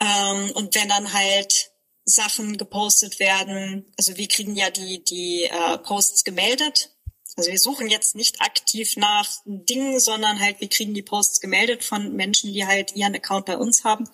Ähm, 0.00 0.50
und 0.52 0.74
wenn 0.74 0.88
dann 0.88 1.12
halt 1.12 1.70
Sachen 2.04 2.56
gepostet 2.56 3.18
werden, 3.18 3.92
also 3.98 4.16
wir 4.16 4.28
kriegen 4.28 4.54
ja 4.54 4.70
die, 4.70 5.02
die 5.02 5.44
äh, 5.44 5.78
Posts 5.78 6.24
gemeldet. 6.24 6.90
Also 7.36 7.50
wir 7.50 7.58
suchen 7.58 7.88
jetzt 7.88 8.14
nicht 8.14 8.40
aktiv 8.40 8.96
nach 8.96 9.28
Dingen, 9.44 10.00
sondern 10.00 10.40
halt 10.40 10.60
wir 10.60 10.68
kriegen 10.68 10.94
die 10.94 11.02
Posts 11.02 11.40
gemeldet 11.40 11.84
von 11.84 12.14
Menschen, 12.14 12.52
die 12.52 12.66
halt 12.66 12.94
ihren 12.94 13.14
Account 13.14 13.46
bei 13.46 13.58
uns 13.58 13.84
haben. 13.84 14.08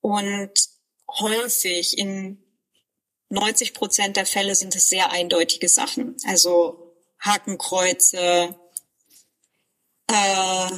Und 0.00 0.52
häufig 1.08 1.96
in 1.96 2.42
90 3.30 3.72
Prozent 3.72 4.16
der 4.16 4.26
Fälle 4.26 4.54
sind 4.54 4.76
es 4.76 4.88
sehr 4.88 5.10
eindeutige 5.10 5.68
Sachen. 5.68 6.16
Also 6.26 6.94
Hakenkreuze, 7.20 8.54
äh, 10.08 10.70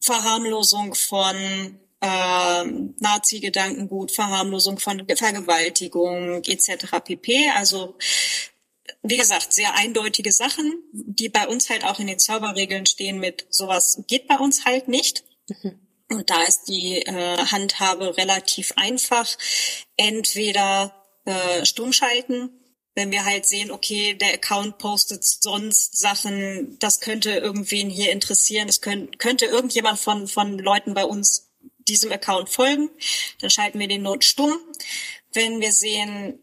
Verharmlosung 0.00 0.94
von 0.94 1.78
äh, 2.00 2.64
Nazi-Gedankengut, 2.98 4.12
Verharmlosung 4.12 4.78
von 4.78 5.06
Vergewaltigung 5.06 6.42
etc. 6.44 7.00
pp. 7.04 7.50
Also 7.56 7.96
wie 9.02 9.16
gesagt, 9.16 9.52
sehr 9.52 9.74
eindeutige 9.74 10.32
Sachen, 10.32 10.82
die 10.92 11.28
bei 11.28 11.46
uns 11.46 11.70
halt 11.70 11.84
auch 11.84 11.98
in 12.00 12.06
den 12.06 12.18
Serverregeln 12.18 12.86
stehen 12.86 13.18
mit 13.18 13.46
sowas 13.50 14.02
geht 14.06 14.26
bei 14.26 14.36
uns 14.36 14.64
halt 14.64 14.88
nicht. 14.88 15.24
Mhm. 15.48 15.80
Und 16.10 16.28
da 16.28 16.42
ist 16.42 16.64
die 16.64 17.02
äh, 17.02 17.38
Handhabe 17.38 18.16
relativ 18.16 18.72
einfach. 18.76 19.28
Entweder 19.96 20.92
äh, 21.24 21.64
stumm 21.64 21.92
schalten, 21.92 22.50
wenn 22.94 23.12
wir 23.12 23.24
halt 23.24 23.46
sehen, 23.46 23.70
okay, 23.70 24.14
der 24.14 24.34
Account 24.34 24.78
postet 24.78 25.24
sonst 25.24 25.98
Sachen, 25.98 26.76
das 26.80 27.00
könnte 27.00 27.30
irgendwen 27.30 27.88
hier 27.88 28.10
interessieren, 28.10 28.68
es 28.68 28.80
könnt, 28.80 29.18
könnte 29.20 29.46
irgendjemand 29.46 30.00
von, 30.00 30.26
von 30.26 30.58
Leuten 30.58 30.94
bei 30.94 31.04
uns 31.04 31.49
diesem 31.90 32.12
Account 32.12 32.48
folgen, 32.48 32.88
dann 33.40 33.50
schalten 33.50 33.78
wir 33.78 33.88
den 33.88 34.02
Not 34.02 34.24
stumm. 34.24 34.56
Wenn 35.32 35.60
wir 35.60 35.72
sehen, 35.72 36.38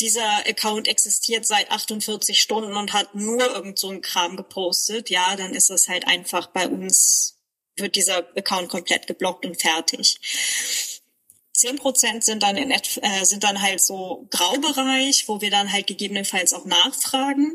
dieser 0.00 0.46
Account 0.46 0.88
existiert 0.88 1.46
seit 1.46 1.70
48 1.70 2.40
Stunden 2.40 2.76
und 2.76 2.92
hat 2.92 3.14
nur 3.14 3.40
irgend 3.40 3.78
so 3.78 3.88
einen 3.88 4.02
Kram 4.02 4.36
gepostet, 4.36 5.10
ja, 5.10 5.36
dann 5.36 5.54
ist 5.54 5.70
das 5.70 5.88
halt 5.88 6.06
einfach 6.06 6.48
bei 6.48 6.68
uns 6.68 7.34
wird 7.76 7.96
dieser 7.96 8.18
Account 8.36 8.70
komplett 8.70 9.06
geblockt 9.06 9.44
und 9.44 9.60
fertig. 9.60 10.18
Zehn 11.52 11.76
Prozent 11.76 12.24
sind 12.24 12.42
dann 12.42 12.56
in, 12.56 12.70
äh, 12.70 13.24
sind 13.24 13.44
dann 13.44 13.60
halt 13.60 13.80
so 13.80 14.26
Graubereich, 14.30 15.24
wo 15.26 15.40
wir 15.40 15.50
dann 15.50 15.72
halt 15.72 15.86
gegebenenfalls 15.86 16.52
auch 16.52 16.64
nachfragen. 16.64 17.52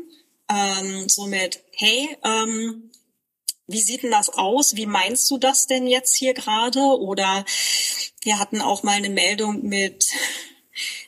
Ähm, 0.48 1.08
somit, 1.08 1.62
hey, 1.72 2.16
ähm, 2.24 2.90
wie 3.66 3.80
sieht 3.80 4.02
denn 4.02 4.10
das 4.10 4.28
aus? 4.30 4.76
Wie 4.76 4.86
meinst 4.86 5.30
du 5.30 5.38
das 5.38 5.66
denn 5.66 5.86
jetzt 5.86 6.16
hier 6.16 6.34
gerade? 6.34 6.80
Oder 6.80 7.44
wir 8.22 8.38
hatten 8.38 8.60
auch 8.60 8.82
mal 8.82 8.96
eine 8.96 9.10
Meldung 9.10 9.62
mit, 9.62 10.06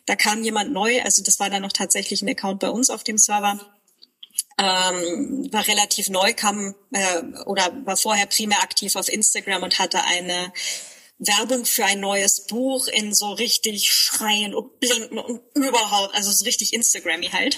da 0.06 0.16
kam 0.16 0.42
jemand 0.42 0.72
neu, 0.72 1.02
also 1.02 1.22
das 1.22 1.40
war 1.40 1.50
dann 1.50 1.62
noch 1.62 1.72
tatsächlich 1.72 2.22
ein 2.22 2.28
Account 2.28 2.60
bei 2.60 2.70
uns 2.70 2.90
auf 2.90 3.04
dem 3.04 3.18
Server 3.18 3.60
ähm, 4.58 5.48
war 5.52 5.66
relativ 5.66 6.08
neu, 6.10 6.32
kam 6.32 6.74
äh, 6.92 7.22
oder 7.46 7.72
war 7.84 7.96
vorher 7.96 8.26
primär 8.26 8.62
aktiv 8.62 8.94
auf 8.96 9.08
Instagram 9.08 9.62
und 9.62 9.78
hatte 9.78 10.02
eine 10.04 10.52
Werbung 11.18 11.64
für 11.64 11.84
ein 11.84 12.00
neues 12.00 12.46
Buch 12.46 12.86
in 12.88 13.14
so 13.14 13.32
richtig 13.32 13.88
schreien 13.90 14.54
und 14.54 14.78
blinken 14.80 15.18
und 15.18 15.42
überhaupt, 15.54 16.14
also 16.14 16.30
so 16.30 16.44
richtig 16.44 16.72
Instagrammy 16.72 17.28
halt. 17.28 17.56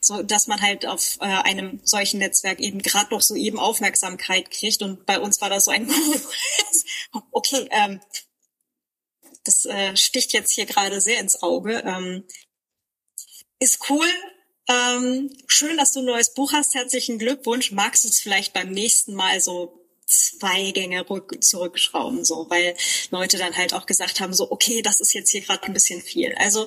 So, 0.00 0.22
dass 0.22 0.46
man 0.46 0.60
halt 0.60 0.86
auf 0.86 1.16
äh, 1.20 1.24
einem 1.24 1.80
solchen 1.82 2.18
Netzwerk 2.18 2.60
eben 2.60 2.80
gerade 2.80 3.12
noch 3.12 3.22
so 3.22 3.34
eben 3.34 3.58
Aufmerksamkeit 3.58 4.50
kriegt. 4.50 4.82
Und 4.82 5.06
bei 5.06 5.18
uns 5.20 5.40
war 5.40 5.50
das 5.50 5.66
so 5.66 5.70
ein, 5.70 5.90
okay, 7.32 7.68
ähm, 7.70 8.00
das 9.44 9.64
äh, 9.64 9.96
sticht 9.96 10.32
jetzt 10.32 10.52
hier 10.52 10.66
gerade 10.66 11.00
sehr 11.00 11.20
ins 11.20 11.42
Auge. 11.42 11.82
Ähm, 11.86 12.24
ist 13.58 13.88
cool, 13.88 14.08
ähm, 14.68 15.30
schön, 15.46 15.76
dass 15.76 15.92
du 15.92 16.00
ein 16.00 16.06
neues 16.06 16.34
Buch 16.34 16.52
hast. 16.52 16.74
Herzlichen 16.74 17.18
Glückwunsch. 17.18 17.70
Magst 17.70 18.04
du 18.04 18.08
es 18.08 18.20
vielleicht 18.20 18.52
beim 18.52 18.70
nächsten 18.70 19.14
Mal 19.14 19.40
so 19.40 19.85
zwei 20.06 20.70
Gänge 20.70 21.08
rück, 21.08 21.42
zurückschrauben, 21.42 22.24
so, 22.24 22.46
weil 22.48 22.76
Leute 23.10 23.38
dann 23.38 23.56
halt 23.56 23.74
auch 23.74 23.86
gesagt 23.86 24.20
haben, 24.20 24.32
so, 24.32 24.50
okay, 24.50 24.82
das 24.82 25.00
ist 25.00 25.12
jetzt 25.12 25.30
hier 25.30 25.40
gerade 25.42 25.64
ein 25.64 25.72
bisschen 25.72 26.00
viel. 26.00 26.34
Also 26.36 26.66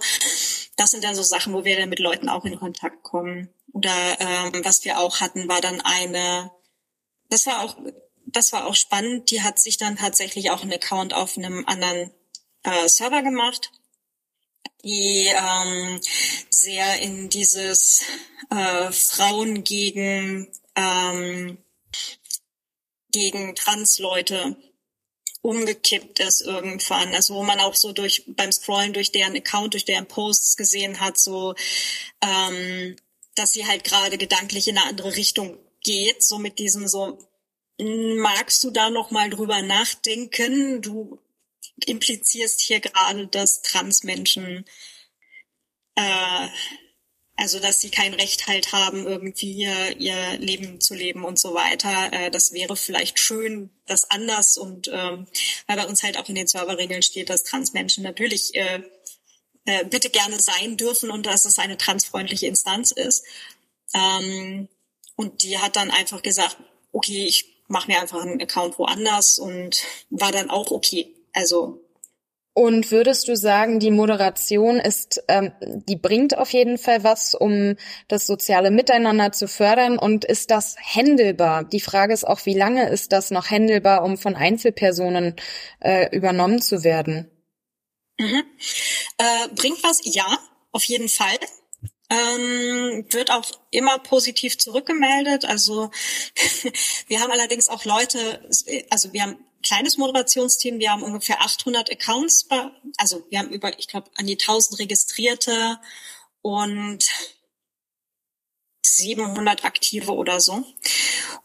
das 0.76 0.92
sind 0.92 1.04
dann 1.04 1.16
so 1.16 1.24
Sachen, 1.24 1.54
wo 1.54 1.64
wir 1.64 1.78
dann 1.78 1.90
mit 1.90 2.00
Leuten 2.00 2.30
auch 2.30 2.46
in 2.46 2.60
Kontakt 2.60 3.04
kommen. 3.04 3.50
Oder 3.72 4.20
ähm, 4.20 4.66
was 4.66 4.84
wir 4.84 5.00
auch 5.00 5.22
hatten, 5.22 5.48
war 5.48 5.62
dann 5.62 5.82
eine, 5.82 6.52
das 7.30 7.46
war 7.46 7.64
auch, 7.64 7.78
das 8.26 8.52
war 8.52 8.68
auch 8.68 8.76
spannend, 8.76 9.32
die 9.32 9.42
hat 9.42 9.60
sich 9.60 9.78
dann 9.78 9.96
tatsächlich 9.96 10.52
auch 10.52 10.62
einen 10.62 10.74
Account 10.74 11.14
auf 11.14 11.38
einem 11.38 11.66
anderen 11.66 12.12
äh, 12.64 12.88
Server 12.88 13.24
gemacht 13.24 13.72
die 14.84 15.28
ähm, 15.28 16.00
sehr 16.50 17.00
in 17.02 17.30
dieses 17.30 18.04
äh, 18.50 18.92
Frauen 18.92 19.64
gegen 19.64 20.48
ähm, 20.76 21.58
gegen 23.12 23.56
Transleute 23.56 24.56
umgekippt 25.42 26.20
ist 26.20 26.42
irgendwann. 26.42 27.14
Also 27.14 27.36
wo 27.36 27.44
man 27.44 27.60
auch 27.60 27.76
so 27.76 27.94
durch 27.94 28.24
beim 28.28 28.52
Scrollen 28.52 28.94
durch 28.94 29.12
deren 29.12 29.36
Account, 29.36 29.74
durch 29.74 29.86
deren 29.86 30.08
Posts 30.08 30.58
gesehen 30.58 31.00
hat, 31.00 31.18
so 31.20 31.56
ähm, 32.22 32.96
dass 33.36 33.54
sie 33.54 33.66
halt 33.66 33.84
gerade 33.84 34.18
gedanklich 34.18 34.68
in 34.68 34.78
eine 34.78 34.88
andere 34.88 35.16
Richtung 35.16 35.58
geht, 35.82 36.24
so 36.24 36.40
mit 36.40 36.60
diesem 36.60 36.88
so 36.88 37.20
magst 37.82 38.64
du 38.64 38.72
da 38.72 38.90
noch 38.90 39.12
mal 39.12 39.30
drüber 39.30 39.62
nachdenken? 39.62 40.82
Du 40.82 41.20
implizierst 41.86 42.60
hier 42.62 42.82
gerade, 42.82 43.28
dass 43.28 43.62
Transmenschen, 43.62 44.66
äh, 45.96 46.48
also 47.40 47.60
dass 47.60 47.80
sie 47.80 47.90
kein 47.90 48.14
Recht 48.14 48.48
halt 48.48 48.74
haben, 48.74 49.08
irgendwie 49.08 49.54
ihr, 49.54 49.98
ihr 49.98 50.38
Leben 50.40 50.82
zu 50.82 50.94
leben 50.94 51.24
und 51.24 51.40
so 51.40 51.54
weiter. 51.54 52.12
Äh, 52.12 52.32
das 52.32 52.52
wäre 52.52 52.76
vielleicht 52.76 53.18
schön, 53.18 53.70
das 53.86 54.12
anders 54.12 54.58
und 54.58 54.90
ähm, 54.90 55.26
weil 55.66 55.78
bei 55.78 55.88
uns 55.88 56.04
halt 56.04 56.18
auch 56.18 56.28
in 56.28 56.36
den 56.36 56.48
Serverregeln 56.48 57.02
steht, 57.02 57.30
dass 57.30 57.44
Transmenschen 57.44 58.04
natürlich 58.04 58.54
äh, 58.56 58.84
äh, 59.64 59.86
bitte 59.86 60.10
gerne 60.10 60.38
sein 60.38 60.76
dürfen 60.76 61.12
und 61.12 61.26
dass 61.26 61.46
es 61.46 61.60
eine 61.60 61.78
transfreundliche 61.78 62.46
Instanz 62.46 62.92
ist. 62.92 63.24
Ähm, 63.94 64.68
und 65.16 65.42
die 65.42 65.60
hat 65.60 65.78
dann 65.78 65.92
einfach 65.92 66.22
gesagt, 66.22 66.58
okay, 66.92 67.26
ich 67.26 67.64
mache 67.70 67.90
mir 67.90 68.02
einfach 68.02 68.22
einen 68.22 68.42
Account 68.42 68.78
woanders 68.78 69.40
und 69.40 69.82
war 70.10 70.34
dann 70.34 70.50
auch 70.50 70.72
okay. 70.72 71.16
Also 71.32 71.82
und 72.54 72.92
würdest 72.92 73.28
du 73.28 73.38
sagen, 73.38 73.80
die 73.80 73.92
Moderation 73.92 74.80
ist, 74.80 75.24
ähm, 75.28 75.54
die 75.62 75.96
bringt 75.96 76.38
auf 76.38 76.52
jeden 76.52 76.78
Fall 76.78 77.04
was, 77.04 77.36
um 77.36 77.76
das 78.08 78.26
soziale 78.26 78.72
Miteinander 78.72 79.32
zu 79.32 79.48
fördern? 79.48 79.98
Und 79.98 80.26
ist 80.26 80.52
das 80.52 80.76
händelbar? 80.78 81.64
Die 81.64 81.80
Frage 81.80 82.14
ist 82.14 82.28
auch, 82.28 82.46
wie 82.46 82.58
lange 82.58 82.90
ist 82.90 83.12
das 83.12 83.32
noch 83.32 83.50
händelbar, 83.50 84.04
um 84.04 84.18
von 84.18 84.36
Einzelpersonen 84.36 85.36
äh, 85.80 86.14
übernommen 86.16 86.62
zu 86.62 86.84
werden? 86.84 87.32
Mhm. 88.20 88.44
Äh, 89.18 89.48
bringt 89.56 89.82
was? 89.84 90.02
Ja, 90.04 90.38
auf 90.72 90.84
jeden 90.84 91.08
Fall. 91.08 91.38
Ähm, 92.10 93.06
wird 93.12 93.32
auch 93.32 93.46
immer 93.70 94.00
positiv 94.00 94.58
zurückgemeldet. 94.58 95.46
Also 95.46 95.92
wir 97.08 97.22
haben 97.22 97.32
allerdings 97.32 97.70
auch 97.70 97.86
Leute, 97.86 98.50
also 98.90 99.14
wir 99.14 99.22
haben 99.22 99.38
kleines 99.64 99.98
Moderationsteam. 99.98 100.80
Wir 100.80 100.92
haben 100.92 101.04
ungefähr 101.04 101.42
800 101.42 101.92
Accounts, 101.92 102.48
also 102.98 103.26
wir 103.30 103.40
haben 103.40 103.50
über, 103.50 103.78
ich 103.78 103.88
glaube, 103.88 104.10
an 104.16 104.28
die 104.28 104.38
1000 104.40 104.80
Registrierte 104.80 105.80
und 106.42 107.04
700 108.86 109.66
aktive 109.66 110.14
oder 110.14 110.40
so. 110.40 110.64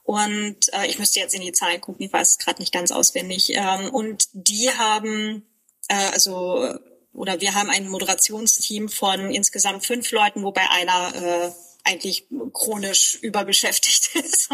Und 0.03 0.73
äh, 0.73 0.87
ich 0.87 0.99
müsste 0.99 1.21
jetzt 1.21 1.35
in 1.35 1.41
die 1.41 1.53
Zahlen 1.53 1.81
gucken, 1.81 2.07
ich 2.07 2.13
weiß 2.13 2.31
es 2.31 2.39
gerade 2.39 2.61
nicht 2.61 2.73
ganz 2.73 2.91
auswendig. 2.91 3.51
Ähm, 3.55 3.91
und 3.91 4.29
die 4.33 4.71
haben, 4.71 5.47
äh, 5.89 6.11
also, 6.13 6.69
oder 7.13 7.41
wir 7.41 7.55
haben 7.55 7.71
ein 7.71 7.89
Moderationsteam 7.89 8.89
von 8.89 9.31
insgesamt 9.31 9.87
fünf 9.87 10.11
Leuten, 10.11 10.43
wobei 10.43 10.69
einer 10.71 11.15
äh, 11.15 11.53
eigentlich 11.85 12.27
chronisch 12.53 13.19
überbeschäftigt 13.21 14.15
ist 14.17 14.49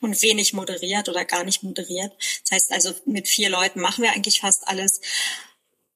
und 0.00 0.20
wenig 0.22 0.52
moderiert 0.52 1.08
oder 1.08 1.24
gar 1.24 1.44
nicht 1.44 1.62
moderiert. 1.62 2.12
Das 2.42 2.50
heißt 2.52 2.72
also, 2.72 2.94
mit 3.06 3.28
vier 3.28 3.48
Leuten 3.48 3.80
machen 3.80 4.02
wir 4.02 4.12
eigentlich 4.12 4.40
fast 4.40 4.66
alles. 4.68 5.00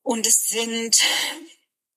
Und 0.03 0.27
es 0.27 0.49
sind, 0.49 1.03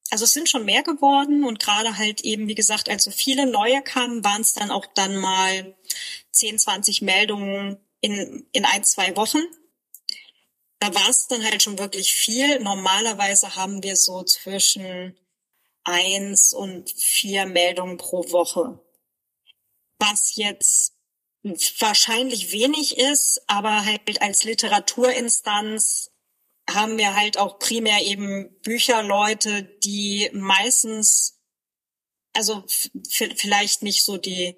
also 0.09 0.25
es 0.25 0.33
sind 0.33 0.49
schon 0.49 0.65
mehr 0.65 0.83
geworden 0.83 1.43
und 1.45 1.59
gerade 1.59 1.97
halt 1.97 2.21
eben, 2.21 2.47
wie 2.47 2.55
gesagt, 2.55 2.89
als 2.89 3.03
so 3.03 3.11
viele 3.11 3.45
neue 3.45 3.81
kamen, 3.81 4.23
waren 4.23 4.41
es 4.41 4.53
dann 4.53 4.71
auch 4.71 4.85
dann 4.87 5.15
mal 5.15 5.75
10, 6.31 6.59
20 6.59 7.01
Meldungen 7.03 7.77
in, 8.01 8.47
in 8.51 8.65
ein, 8.65 8.83
zwei 8.83 9.15
Wochen. 9.15 9.41
Da 10.79 10.93
war 10.95 11.07
es 11.09 11.27
dann 11.27 11.43
halt 11.43 11.61
schon 11.61 11.77
wirklich 11.77 12.13
viel. 12.13 12.59
Normalerweise 12.59 13.55
haben 13.55 13.83
wir 13.83 13.95
so 13.95 14.23
zwischen 14.23 15.15
eins 15.83 16.53
und 16.53 16.91
vier 16.91 17.45
Meldungen 17.45 17.97
pro 17.97 18.23
Woche. 18.31 18.79
Was 19.99 20.35
jetzt 20.35 20.95
wahrscheinlich 21.79 22.51
wenig 22.51 22.97
ist, 22.97 23.41
aber 23.47 23.85
halt 23.85 24.21
als 24.21 24.43
Literaturinstanz 24.43 26.11
haben 26.69 26.97
wir 26.97 27.15
halt 27.15 27.37
auch 27.37 27.59
primär 27.59 28.01
eben 28.03 28.55
Bücherleute, 28.61 29.63
die 29.83 30.29
meistens, 30.33 31.39
also 32.33 32.63
vielleicht 32.67 33.81
nicht 33.81 34.03
so 34.03 34.17
die 34.17 34.55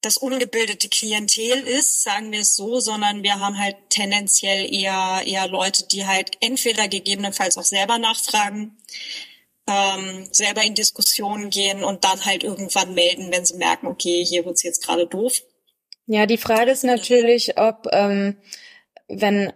das 0.00 0.16
ungebildete 0.16 0.88
Klientel 0.88 1.66
ist, 1.66 2.02
sagen 2.02 2.30
wir 2.30 2.40
es 2.40 2.54
so, 2.54 2.78
sondern 2.78 3.22
wir 3.22 3.40
haben 3.40 3.58
halt 3.58 3.76
tendenziell 3.90 4.72
eher, 4.72 5.22
eher 5.26 5.48
Leute, 5.48 5.86
die 5.88 6.06
halt 6.06 6.30
entweder 6.40 6.88
gegebenenfalls 6.88 7.58
auch 7.58 7.64
selber 7.64 7.98
nachfragen, 7.98 8.76
ähm, 9.66 10.28
selber 10.30 10.62
in 10.62 10.74
Diskussionen 10.74 11.50
gehen 11.50 11.82
und 11.82 12.04
dann 12.04 12.24
halt 12.24 12.44
irgendwann 12.44 12.94
melden, 12.94 13.32
wenn 13.32 13.44
sie 13.44 13.56
merken, 13.56 13.86
okay, 13.86 14.24
hier 14.24 14.44
wird's 14.44 14.62
jetzt 14.62 14.84
gerade 14.84 15.06
doof. 15.06 15.42
Ja, 16.06 16.26
die 16.26 16.38
Frage 16.38 16.70
ist 16.70 16.84
natürlich, 16.84 17.58
ob 17.58 17.88
ähm, 17.92 18.38
wenn 19.08 19.52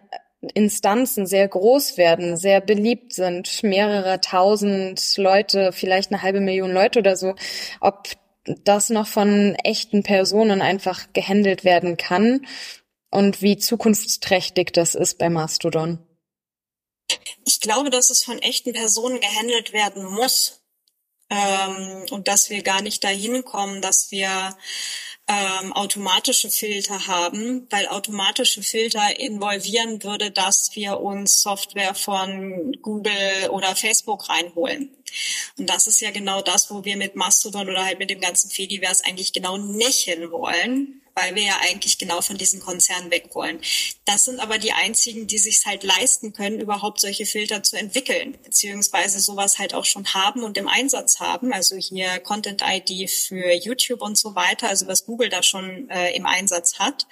Instanzen 0.54 1.26
sehr 1.26 1.46
groß 1.46 1.96
werden, 1.96 2.36
sehr 2.36 2.60
beliebt 2.60 3.12
sind, 3.12 3.62
mehrere 3.62 4.20
tausend 4.20 5.16
Leute, 5.16 5.72
vielleicht 5.72 6.10
eine 6.10 6.22
halbe 6.22 6.40
Million 6.40 6.72
Leute 6.72 6.98
oder 6.98 7.16
so, 7.16 7.34
ob 7.80 8.08
das 8.44 8.90
noch 8.90 9.06
von 9.06 9.54
echten 9.56 10.02
Personen 10.02 10.62
einfach 10.62 11.12
gehandelt 11.12 11.64
werden 11.64 11.96
kann 11.96 12.46
und 13.10 13.42
wie 13.42 13.58
zukunftsträchtig 13.58 14.72
das 14.72 14.94
ist 14.94 15.18
bei 15.18 15.28
Mastodon? 15.28 15.98
Ich 17.44 17.60
glaube, 17.60 17.90
dass 17.90 18.10
es 18.10 18.24
von 18.24 18.38
echten 18.38 18.72
Personen 18.72 19.20
gehandelt 19.20 19.72
werden 19.72 20.04
muss 20.04 20.62
ähm, 21.28 22.06
und 22.10 22.28
dass 22.28 22.50
wir 22.50 22.62
gar 22.62 22.82
nicht 22.82 23.04
dahin 23.04 23.44
kommen, 23.44 23.82
dass 23.82 24.10
wir 24.10 24.56
ähm, 25.32 25.72
automatische 25.72 26.50
Filter 26.50 27.06
haben, 27.06 27.66
weil 27.70 27.86
automatische 27.88 28.62
Filter 28.62 29.18
involvieren 29.18 30.02
würde, 30.02 30.30
dass 30.30 30.70
wir 30.74 31.00
uns 31.00 31.42
Software 31.42 31.94
von 31.94 32.76
Google 32.82 33.48
oder 33.50 33.74
Facebook 33.74 34.28
reinholen. 34.28 34.90
Und 35.58 35.68
das 35.68 35.86
ist 35.86 36.00
ja 36.00 36.10
genau 36.10 36.40
das, 36.40 36.70
wo 36.70 36.84
wir 36.84 36.96
mit 36.96 37.16
Mastodon 37.16 37.68
oder 37.68 37.84
halt 37.84 37.98
mit 37.98 38.10
dem 38.10 38.20
ganzen 38.20 38.50
Fediverse 38.50 39.04
eigentlich 39.04 39.32
genau 39.32 39.56
nicht 39.58 40.00
hinwollen 40.00 41.01
weil 41.14 41.34
wir 41.34 41.42
ja 41.42 41.58
eigentlich 41.62 41.98
genau 41.98 42.20
von 42.20 42.38
diesen 42.38 42.60
Konzernen 42.60 43.10
weg 43.10 43.30
wollen. 43.34 43.60
Das 44.04 44.24
sind 44.24 44.40
aber 44.40 44.58
die 44.58 44.72
einzigen, 44.72 45.26
die 45.26 45.38
sich 45.38 45.62
halt 45.66 45.82
leisten 45.82 46.32
können, 46.32 46.60
überhaupt 46.60 47.00
solche 47.00 47.26
Filter 47.26 47.62
zu 47.62 47.76
entwickeln, 47.76 48.38
beziehungsweise 48.42 49.20
sowas 49.20 49.58
halt 49.58 49.74
auch 49.74 49.84
schon 49.84 50.06
haben 50.14 50.42
und 50.42 50.58
im 50.58 50.68
Einsatz 50.68 51.20
haben. 51.20 51.52
Also 51.52 51.76
hier 51.76 52.18
Content 52.20 52.62
ID 52.64 53.10
für 53.10 53.52
YouTube 53.52 54.02
und 54.02 54.16
so 54.16 54.34
weiter, 54.34 54.68
also 54.68 54.86
was 54.86 55.06
Google 55.06 55.28
da 55.28 55.42
schon 55.42 55.88
äh, 55.90 56.14
im 56.14 56.26
Einsatz 56.26 56.78
hat. 56.78 57.06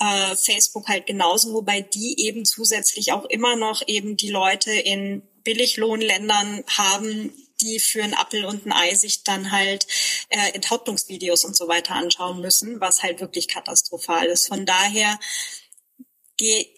Äh, 0.00 0.36
Facebook 0.36 0.86
halt 0.88 1.06
genauso, 1.06 1.52
wobei 1.52 1.80
die 1.80 2.14
eben 2.18 2.44
zusätzlich 2.44 3.12
auch 3.12 3.24
immer 3.24 3.56
noch 3.56 3.82
eben 3.86 4.16
die 4.16 4.30
Leute 4.30 4.72
in 4.72 5.22
Billiglohnländern 5.42 6.62
haben, 6.68 7.32
die 7.60 7.80
für 7.80 8.02
ein 8.02 8.14
Appel 8.14 8.44
und 8.44 8.66
ein 8.66 8.72
Ei 8.72 8.94
sich 8.94 9.24
dann 9.24 9.50
halt 9.50 9.86
äh, 10.28 10.52
Enthauptungsvideos 10.52 11.44
und 11.44 11.56
so 11.56 11.68
weiter 11.68 11.94
anschauen 11.94 12.40
müssen, 12.40 12.80
was 12.80 13.02
halt 13.02 13.20
wirklich 13.20 13.48
katastrophal 13.48 14.26
ist. 14.26 14.48
Von 14.48 14.66
daher 14.66 15.18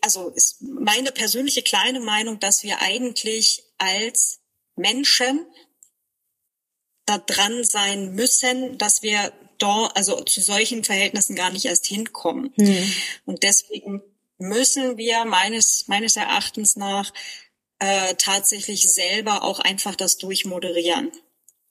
also 0.01 0.31
ist 0.31 0.62
meine 0.62 1.12
persönliche 1.12 1.62
kleine 1.62 2.01
Meinung, 2.01 2.41
dass 2.41 2.62
wir 2.62 2.81
eigentlich 2.81 3.62
als 3.78 4.41
Menschen 4.76 5.47
da 7.07 7.18
dran 7.18 7.64
sein 7.64 8.14
müssen, 8.14 8.78
dass 8.78 9.03
wir 9.03 9.33
dort, 9.59 9.97
also 9.97 10.22
zu 10.22 10.41
solchen 10.41 10.85
Verhältnissen 10.85 11.37
gar 11.37 11.51
nicht 11.51 11.66
erst 11.66 11.87
hinkommen. 11.87 12.53
Mhm. 12.57 12.93
Und 13.26 13.43
deswegen 13.43 14.03
müssen 14.39 14.97
wir 14.97 15.24
meines, 15.26 15.87
meines 15.89 16.16
Erachtens 16.16 16.76
nach 16.76 17.12
äh, 17.81 18.14
tatsächlich 18.14 18.93
selber 18.93 19.43
auch 19.43 19.59
einfach 19.59 19.97
das 19.97 20.16
durchmoderieren 20.18 21.11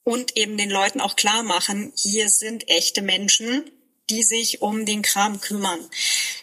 und 0.04 0.36
eben 0.36 0.56
den 0.56 0.70
Leuten 0.70 1.00
auch 1.00 1.16
klar 1.16 1.42
machen, 1.42 1.92
hier 1.96 2.28
sind 2.28 2.68
echte 2.68 3.02
Menschen, 3.02 3.70
die 4.10 4.22
sich 4.22 4.60
um 4.60 4.84
den 4.84 5.02
Kram 5.02 5.40
kümmern, 5.40 5.78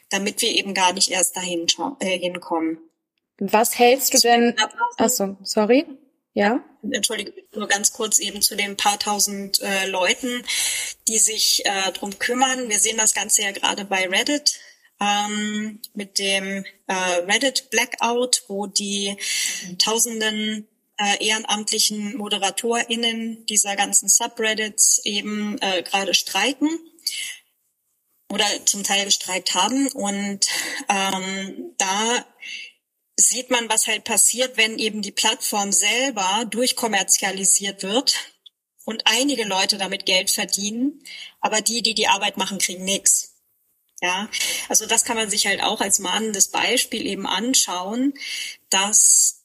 damit 0.09 0.41
wir 0.41 0.49
eben 0.55 0.73
gar 0.73 0.93
nicht 0.93 1.09
erst 1.09 1.35
dahin 1.35 1.67
äh, 1.99 2.17
hinkommen. 2.17 2.79
Was 3.39 3.77
hältst 3.77 4.13
du 4.13 4.19
denn? 4.19 4.55
Achso, 4.97 5.37
sorry. 5.43 5.85
Ja. 6.33 6.63
Entschuldige, 6.89 7.33
nur 7.55 7.67
ganz 7.67 7.91
kurz 7.91 8.19
eben 8.19 8.41
zu 8.41 8.55
den 8.55 8.77
paar 8.77 8.99
tausend 8.99 9.59
äh, 9.61 9.87
Leuten, 9.87 10.43
die 11.07 11.17
sich 11.17 11.65
äh, 11.65 11.91
drum 11.91 12.17
kümmern. 12.19 12.69
Wir 12.69 12.79
sehen 12.79 12.97
das 12.97 13.13
Ganze 13.13 13.41
ja 13.41 13.51
gerade 13.51 13.85
bei 13.85 14.07
Reddit 14.07 14.59
ähm, 14.99 15.79
mit 15.93 16.19
dem 16.19 16.65
äh, 16.87 16.93
Reddit 16.93 17.69
Blackout, 17.69 18.43
wo 18.47 18.67
die 18.67 19.15
tausenden 19.77 20.67
äh, 20.97 21.25
ehrenamtlichen 21.25 22.17
ModeratorInnen 22.17 23.45
dieser 23.45 23.75
ganzen 23.75 24.09
Subreddits 24.09 24.99
eben 25.05 25.57
äh, 25.61 25.83
gerade 25.83 26.13
streiken 26.13 26.69
oder 28.31 28.45
zum 28.65 28.83
Teil 28.83 29.05
gestreikt 29.05 29.53
haben. 29.53 29.87
Und 29.87 30.47
ähm, 30.89 31.73
da 31.77 32.25
sieht 33.15 33.49
man, 33.49 33.69
was 33.69 33.87
halt 33.87 34.03
passiert, 34.03 34.57
wenn 34.57 34.79
eben 34.79 35.01
die 35.01 35.11
Plattform 35.11 35.71
selber 35.71 36.45
durchkommerzialisiert 36.49 37.83
wird 37.83 38.15
und 38.85 39.03
einige 39.05 39.43
Leute 39.43 39.77
damit 39.77 40.05
Geld 40.05 40.31
verdienen, 40.31 41.03
aber 41.41 41.61
die, 41.61 41.81
die 41.81 41.95
die 41.95 42.07
Arbeit 42.07 42.37
machen, 42.37 42.57
kriegen 42.57 42.85
nichts. 42.85 43.36
Ja, 44.01 44.29
also 44.69 44.85
das 44.85 45.05
kann 45.05 45.17
man 45.17 45.29
sich 45.29 45.47
halt 45.47 45.63
auch 45.63 45.81
als 45.81 45.99
mahnendes 45.99 46.49
Beispiel 46.49 47.07
eben 47.07 47.25
anschauen, 47.25 48.13
dass 48.69 49.43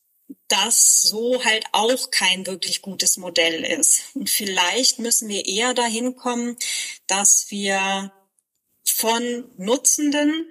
das 0.49 1.01
so 1.01 1.43
halt 1.45 1.65
auch 1.73 2.11
kein 2.11 2.47
wirklich 2.47 2.83
gutes 2.83 3.17
Modell 3.17 3.65
ist. 3.65 4.15
Und 4.15 4.29
vielleicht 4.29 4.99
müssen 4.99 5.29
wir 5.29 5.47
eher 5.47 5.73
dahin 5.73 6.17
kommen, 6.17 6.59
dass 7.07 7.47
wir 7.49 8.13
von 8.85 9.51
Nutzenden 9.57 10.47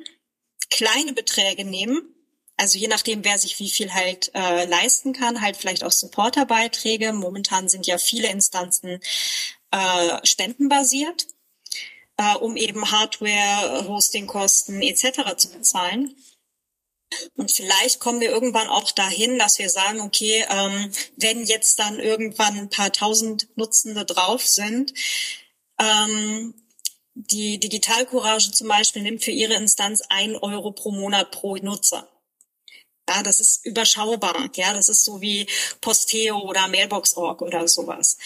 kleine 0.71 1.13
Beträge 1.13 1.63
nehmen, 1.63 2.15
also 2.61 2.77
je 2.77 2.87
nachdem, 2.87 3.25
wer 3.25 3.39
sich 3.39 3.59
wie 3.59 3.71
viel 3.71 3.91
halt 3.91 4.29
äh, 4.35 4.65
leisten 4.65 5.13
kann, 5.13 5.41
halt 5.41 5.57
vielleicht 5.57 5.83
auch 5.83 5.91
Supporterbeiträge. 5.91 7.11
Momentan 7.11 7.69
sind 7.69 7.87
ja 7.87 7.97
viele 7.97 8.29
Instanzen 8.29 8.99
äh, 9.71 10.19
spendenbasiert 10.23 11.25
äh, 12.21 12.35
um 12.35 12.55
eben 12.55 12.91
Hardware, 12.91 13.87
Hostingkosten 13.87 14.81
etc. 14.81 15.35
zu 15.37 15.49
bezahlen. 15.49 16.15
Und 17.35 17.51
vielleicht 17.51 17.99
kommen 17.99 18.21
wir 18.21 18.29
irgendwann 18.29 18.69
auch 18.69 18.91
dahin, 18.91 19.37
dass 19.37 19.59
wir 19.59 19.69
sagen, 19.69 19.99
okay, 19.99 20.45
ähm, 20.49 20.91
wenn 21.17 21.43
jetzt 21.43 21.77
dann 21.79 21.99
irgendwann 21.99 22.57
ein 22.57 22.69
paar 22.69 22.91
tausend 22.91 23.47
Nutzende 23.57 24.05
drauf 24.05 24.47
sind, 24.47 24.93
ähm, 25.77 26.53
die 27.13 27.59
Digitalcourage 27.59 28.51
zum 28.51 28.69
Beispiel 28.69 29.01
nimmt 29.01 29.23
für 29.23 29.31
ihre 29.31 29.55
Instanz 29.55 30.01
ein 30.09 30.35
Euro 30.37 30.71
pro 30.71 30.91
Monat 30.91 31.31
pro 31.31 31.57
Nutzer. 31.57 32.07
Ja, 33.09 33.23
das 33.23 33.39
ist 33.39 33.65
überschaubar. 33.65 34.49
Ja, 34.55 34.73
das 34.73 34.87
ist 34.87 35.03
so 35.03 35.21
wie 35.21 35.47
Posteo 35.81 36.39
oder 36.39 36.67
Mailbox.org 36.67 37.41
oder 37.41 37.67
sowas. 37.67 38.17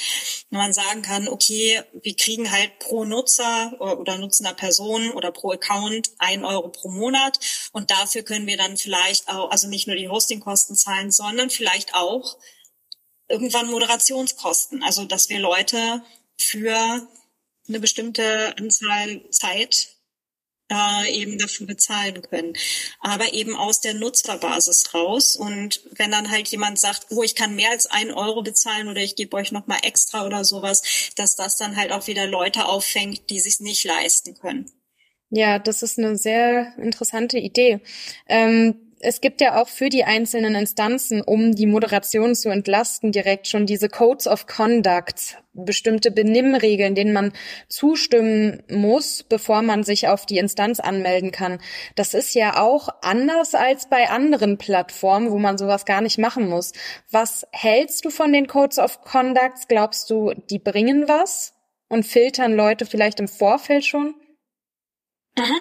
Wenn 0.49 0.59
man 0.59 0.73
sagen 0.73 1.01
kann, 1.01 1.27
okay, 1.27 1.81
wir 1.93 2.15
kriegen 2.15 2.51
halt 2.51 2.77
pro 2.79 3.03
Nutzer 3.03 3.73
oder 3.79 4.17
nutzender 4.17 4.53
Person 4.53 5.11
oder 5.11 5.31
pro 5.31 5.51
Account 5.51 6.11
ein 6.19 6.45
Euro 6.45 6.69
pro 6.69 6.89
Monat 6.89 7.39
und 7.71 7.89
dafür 7.89 8.23
können 8.23 8.47
wir 8.47 8.57
dann 8.57 8.77
vielleicht 8.77 9.29
auch, 9.29 9.49
also 9.49 9.67
nicht 9.67 9.87
nur 9.87 9.95
die 9.95 10.09
Hostingkosten 10.09 10.75
zahlen, 10.75 11.11
sondern 11.11 11.49
vielleicht 11.49 11.95
auch 11.95 12.37
irgendwann 13.27 13.71
Moderationskosten. 13.71 14.83
Also, 14.83 15.05
dass 15.05 15.29
wir 15.29 15.39
Leute 15.39 16.03
für 16.37 17.07
eine 17.67 17.79
bestimmte 17.79 18.55
Anzahl 18.57 19.27
Zeit 19.31 19.94
äh, 20.71 21.11
eben 21.11 21.37
dafür 21.37 21.67
bezahlen 21.67 22.21
können. 22.21 22.53
Aber 22.99 23.33
eben 23.33 23.55
aus 23.55 23.81
der 23.81 23.93
Nutzerbasis 23.93 24.93
raus. 24.93 25.35
Und 25.35 25.81
wenn 25.91 26.11
dann 26.11 26.31
halt 26.31 26.47
jemand 26.47 26.79
sagt, 26.79 27.07
oh, 27.09 27.23
ich 27.23 27.35
kann 27.35 27.55
mehr 27.55 27.71
als 27.71 27.87
einen 27.87 28.11
Euro 28.11 28.41
bezahlen 28.41 28.87
oder 28.87 29.01
ich 29.01 29.15
gebe 29.15 29.35
euch 29.37 29.51
nochmal 29.51 29.79
extra 29.83 30.25
oder 30.25 30.43
sowas, 30.43 31.11
dass 31.15 31.35
das 31.35 31.57
dann 31.57 31.75
halt 31.75 31.91
auch 31.91 32.07
wieder 32.07 32.27
Leute 32.27 32.65
auffängt, 32.65 33.29
die 33.29 33.39
sich 33.39 33.59
nicht 33.59 33.83
leisten 33.83 34.35
können. 34.35 34.71
Ja, 35.29 35.59
das 35.59 35.81
ist 35.83 35.97
eine 35.97 36.17
sehr 36.17 36.73
interessante 36.77 37.37
Idee. 37.37 37.81
Ähm, 38.27 38.84
es 38.99 39.21
gibt 39.21 39.41
ja 39.41 39.61
auch 39.61 39.67
für 39.67 39.89
die 39.89 40.03
einzelnen 40.03 40.55
Instanzen, 40.55 41.21
um 41.21 41.53
die 41.53 41.65
Moderation 41.65 42.33
zu 42.35 42.49
entlasten, 42.49 43.11
direkt 43.11 43.47
schon 43.47 43.65
diese 43.65 43.89
Codes 43.89 44.27
of 44.27 44.47
Conduct, 44.47 45.37
bestimmte 45.53 46.11
Benimmregeln, 46.11 46.95
denen 46.95 47.13
man 47.13 47.33
zustimmen 47.67 48.63
muss, 48.69 49.23
bevor 49.23 49.61
man 49.61 49.83
sich 49.83 50.07
auf 50.07 50.25
die 50.25 50.37
Instanz 50.37 50.79
anmelden 50.79 51.31
kann. 51.31 51.59
Das 51.95 52.13
ist 52.13 52.33
ja 52.33 52.61
auch 52.61 52.89
anders 53.01 53.53
als 53.53 53.89
bei 53.89 54.09
anderen 54.09 54.57
Plattformen, 54.57 55.31
wo 55.31 55.37
man 55.37 55.57
sowas 55.57 55.85
gar 55.85 56.01
nicht 56.01 56.17
machen 56.17 56.47
muss. 56.49 56.73
Was 57.11 57.45
hältst 57.51 58.05
du 58.05 58.09
von 58.09 58.33
den 58.33 58.47
Codes 58.47 58.79
of 58.79 59.01
Conduct? 59.01 59.67
Glaubst 59.67 60.09
du, 60.09 60.33
die 60.49 60.59
bringen 60.59 61.07
was 61.07 61.53
und 61.89 62.05
filtern 62.05 62.53
Leute 62.53 62.85
vielleicht 62.85 63.19
im 63.19 63.27
Vorfeld 63.27 63.85
schon? 63.85 64.15
Mhm. 65.37 65.59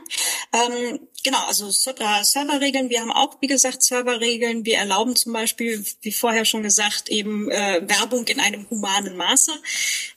Ähm, 0.53 1.09
genau, 1.25 1.45
also 1.47 1.71
Serverregeln. 1.71 2.91
Wir 2.91 3.01
haben 3.01 3.11
auch, 3.11 3.39
wie 3.41 3.49
gesagt, 3.49 3.83
Serverregeln. 3.83 4.65
Wir 4.65 4.79
erlauben 4.79 5.17
zum 5.17 5.33
Beispiel, 5.33 5.85
wie 6.03 6.13
vorher 6.13 6.45
schon 6.45 6.63
gesagt, 6.63 7.09
eben 7.09 7.51
äh, 7.51 7.83
Werbung 7.89 8.27
in 8.29 8.39
einem 8.39 8.71
humanen 8.71 9.17
Maße, 9.17 9.53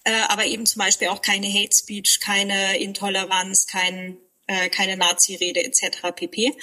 äh, 0.04 0.12
aber 0.28 0.46
eben 0.46 0.68
zum 0.68 0.82
Beispiel 0.82 1.08
auch 1.08 1.22
keine 1.22 1.48
Hate 1.48 1.76
Speech, 1.76 2.20
keine 2.20 2.78
Intoleranz, 2.78 3.66
kein, 3.66 4.18
äh, 4.46 4.70
keine 4.70 4.98
Nazi-Rede 4.98 5.64
etc. 5.64 6.12
pp. 6.16 6.56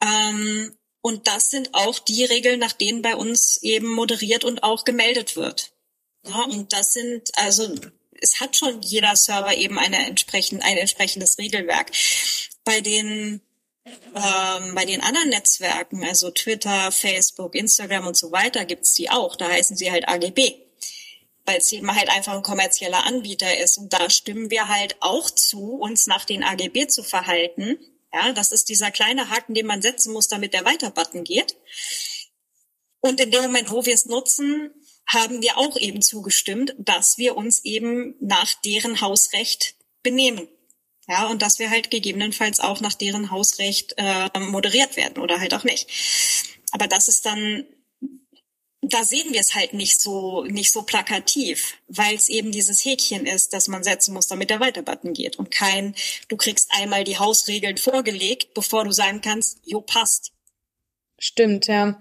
Ähm, 0.00 0.76
und 1.00 1.26
das 1.26 1.50
sind 1.50 1.74
auch 1.74 1.98
die 1.98 2.24
Regeln, 2.24 2.60
nach 2.60 2.72
denen 2.72 3.02
bei 3.02 3.16
uns 3.16 3.60
eben 3.62 3.88
moderiert 3.88 4.44
und 4.44 4.62
auch 4.62 4.84
gemeldet 4.84 5.34
wird. 5.34 5.72
Ja, 6.24 6.44
und 6.44 6.72
das 6.72 6.92
sind 6.92 7.30
also 7.34 7.74
es 8.22 8.38
hat 8.40 8.56
schon 8.56 8.80
jeder 8.82 9.16
Server 9.16 9.54
eben 9.56 9.80
eine 9.80 10.06
entsprechend, 10.06 10.62
ein 10.62 10.76
entsprechendes 10.76 11.38
Regelwerk. 11.38 11.90
Bei 12.64 12.80
den 12.80 13.40
ähm, 13.84 14.74
bei 14.74 14.84
den 14.84 15.00
anderen 15.00 15.30
Netzwerken, 15.30 16.04
also 16.04 16.30
Twitter, 16.30 16.92
Facebook, 16.92 17.54
Instagram 17.54 18.06
und 18.06 18.16
so 18.16 18.30
weiter, 18.32 18.64
gibt's 18.64 18.94
die 18.94 19.10
auch. 19.10 19.36
Da 19.36 19.48
heißen 19.48 19.76
sie 19.76 19.90
halt 19.90 20.08
AGB, 20.08 20.54
weil 21.44 21.58
es 21.58 21.72
eben 21.72 21.94
halt 21.94 22.08
einfach 22.10 22.34
ein 22.34 22.42
kommerzieller 22.42 23.06
Anbieter 23.06 23.58
ist. 23.58 23.78
Und 23.78 23.92
da 23.92 24.08
stimmen 24.10 24.50
wir 24.50 24.68
halt 24.68 24.96
auch 25.00 25.30
zu, 25.30 25.74
uns 25.74 26.06
nach 26.06 26.24
den 26.24 26.44
AGB 26.44 26.86
zu 26.86 27.02
verhalten. 27.02 27.78
Ja, 28.12 28.32
das 28.32 28.52
ist 28.52 28.68
dieser 28.68 28.90
kleine 28.90 29.30
Haken, 29.30 29.54
den 29.54 29.66
man 29.66 29.82
setzen 29.82 30.12
muss, 30.12 30.28
damit 30.28 30.52
der 30.52 30.64
Weiter-Button 30.64 31.24
geht. 31.24 31.56
Und 33.00 33.20
in 33.20 33.30
dem 33.30 33.42
Moment, 33.42 33.70
wo 33.70 33.84
wir 33.84 33.94
es 33.94 34.06
nutzen, 34.06 34.70
haben 35.06 35.42
wir 35.42 35.58
auch 35.58 35.76
eben 35.76 36.02
zugestimmt, 36.02 36.74
dass 36.78 37.18
wir 37.18 37.36
uns 37.36 37.64
eben 37.64 38.14
nach 38.20 38.54
deren 38.64 39.00
Hausrecht 39.00 39.74
benehmen. 40.02 40.48
Ja, 41.12 41.26
und 41.26 41.42
dass 41.42 41.58
wir 41.58 41.68
halt 41.68 41.90
gegebenenfalls 41.90 42.58
auch 42.58 42.80
nach 42.80 42.94
deren 42.94 43.30
Hausrecht 43.30 43.92
äh, 43.98 44.30
moderiert 44.38 44.96
werden 44.96 45.22
oder 45.22 45.40
halt 45.40 45.52
auch 45.52 45.62
nicht. 45.62 45.86
Aber 46.70 46.86
das 46.86 47.06
ist 47.06 47.26
dann, 47.26 47.66
da 48.80 49.04
sehen 49.04 49.30
wir 49.30 49.40
es 49.40 49.54
halt 49.54 49.74
nicht 49.74 50.00
so, 50.00 50.44
nicht 50.44 50.72
so 50.72 50.80
plakativ, 50.80 51.76
weil 51.86 52.14
es 52.14 52.30
eben 52.30 52.50
dieses 52.50 52.82
Häkchen 52.86 53.26
ist, 53.26 53.52
das 53.52 53.68
man 53.68 53.84
setzen 53.84 54.14
muss, 54.14 54.26
damit 54.26 54.48
der 54.48 54.60
Weiterbutton 54.60 55.12
geht 55.12 55.36
und 55.36 55.50
kein, 55.50 55.94
du 56.28 56.38
kriegst 56.38 56.70
einmal 56.70 57.04
die 57.04 57.18
Hausregeln 57.18 57.76
vorgelegt, 57.76 58.54
bevor 58.54 58.84
du 58.84 58.90
sagen 58.90 59.20
kannst, 59.20 59.58
jo, 59.66 59.82
passt. 59.82 60.32
Stimmt, 61.18 61.66
ja. 61.66 62.00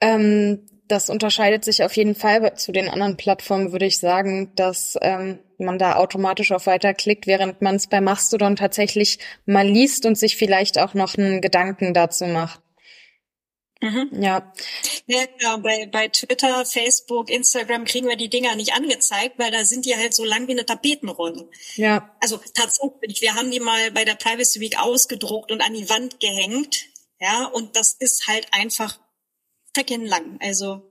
Ähm, 0.00 0.66
das 0.88 1.10
unterscheidet 1.10 1.62
sich 1.62 1.82
auf 1.82 1.94
jeden 1.94 2.14
Fall 2.14 2.56
zu 2.56 2.72
den 2.72 2.88
anderen 2.88 3.18
Plattformen, 3.18 3.72
würde 3.72 3.84
ich 3.84 3.98
sagen, 3.98 4.50
dass 4.56 4.96
ähm, 5.02 5.40
man 5.60 5.78
da 5.78 5.96
automatisch 5.96 6.52
auf 6.52 6.66
Weiter 6.66 6.94
klickt, 6.94 7.26
während 7.26 7.62
man 7.62 7.76
es 7.76 7.86
bei 7.86 8.00
Mastodon 8.00 8.56
tatsächlich 8.56 9.18
mal 9.46 9.66
liest 9.66 10.06
und 10.06 10.16
sich 10.16 10.36
vielleicht 10.36 10.78
auch 10.78 10.94
noch 10.94 11.16
einen 11.16 11.40
Gedanken 11.40 11.94
dazu 11.94 12.26
macht. 12.26 12.60
Mhm. 13.82 14.10
Ja. 14.12 14.52
Ja, 15.06 15.24
genau. 15.38 15.58
Bei, 15.58 15.86
bei 15.86 16.08
Twitter, 16.08 16.66
Facebook, 16.66 17.30
Instagram 17.30 17.84
kriegen 17.84 18.08
wir 18.08 18.16
die 18.16 18.28
Dinger 18.28 18.54
nicht 18.54 18.74
angezeigt, 18.74 19.38
weil 19.38 19.50
da 19.50 19.64
sind 19.64 19.86
die 19.86 19.96
halt 19.96 20.12
so 20.12 20.24
lang 20.24 20.46
wie 20.48 20.52
eine 20.52 20.66
Tapetenrolle. 20.66 21.48
Ja. 21.76 22.14
Also 22.20 22.38
tatsächlich, 22.54 23.22
wir 23.22 23.34
haben 23.34 23.50
die 23.50 23.60
mal 23.60 23.90
bei 23.92 24.04
der 24.04 24.16
Privacy 24.16 24.60
Week 24.60 24.78
ausgedruckt 24.78 25.50
und 25.50 25.62
an 25.62 25.72
die 25.72 25.88
Wand 25.88 26.20
gehängt. 26.20 26.86
Ja, 27.20 27.46
und 27.46 27.76
das 27.76 27.94
ist 27.98 28.28
halt 28.28 28.48
einfach 28.52 28.98
freaking 29.74 30.04
lang. 30.04 30.38
Also. 30.40 30.89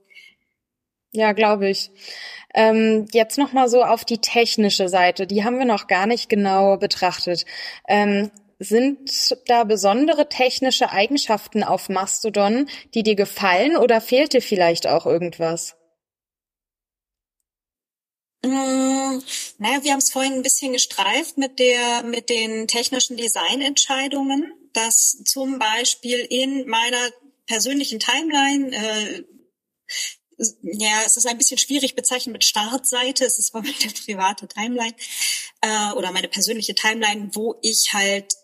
Ja, 1.12 1.32
glaube 1.32 1.68
ich. 1.68 1.90
Ähm, 2.54 3.06
jetzt 3.12 3.38
noch 3.38 3.52
mal 3.52 3.68
so 3.68 3.82
auf 3.82 4.04
die 4.04 4.18
technische 4.18 4.88
Seite. 4.88 5.26
Die 5.26 5.44
haben 5.44 5.58
wir 5.58 5.64
noch 5.64 5.86
gar 5.86 6.06
nicht 6.06 6.28
genau 6.28 6.76
betrachtet. 6.76 7.44
Ähm, 7.88 8.30
sind 8.58 9.36
da 9.46 9.64
besondere 9.64 10.28
technische 10.28 10.90
Eigenschaften 10.90 11.64
auf 11.64 11.88
Mastodon, 11.88 12.68
die 12.94 13.02
dir 13.02 13.14
gefallen 13.14 13.76
oder 13.76 14.00
fehlt 14.00 14.34
dir 14.34 14.42
vielleicht 14.42 14.86
auch 14.86 15.06
irgendwas? 15.06 15.76
Mmh, 18.44 19.22
naja, 19.58 19.82
wir 19.82 19.92
haben 19.92 19.98
es 19.98 20.10
vorhin 20.10 20.34
ein 20.34 20.42
bisschen 20.42 20.72
gestreift 20.72 21.38
mit 21.38 21.58
der, 21.58 22.02
mit 22.04 22.30
den 22.30 22.68
technischen 22.68 23.16
Designentscheidungen, 23.16 24.52
dass 24.72 25.22
zum 25.24 25.58
Beispiel 25.58 26.18
in 26.18 26.68
meiner 26.68 27.10
persönlichen 27.46 27.98
Timeline 27.98 28.74
äh, 28.74 29.24
ja, 30.62 31.02
es 31.04 31.16
ist 31.16 31.26
ein 31.26 31.38
bisschen 31.38 31.58
schwierig 31.58 31.94
bezeichnet 31.94 32.32
mit 32.32 32.44
Startseite. 32.44 33.24
Es 33.24 33.38
ist 33.38 33.54
meine 33.54 33.72
private 34.04 34.48
Timeline 34.48 34.94
äh, 35.60 35.92
oder 35.92 36.12
meine 36.12 36.28
persönliche 36.28 36.74
Timeline, 36.74 37.30
wo 37.34 37.56
ich 37.62 37.92
halt 37.92 38.34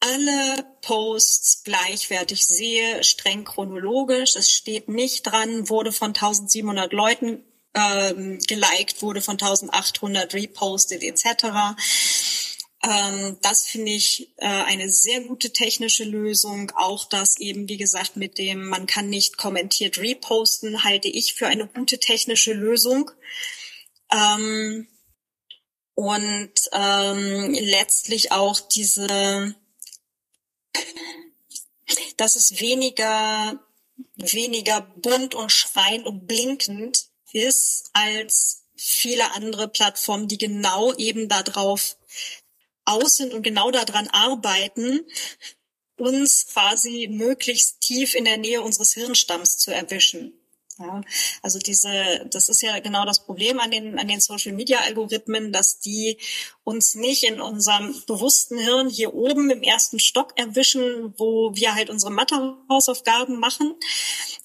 alle 0.00 0.66
Posts 0.82 1.62
gleichwertig 1.64 2.44
sehe, 2.44 3.04
streng 3.04 3.44
chronologisch. 3.44 4.34
Es 4.34 4.50
steht 4.50 4.88
nicht 4.88 5.22
dran, 5.22 5.68
wurde 5.68 5.92
von 5.92 6.08
1700 6.08 6.92
Leuten 6.92 7.44
ähm, 7.74 8.38
geliked, 8.48 9.00
wurde 9.02 9.20
von 9.20 9.34
1800 9.34 10.34
repostet 10.34 11.02
etc. 11.02 11.76
Ähm, 12.82 13.38
das 13.42 13.64
finde 13.66 13.92
ich 13.92 14.32
äh, 14.38 14.46
eine 14.46 14.88
sehr 14.90 15.20
gute 15.22 15.52
technische 15.52 16.04
Lösung. 16.04 16.72
Auch 16.74 17.04
das 17.04 17.38
eben, 17.38 17.68
wie 17.68 17.76
gesagt, 17.76 18.16
mit 18.16 18.38
dem, 18.38 18.66
man 18.66 18.86
kann 18.86 19.08
nicht 19.08 19.38
kommentiert 19.38 19.98
reposten, 19.98 20.84
halte 20.84 21.08
ich 21.08 21.34
für 21.34 21.46
eine 21.46 21.66
gute 21.66 21.98
technische 21.98 22.52
Lösung. 22.52 23.10
Ähm, 24.12 24.88
und 25.94 26.52
ähm, 26.72 27.54
letztlich 27.54 28.32
auch 28.32 28.58
diese 28.60 29.54
dass 32.16 32.36
es 32.36 32.60
weniger, 32.60 33.58
weniger 34.14 34.80
bunt 34.80 35.34
und 35.34 35.50
schreien 35.50 36.04
und 36.04 36.26
blinkend 36.26 37.06
ist 37.32 37.90
als 37.92 38.64
viele 38.76 39.32
andere 39.32 39.68
Plattformen, 39.68 40.28
die 40.28 40.38
genau 40.38 40.92
eben 40.94 41.28
darauf 41.28 41.96
aus 42.84 43.16
sind 43.16 43.32
und 43.32 43.42
genau 43.42 43.70
daran 43.70 44.08
arbeiten, 44.08 45.00
uns 45.96 46.46
quasi 46.46 47.08
möglichst 47.10 47.80
tief 47.80 48.14
in 48.14 48.24
der 48.24 48.36
Nähe 48.36 48.62
unseres 48.62 48.92
Hirnstamms 48.94 49.58
zu 49.58 49.72
erwischen. 49.72 50.32
Ja, 50.78 51.02
also 51.42 51.58
diese, 51.58 52.26
das 52.30 52.48
ist 52.48 52.62
ja 52.62 52.78
genau 52.80 53.04
das 53.04 53.24
Problem 53.24 53.60
an 53.60 53.70
den, 53.70 53.98
an 53.98 54.08
den 54.08 54.20
Social 54.20 54.52
Media 54.52 54.80
Algorithmen, 54.80 55.52
dass 55.52 55.80
die 55.80 56.18
uns 56.64 56.94
nicht 56.94 57.24
in 57.24 57.40
unserem 57.40 57.94
bewussten 58.06 58.58
Hirn 58.58 58.88
hier 58.88 59.12
oben 59.14 59.50
im 59.50 59.62
ersten 59.62 59.98
Stock 59.98 60.32
erwischen, 60.36 61.14
wo 61.18 61.54
wir 61.54 61.74
halt 61.74 61.90
unsere 61.90 62.10
Mathe-Hausaufgaben 62.10 63.38
machen, 63.38 63.74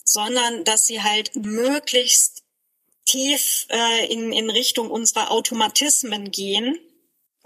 sondern 0.03 0.65
dass 0.65 0.85
sie 0.85 1.01
halt 1.01 1.35
möglichst 1.35 2.43
tief 3.05 3.65
äh, 3.69 4.11
in, 4.11 4.33
in 4.33 4.49
Richtung 4.49 4.91
unserer 4.91 5.31
Automatismen 5.31 6.29
gehen 6.29 6.77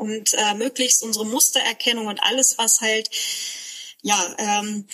und 0.02 0.34
äh, 0.34 0.56
möglichst 0.56 1.04
unsere 1.04 1.28
Mustererkennung 1.28 2.08
und 2.08 2.24
alles, 2.24 2.58
was 2.58 2.82
halt 2.82 3.08
ja 4.02 4.36
ähm, 4.39 4.88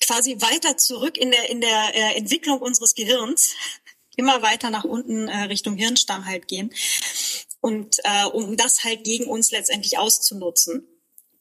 quasi 0.00 0.40
weiter 0.40 0.76
zurück 0.76 1.16
in 1.16 1.30
der, 1.30 1.48
in 1.50 1.60
der 1.60 1.94
äh, 1.94 2.16
Entwicklung 2.16 2.58
unseres 2.58 2.96
Gehirns, 2.96 3.54
immer 4.16 4.42
weiter 4.42 4.70
nach 4.70 4.82
unten 4.82 5.28
äh, 5.28 5.44
Richtung 5.44 5.76
Hirnstamm 5.76 6.26
halt 6.26 6.48
gehen. 6.48 6.74
Und 7.60 7.98
äh, 8.02 8.24
um 8.24 8.56
das 8.56 8.82
halt 8.82 9.04
gegen 9.04 9.26
uns 9.26 9.52
letztendlich 9.52 9.98
auszunutzen 9.98 10.88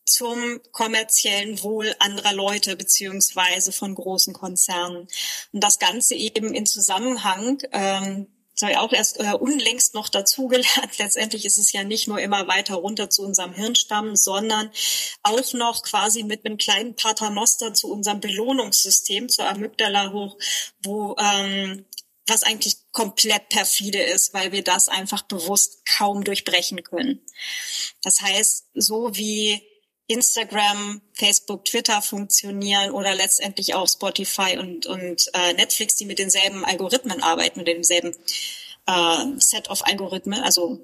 zum 0.06 0.62
kommerziellen 0.72 1.64
Wohl 1.64 1.96
anderer 1.98 2.34
Leute 2.34 2.76
beziehungsweise 2.76 3.72
von 3.72 3.96
großen 3.96 4.36
Konzernen. 4.36 5.08
Und 5.52 5.64
das 5.64 5.80
Ganze 5.80 6.14
eben 6.14 6.54
in 6.54 6.68
Zusammenhang 6.68 7.58
ähm, 7.72 8.28
ich 8.62 8.78
auch 8.78 8.93
erst 8.93 9.20
äh, 9.20 9.34
unlängst 9.34 9.93
noch 9.93 10.10
dazugelernt. 10.10 10.97
Letztendlich 10.97 11.45
ist 11.45 11.58
es 11.58 11.72
ja 11.72 11.84
nicht 11.84 12.08
nur 12.08 12.20
immer 12.20 12.47
weiter 12.47 12.76
runter 12.76 13.10
zu 13.10 13.24
unserem 13.24 13.53
Hirnstamm, 13.53 14.16
sondern 14.16 14.72
auch 15.24 15.53
noch 15.53 15.84
quasi 15.84 16.24
mit 16.24 16.45
einem 16.45 16.58
kleinen 16.58 16.95
Paternoster 16.95 17.74
zu 17.74 17.91
unserem 17.91 18.22
Belohnungssystem, 18.22 19.30
zur 19.30 19.49
Amygdala 19.49 20.12
hoch, 20.12 20.38
wo 20.84 21.16
ähm, 21.20 21.86
was 22.28 22.43
eigentlich 22.43 22.78
komplett 22.91 23.49
perfide 23.49 24.01
ist, 24.01 24.34
weil 24.34 24.51
wir 24.51 24.64
das 24.64 24.88
einfach 24.88 25.22
bewusst 25.24 25.86
kaum 25.86 26.24
durchbrechen 26.24 26.84
können. 26.84 27.22
Das 28.01 28.22
heißt, 28.22 28.66
so 28.74 29.16
wie 29.16 29.62
Instagram, 30.08 31.01
Facebook, 31.14 31.66
Twitter 31.66 32.01
funktionieren 32.01 32.91
oder 32.91 33.16
letztendlich 33.16 33.74
auch 33.74 33.88
Spotify 33.88 34.58
und, 34.58 34.86
und 34.86 35.30
äh, 35.34 35.53
Netflix, 35.53 35.95
die 35.95 36.06
mit 36.06 36.20
denselben 36.20 36.64
Algorithmen 36.64 37.24
arbeiten, 37.24 37.60
mit 37.60 37.68
demselben 37.68 38.16
äh, 38.86 39.26
Set 39.39 39.70
of 39.70 39.84
Algorithmen, 39.86 40.41
also 40.41 40.80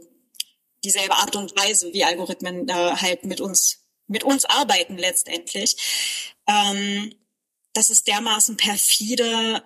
dieselbe 0.84 1.13
Art 1.13 1.36
und 1.36 1.55
Weise, 1.55 1.93
wie 1.93 2.03
Algorithmen 2.03 2.67
äh, 2.67 2.74
halt 2.74 3.24
mit 3.26 3.41
uns 3.41 3.82
mit 4.07 4.24
uns 4.26 4.45
arbeiten 4.45 4.97
letztendlich. 4.97 5.78
Ähm, 6.45 7.15
das 7.74 7.89
ist 7.89 8.07
dermaßen 8.07 8.57
perfide 8.57 9.63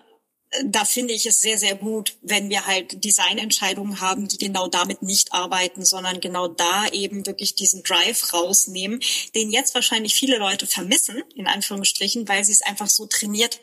da 0.63 0.85
finde 0.85 1.13
ich 1.13 1.25
es 1.25 1.39
sehr, 1.39 1.57
sehr 1.57 1.75
gut, 1.75 2.17
wenn 2.21 2.49
wir 2.49 2.65
halt 2.65 3.03
Designentscheidungen 3.03 3.99
haben, 3.99 4.27
die 4.27 4.37
genau 4.37 4.67
damit 4.67 5.01
nicht 5.01 5.33
arbeiten, 5.33 5.83
sondern 5.83 6.21
genau 6.21 6.47
da 6.47 6.87
eben 6.87 7.25
wirklich 7.25 7.55
diesen 7.55 7.83
Drive 7.83 8.33
rausnehmen, 8.33 9.01
den 9.33 9.51
jetzt 9.51 9.75
wahrscheinlich 9.75 10.15
viele 10.15 10.37
Leute 10.37 10.67
vermissen, 10.67 11.23
in 11.35 11.47
Anführungsstrichen, 11.47 12.27
weil 12.27 12.45
sie 12.45 12.53
es 12.53 12.61
einfach 12.61 12.87
so 12.87 13.05
trainiert 13.05 13.59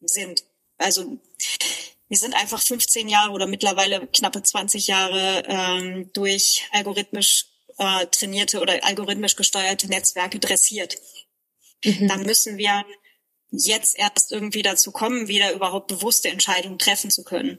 sind. 0.00 0.44
Also 0.78 1.18
wir 2.08 2.18
sind 2.18 2.34
einfach 2.34 2.62
15 2.62 3.08
Jahre 3.08 3.32
oder 3.32 3.46
mittlerweile 3.46 4.06
knappe 4.06 4.42
20 4.42 4.86
Jahre 4.86 5.42
ähm, 5.46 6.10
durch 6.12 6.66
algorithmisch 6.72 7.46
äh, 7.78 8.06
trainierte 8.06 8.60
oder 8.60 8.84
algorithmisch 8.84 9.36
gesteuerte 9.36 9.88
Netzwerke 9.88 10.38
dressiert. 10.38 10.96
Mhm. 11.84 12.08
Da 12.08 12.16
müssen 12.16 12.58
wir 12.58 12.84
jetzt 13.50 13.98
erst 13.98 14.32
irgendwie 14.32 14.62
dazu 14.62 14.92
kommen, 14.92 15.28
wieder 15.28 15.52
überhaupt 15.52 15.88
bewusste 15.88 16.28
Entscheidungen 16.28 16.78
treffen 16.78 17.10
zu 17.10 17.22
können. 17.24 17.58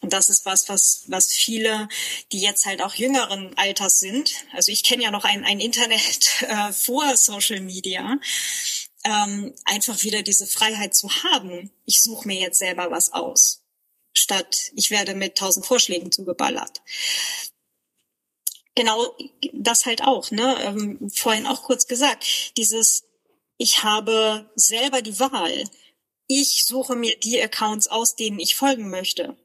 Und 0.00 0.12
das 0.12 0.30
ist 0.30 0.46
was, 0.46 0.68
was, 0.68 1.02
was 1.08 1.32
viele, 1.32 1.88
die 2.30 2.40
jetzt 2.40 2.66
halt 2.66 2.82
auch 2.82 2.94
jüngeren 2.94 3.56
Alters 3.58 3.98
sind, 3.98 4.32
also 4.52 4.70
ich 4.70 4.84
kenne 4.84 5.02
ja 5.02 5.10
noch 5.10 5.24
ein, 5.24 5.44
ein 5.44 5.60
Internet 5.60 6.42
äh, 6.42 6.72
vor 6.72 7.16
Social 7.16 7.60
Media, 7.60 8.18
ähm, 9.04 9.54
einfach 9.64 10.02
wieder 10.04 10.22
diese 10.22 10.46
Freiheit 10.46 10.94
zu 10.94 11.10
haben. 11.24 11.70
Ich 11.84 12.02
suche 12.02 12.28
mir 12.28 12.40
jetzt 12.40 12.58
selber 12.58 12.90
was 12.90 13.12
aus, 13.12 13.64
statt 14.12 14.70
ich 14.74 14.90
werde 14.90 15.14
mit 15.14 15.36
tausend 15.36 15.66
Vorschlägen 15.66 16.12
zugeballert. 16.12 16.80
genau 18.76 19.16
das 19.52 19.86
halt 19.86 20.02
auch, 20.02 20.30
ne? 20.30 20.56
Ähm, 20.62 21.10
vorhin 21.12 21.46
auch 21.46 21.64
kurz 21.64 21.88
gesagt, 21.88 22.56
dieses 22.56 23.07
ich 23.58 23.82
habe 23.82 24.50
selber 24.54 25.02
die 25.02 25.18
Wahl. 25.20 25.64
Ich 26.26 26.64
suche 26.66 26.94
mir 26.94 27.18
die 27.18 27.42
Accounts 27.42 27.88
aus, 27.88 28.14
denen 28.14 28.38
ich 28.38 28.56
folgen 28.56 28.88
möchte. 28.88 29.36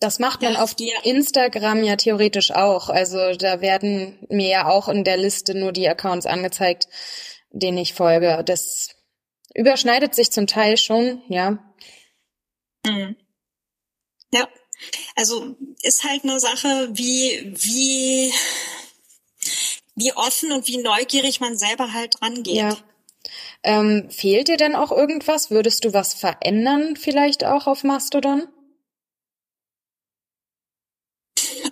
Das 0.00 0.18
macht 0.18 0.40
man 0.40 0.54
ja. 0.54 0.62
auf 0.62 0.74
Instagram 1.04 1.84
ja 1.84 1.96
theoretisch 1.96 2.52
auch. 2.52 2.88
Also 2.88 3.34
da 3.34 3.60
werden 3.60 4.26
mir 4.30 4.48
ja 4.48 4.66
auch 4.66 4.88
in 4.88 5.04
der 5.04 5.18
Liste 5.18 5.54
nur 5.54 5.72
die 5.72 5.88
Accounts 5.88 6.24
angezeigt, 6.24 6.88
denen 7.50 7.76
ich 7.76 7.92
folge. 7.92 8.42
Das 8.44 8.96
überschneidet 9.54 10.14
sich 10.14 10.30
zum 10.30 10.46
Teil 10.46 10.78
schon, 10.78 11.22
ja. 11.28 11.58
Mhm. 12.86 13.16
Ja, 14.32 14.48
also 15.16 15.54
ist 15.82 16.04
halt 16.04 16.24
eine 16.24 16.40
Sache, 16.40 16.88
wie, 16.92 17.52
wie, 17.56 18.32
wie 19.96 20.12
offen 20.14 20.52
und 20.52 20.66
wie 20.66 20.78
neugierig 20.78 21.40
man 21.40 21.58
selber 21.58 21.92
halt 21.92 22.22
rangeht. 22.22 22.54
Ja. 22.54 22.76
Ähm, 23.62 24.08
fehlt 24.10 24.48
dir 24.48 24.56
denn 24.56 24.74
auch 24.74 24.90
irgendwas? 24.90 25.50
Würdest 25.50 25.84
du 25.84 25.92
was 25.92 26.14
verändern 26.14 26.96
vielleicht 26.96 27.44
auch 27.44 27.66
auf 27.66 27.84
Mastodon? 27.84 28.48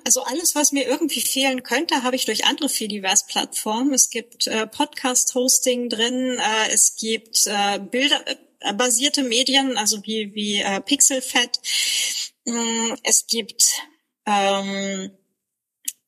Also 0.05 0.23
alles, 0.23 0.55
was 0.55 0.73
mir 0.73 0.87
irgendwie 0.87 1.21
fehlen 1.21 1.63
könnte, 1.63 2.03
habe 2.03 2.17
ich 2.17 2.25
durch 2.25 2.47
andere 2.47 2.69
Fediverse-Plattformen. 2.71 3.93
Es 3.93 4.09
gibt 4.09 4.47
äh, 4.47 4.67
Podcast-Hosting 4.67 5.91
drin, 5.91 6.39
äh, 6.39 6.73
es 6.73 6.97
gibt 6.97 7.47
äh, 7.47 7.79
bilderbasierte 7.79 9.23
Medien, 9.23 9.77
also 9.77 10.03
wie, 10.05 10.35
wie 10.35 10.63
äh, 10.63 10.81
Pixelfed. 10.81 11.61
Mm, 12.47 12.95
es 13.03 13.27
gibt 13.27 13.83
ähm, 14.25 15.11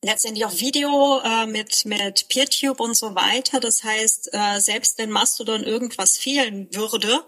letztendlich 0.02 0.44
auch 0.44 0.54
Video 0.54 1.20
äh, 1.20 1.46
mit, 1.46 1.84
mit 1.84 2.28
PeerTube 2.28 2.80
und 2.80 2.96
so 2.96 3.14
weiter. 3.14 3.60
Das 3.60 3.84
heißt, 3.84 4.30
äh, 4.32 4.60
selbst 4.60 4.98
wenn 4.98 5.10
Mastodon 5.10 5.62
irgendwas 5.64 6.16
fehlen 6.16 6.68
würde, 6.74 7.24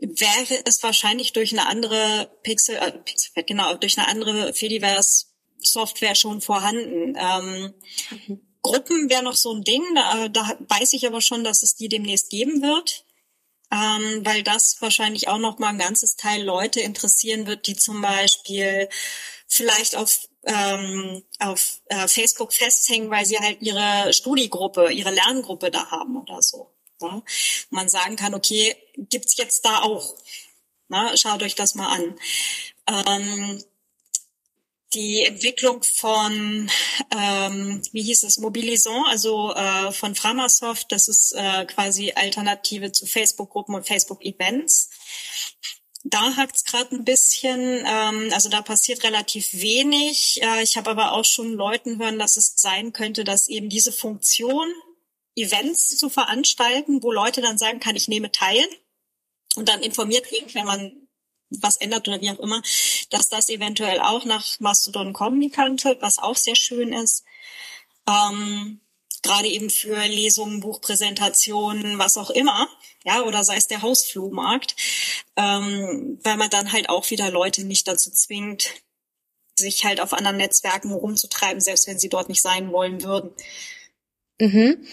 wäre 0.00 0.62
es 0.64 0.82
wahrscheinlich 0.82 1.32
durch 1.32 1.52
eine 1.52 1.66
andere 1.66 2.30
Pixel, 2.42 2.76
äh, 2.76 2.92
Pixel 2.92 3.44
genau, 3.44 3.74
durch 3.74 3.98
eine 3.98 4.08
andere 4.08 4.52
Fediverse 4.52 5.26
Software 5.58 6.14
schon 6.14 6.40
vorhanden. 6.40 7.16
Ähm, 7.16 7.74
mhm. 8.10 8.40
Gruppen 8.62 9.10
wäre 9.10 9.22
noch 9.22 9.36
so 9.36 9.52
ein 9.52 9.62
Ding, 9.62 9.82
da, 9.94 10.28
da 10.28 10.58
weiß 10.68 10.94
ich 10.94 11.06
aber 11.06 11.20
schon, 11.20 11.44
dass 11.44 11.62
es 11.62 11.76
die 11.76 11.88
demnächst 11.88 12.30
geben 12.30 12.62
wird. 12.62 13.04
Ähm, 13.70 14.24
weil 14.24 14.42
das 14.42 14.76
wahrscheinlich 14.80 15.28
auch 15.28 15.38
noch 15.38 15.58
mal 15.58 15.68
ein 15.68 15.78
ganzes 15.78 16.16
Teil 16.16 16.42
Leute 16.42 16.80
interessieren 16.80 17.46
wird, 17.46 17.66
die 17.66 17.74
zum 17.74 18.02
Beispiel 18.02 18.88
vielleicht 19.48 19.96
auf 19.96 20.28
ähm, 20.46 21.22
auf 21.38 21.80
äh, 21.86 22.08
Facebook 22.08 22.52
festhängen, 22.52 23.10
weil 23.10 23.26
sie 23.26 23.38
halt 23.38 23.62
ihre 23.62 24.12
Studiegruppe, 24.12 24.92
ihre 24.92 25.10
Lerngruppe 25.10 25.70
da 25.70 25.90
haben 25.90 26.16
oder 26.16 26.42
so. 26.42 26.70
Ja? 27.00 27.22
Man 27.70 27.88
sagen 27.88 28.16
kann, 28.16 28.34
okay, 28.34 28.76
gibt's 28.96 29.36
jetzt 29.36 29.64
da 29.64 29.82
auch. 29.82 30.16
Na, 30.88 31.16
schaut 31.16 31.42
euch 31.42 31.54
das 31.54 31.74
mal 31.74 31.88
an. 31.88 32.18
Ähm, 32.86 33.64
die 34.94 35.24
Entwicklung 35.24 35.82
von, 35.82 36.70
ähm, 37.10 37.82
wie 37.92 38.02
hieß 38.02 38.22
es, 38.22 38.38
Mobilison, 38.38 39.04
also 39.06 39.52
äh, 39.52 39.92
von 39.92 40.14
Framasoft, 40.14 40.92
das 40.92 41.08
ist 41.08 41.32
äh, 41.32 41.66
quasi 41.66 42.12
Alternative 42.14 42.92
zu 42.92 43.06
Facebook-Gruppen 43.06 43.74
und 43.74 43.86
Facebook-Events. 43.86 44.90
Da 46.06 46.36
hakt's 46.36 46.64
gerade 46.64 46.94
ein 46.94 47.04
bisschen, 47.04 47.82
ähm, 47.86 48.30
also 48.32 48.50
da 48.50 48.60
passiert 48.60 49.02
relativ 49.04 49.54
wenig. 49.54 50.42
Äh, 50.42 50.62
ich 50.62 50.76
habe 50.76 50.90
aber 50.90 51.12
auch 51.12 51.24
schon 51.24 51.54
Leuten 51.54 51.98
hören, 51.98 52.18
dass 52.18 52.36
es 52.36 52.54
sein 52.56 52.92
könnte, 52.92 53.24
dass 53.24 53.48
eben 53.48 53.70
diese 53.70 53.90
Funktion, 53.92 54.68
Events 55.36 55.96
zu 55.96 56.08
veranstalten, 56.10 57.02
wo 57.02 57.10
Leute 57.10 57.40
dann 57.40 57.58
sagen 57.58 57.80
kann, 57.80 57.96
ich 57.96 58.06
nehme 58.06 58.30
teil 58.30 58.64
und 59.56 59.68
dann 59.68 59.82
informiert 59.82 60.30
werden, 60.30 60.54
wenn 60.54 60.66
man 60.66 61.08
was 61.50 61.76
ändert 61.76 62.06
oder 62.08 62.20
wie 62.20 62.30
auch 62.30 62.38
immer, 62.38 62.62
dass 63.10 63.28
das 63.28 63.48
eventuell 63.48 64.00
auch 64.00 64.24
nach 64.24 64.60
Mastodon 64.60 65.12
kommen 65.12 65.50
könnte, 65.50 65.96
was 66.00 66.18
auch 66.18 66.36
sehr 66.36 66.56
schön 66.56 66.92
ist. 66.92 67.24
Ähm, 68.08 68.80
Gerade 69.22 69.48
eben 69.48 69.70
für 69.70 69.96
Lesungen, 70.06 70.60
Buchpräsentationen, 70.60 71.98
was 71.98 72.18
auch 72.18 72.28
immer, 72.28 72.68
ja, 73.04 73.22
oder 73.22 73.44
sei 73.44 73.56
es 73.56 73.68
der 73.68 73.82
Hausflohmarkt, 73.82 74.74
ähm, 75.36 76.18
weil 76.22 76.36
man 76.36 76.50
dann 76.50 76.72
halt 76.72 76.88
auch 76.88 77.10
wieder 77.10 77.30
Leute 77.30 77.64
nicht 77.64 77.86
dazu 77.86 78.10
zwingt, 78.10 78.70
sich 79.56 79.84
halt 79.84 80.00
auf 80.00 80.12
anderen 80.12 80.38
Netzwerken 80.38 80.92
rumzutreiben, 80.92 81.60
selbst 81.60 81.86
wenn 81.86 81.98
sie 81.98 82.08
dort 82.08 82.28
nicht 82.28 82.42
sein 82.42 82.72
wollen 82.72 83.02
würden. 83.02 83.30
Mhm. 84.40 84.86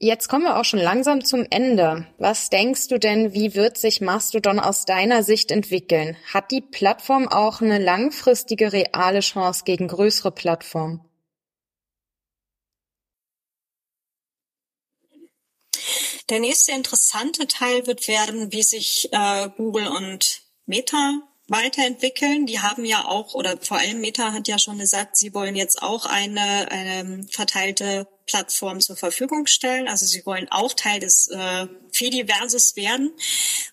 Jetzt 0.00 0.28
kommen 0.28 0.44
wir 0.44 0.56
auch 0.58 0.64
schon 0.64 0.78
langsam 0.78 1.24
zum 1.24 1.44
Ende. 1.50 2.06
Was 2.18 2.50
denkst 2.50 2.86
du 2.86 2.98
denn, 2.98 3.34
wie 3.34 3.56
wird 3.56 3.76
sich 3.76 4.00
Mastodon 4.00 4.60
aus 4.60 4.84
deiner 4.84 5.24
Sicht 5.24 5.50
entwickeln? 5.50 6.16
Hat 6.32 6.52
die 6.52 6.60
Plattform 6.60 7.26
auch 7.26 7.60
eine 7.60 7.78
langfristige 7.78 8.72
reale 8.72 9.20
Chance 9.20 9.64
gegen 9.64 9.88
größere 9.88 10.30
Plattformen? 10.30 11.00
Der 16.30 16.40
nächste 16.40 16.72
interessante 16.72 17.46
Teil 17.46 17.86
wird 17.86 18.06
werden, 18.06 18.52
wie 18.52 18.62
sich 18.62 19.08
äh, 19.12 19.48
Google 19.56 19.88
und 19.88 20.42
Meta 20.66 21.22
weiterentwickeln. 21.48 22.44
Die 22.44 22.60
haben 22.60 22.84
ja 22.84 23.06
auch, 23.06 23.34
oder 23.34 23.56
vor 23.62 23.78
allem 23.78 24.00
Meta 24.00 24.32
hat 24.32 24.46
ja 24.46 24.58
schon 24.58 24.78
gesagt, 24.78 25.16
sie 25.16 25.32
wollen 25.32 25.56
jetzt 25.56 25.82
auch 25.82 26.04
eine, 26.04 26.70
eine 26.70 27.26
verteilte 27.30 28.06
Plattform 28.26 28.80
zur 28.80 28.96
Verfügung 28.96 29.46
stellen. 29.46 29.88
Also 29.88 30.04
sie 30.04 30.26
wollen 30.26 30.48
auch 30.50 30.74
Teil 30.74 31.00
des 31.00 31.28
äh, 31.28 31.66
Fediverses 31.92 32.76
werden. 32.76 33.10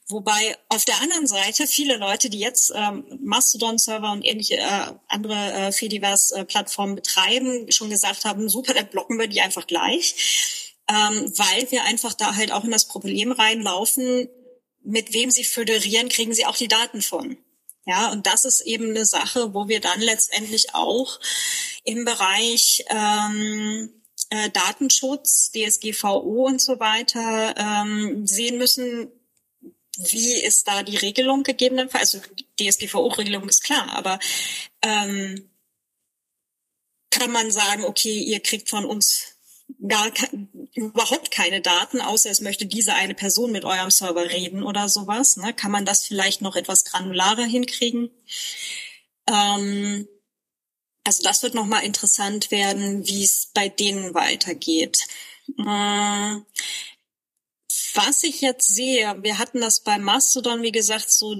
Wobei 0.08 0.58
auf 0.70 0.86
der 0.86 1.01
anderen 1.01 1.28
Seite 1.28 1.68
viele 1.68 1.97
Leute, 1.97 2.30
die 2.30 2.39
jetzt 2.39 2.72
ähm, 2.74 3.03
Mastodon-Server 3.22 4.14
und 4.14 4.24
ähnliche 4.24 4.56
äh, 4.56 4.93
andere 5.10 5.51
äh, 5.51 5.72
Fediverse-Plattformen 5.74 6.95
betreiben, 6.95 7.70
schon 7.70 7.89
gesagt 7.89 8.24
haben, 8.24 8.47
super, 8.47 8.74
dann 8.74 8.88
blocken 8.88 9.20
wir 9.20 9.28
die 9.28 9.41
einfach 9.41 9.68
gleich. 9.68 10.16
Ähm, 10.88 11.32
weil 11.38 11.72
wir 11.72 11.84
einfach 11.84 12.14
da 12.14 12.36
halt 12.36 12.52
auch 12.52 12.64
in 12.64 12.72
das 12.72 12.88
Problem 12.88 13.32
reinlaufen, 13.32 14.30
mit 14.84 15.14
wem 15.14 15.32
sie 15.32 15.44
föderieren, 15.44 16.10
kriegen 16.10 16.34
sie 16.34 16.46
auch 16.46 16.56
die 16.56 16.68
Daten 16.68 17.02
von. 17.02 17.38
Ja, 17.88 18.12
und 18.12 18.26
das 18.28 18.46
ist 18.46 18.62
eben 18.62 18.92
eine 18.92 19.06
Sache, 19.06 19.54
wo 19.54 19.68
wir 19.68 19.80
dann 19.80 20.00
letztendlich 20.00 20.74
auch 20.74 21.20
im 21.84 22.06
Bereich 22.06 22.84
ähm, 22.90 24.02
äh, 24.30 24.50
Datenschutz, 24.50 25.52
DSGVO 25.52 26.48
und 26.48 26.62
so 26.62 26.80
weiter 26.80 27.56
ähm, 27.58 28.26
sehen 28.26 28.58
müssen, 28.58 29.12
wie 29.98 30.34
ist 30.34 30.68
da 30.68 30.84
die 30.84 30.98
Regelung 30.98 31.44
gegebenenfalls? 31.44 32.16
Also 32.16 32.28
DSGVO-Regelung 32.60 33.48
ist 33.48 33.64
klar, 33.64 33.90
aber 33.94 34.20
ähm, 34.82 35.50
kann 37.12 37.32
man 37.32 37.52
sagen, 37.52 37.86
okay, 37.86 38.20
ihr 38.20 38.42
kriegt 38.42 38.70
von 38.70 38.86
uns 38.86 39.35
gar 39.88 40.11
überhaupt 40.74 41.32
keine 41.32 41.61
Daten, 41.61 42.01
außer 42.01 42.30
es 42.30 42.41
möchte 42.41 42.66
diese 42.66 42.93
eine 42.93 43.16
Person 43.16 43.51
mit 43.51 43.66
eurem 43.66 43.91
Server 43.91 44.30
reden 44.30 44.63
oder 44.63 44.89
sowas. 44.89 45.38
Ne? 45.38 45.53
Kann 45.53 45.72
man 45.72 45.86
das 45.86 46.05
vielleicht 46.05 46.41
noch 46.41 46.55
etwas 46.55 46.86
granularer 46.86 47.45
hinkriegen? 47.45 48.09
Ähm, 49.28 50.07
also 51.03 51.24
das 51.24 51.43
wird 51.43 51.53
nochmal 51.53 51.84
interessant 51.84 52.51
werden, 52.51 53.07
wie 53.07 53.24
es 53.24 53.51
bei 53.53 53.70
denen 53.70 54.13
weitergeht. 54.13 54.99
Äh, 55.59 56.36
was 57.93 58.24
ich 58.24 58.41
jetzt 58.41 58.68
sehe, 58.68 59.16
wir 59.22 59.38
hatten 59.38 59.61
das 59.61 59.82
bei 59.82 59.97
Mastodon, 59.97 60.61
wie 60.63 60.72
gesagt, 60.72 61.11
so 61.11 61.36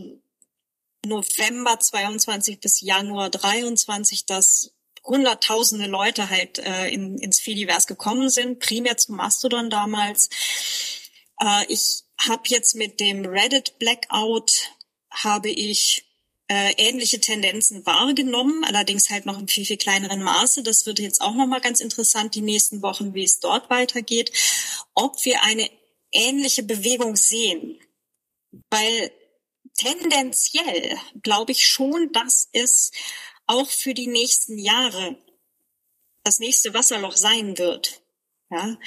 November 1.05 1.80
22 1.80 2.59
bis 2.59 2.82
Januar 2.82 3.30
23, 3.30 4.26
dass 4.26 4.74
hunderttausende 5.06 5.88
Leute 5.88 6.30
halt 6.30 6.60
äh, 6.60 6.89
in, 6.89 7.18
ins 7.20 7.39
Fediverse 7.39 7.88
gekommen 7.88 8.30
sind, 8.30 8.60
primär 8.60 8.97
zu 8.97 9.14
Mastodon 9.14 9.70
damals. 9.70 10.30
Äh, 11.39 11.66
ich 11.68 12.03
habe 12.20 12.43
jetzt 12.47 12.76
mit 12.76 12.99
dem 12.99 13.26
Reddit 13.26 13.78
Blackout 13.80 14.72
habe 15.12 15.49
ich 15.49 16.06
äh, 16.47 16.74
ähnliche 16.78 17.20
Tendenzen 17.20 17.86
wahrgenommen, 17.86 18.64
allerdings 18.66 19.10
halt 19.10 19.26
noch 19.26 19.39
im 19.39 19.47
viel, 19.47 19.66
viel 19.66 19.78
kleineren 19.78 20.22
Maße. 20.22 20.64
Das 20.64 20.86
wird 20.86 20.99
jetzt 20.99 21.22
auch 21.22 21.34
nochmal 21.34 21.62
ganz 21.62 21.80
interessant 21.80 22.36
die 22.36 22.41
nächsten 22.41 22.82
Wochen, 22.82 23.14
wie 23.14 23.24
es 23.24 23.39
dort 23.39 23.70
weitergeht, 23.70 24.32
ob 24.93 25.24
wir 25.26 25.43
eine 25.43 25.70
ähnliche 26.12 26.64
Bewegung 26.64 27.16
sehen. 27.16 27.80
Weil 28.70 29.12
tendenziell 29.76 30.97
glaube 31.24 31.51
ich 31.51 31.68
schon, 31.68 32.12
dass 32.12 32.47
es 32.53 32.91
auch 33.48 33.70
für 33.70 33.93
die 33.93 34.08
nächsten 34.08 34.58
Jahre 34.58 35.18
das 36.24 36.39
nächste 36.39 36.74
Wasserloch 36.74 37.16
sein 37.16 37.58
wird. 37.58 38.02
Ja, 38.52 38.78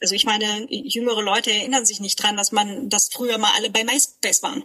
also 0.00 0.14
ich 0.14 0.24
meine, 0.24 0.66
jüngere 0.70 1.22
Leute 1.22 1.50
erinnern 1.50 1.84
sich 1.84 1.98
nicht 1.98 2.22
dran, 2.22 2.36
dass 2.36 2.52
man, 2.52 2.88
dass 2.88 3.08
früher 3.12 3.36
mal 3.36 3.52
alle 3.54 3.70
bei 3.70 3.84
MySpace 3.84 4.42
waren. 4.42 4.64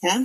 Ja, 0.00 0.24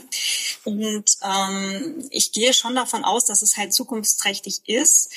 und 0.63 1.09
ähm, 1.21 2.07
ich 2.11 2.31
gehe 2.31 2.53
schon 2.53 2.75
davon 2.75 3.03
aus, 3.03 3.25
dass 3.25 3.41
es 3.41 3.57
halt 3.57 3.73
zukunftsträchtig 3.73 4.61
ist. 4.67 5.11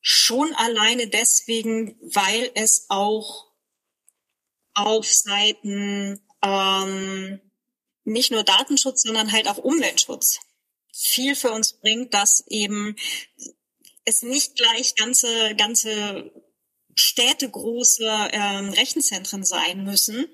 Schon 0.00 0.54
alleine 0.54 1.08
deswegen, 1.08 1.98
weil 2.02 2.50
es 2.54 2.86
auch 2.88 3.46
auf 4.74 5.10
Seiten 5.10 6.20
ähm, 6.42 7.40
nicht 8.04 8.30
nur 8.30 8.44
Datenschutz, 8.44 9.02
sondern 9.02 9.32
halt 9.32 9.48
auch 9.48 9.58
Umweltschutz 9.58 10.40
viel 10.96 11.34
für 11.36 11.50
uns 11.50 11.74
bringt, 11.74 12.14
dass 12.14 12.44
eben 12.48 12.96
es 14.04 14.22
nicht 14.22 14.56
gleich 14.56 14.94
ganze, 14.94 15.54
ganze 15.56 16.30
städtegroße 16.94 18.08
ähm, 18.32 18.70
Rechenzentren 18.70 19.44
sein 19.44 19.84
müssen, 19.84 20.26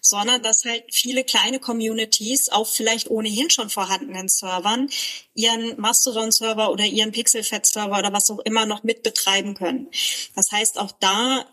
sondern 0.00 0.42
dass 0.42 0.64
halt 0.64 0.84
viele 0.92 1.22
kleine 1.22 1.60
Communities 1.60 2.48
auf 2.48 2.72
vielleicht 2.72 3.10
ohnehin 3.10 3.50
schon 3.50 3.70
vorhandenen 3.70 4.28
Servern 4.28 4.88
ihren 5.34 5.78
Mastodon-Server 5.78 6.70
oder 6.70 6.84
ihren 6.84 7.12
Pixelfed-Server 7.12 7.98
oder 7.98 8.12
was 8.12 8.30
auch 8.30 8.40
immer 8.40 8.66
noch 8.66 8.82
mitbetreiben 8.82 9.54
können. 9.54 9.88
Das 10.34 10.50
heißt, 10.50 10.78
auch 10.78 10.92
da 10.92 11.46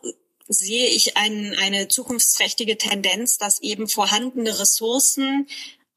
sehe 0.47 0.87
ich 0.87 1.17
ein, 1.17 1.55
eine 1.59 1.89
zukunftsträchtige 1.89 2.77
Tendenz, 2.77 3.37
dass 3.37 3.61
eben 3.61 3.89
vorhandene 3.89 4.57
Ressourcen 4.57 5.47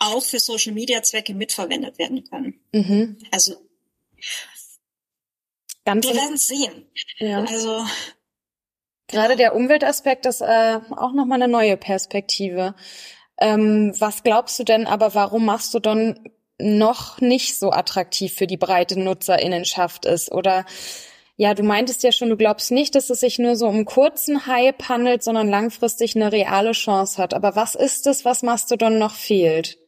auch 0.00 0.22
für 0.22 0.40
Social 0.40 0.72
Media 0.72 1.02
Zwecke 1.02 1.34
mitverwendet 1.34 1.98
werden 1.98 2.24
können. 2.24 2.60
Mhm. 2.72 3.18
Also 3.30 3.54
Ganz 5.84 6.06
wir 6.06 6.14
werden 6.14 6.36
sehen. 6.36 6.86
Ja. 7.18 7.44
Also 7.44 7.84
gerade 9.08 9.36
der 9.36 9.54
Umweltaspekt 9.54 10.26
ist 10.26 10.40
äh, 10.40 10.80
auch 10.90 11.12
noch 11.12 11.26
mal 11.26 11.36
eine 11.36 11.48
neue 11.48 11.76
Perspektive. 11.76 12.74
Ähm, 13.38 13.94
was 13.98 14.22
glaubst 14.22 14.58
du 14.58 14.64
denn 14.64 14.86
aber, 14.86 15.14
warum 15.14 15.44
machst 15.44 15.72
du 15.74 15.78
dann 15.78 16.28
noch 16.58 17.20
nicht 17.20 17.58
so 17.58 17.70
attraktiv 17.70 18.34
für 18.34 18.46
die 18.46 18.58
breite 18.58 18.98
Nutzerinnenschaft 18.98 20.04
ist? 20.04 20.30
Oder 20.30 20.66
ja, 21.36 21.54
du 21.54 21.62
meintest 21.62 22.02
ja 22.02 22.12
schon, 22.12 22.28
du 22.28 22.36
glaubst 22.36 22.70
nicht, 22.70 22.94
dass 22.94 23.08
es 23.08 23.20
sich 23.20 23.38
nur 23.38 23.56
so 23.56 23.66
um 23.66 23.86
kurzen 23.86 24.46
Hype 24.46 24.90
handelt, 24.90 25.22
sondern 25.22 25.48
langfristig 25.48 26.14
eine 26.14 26.32
reale 26.32 26.72
Chance 26.72 27.16
hat. 27.16 27.32
Aber 27.32 27.56
was 27.56 27.74
ist 27.74 28.06
es, 28.06 28.26
was 28.26 28.42
Mastodon 28.42 28.98
noch 28.98 29.14
fehlt? 29.14 29.79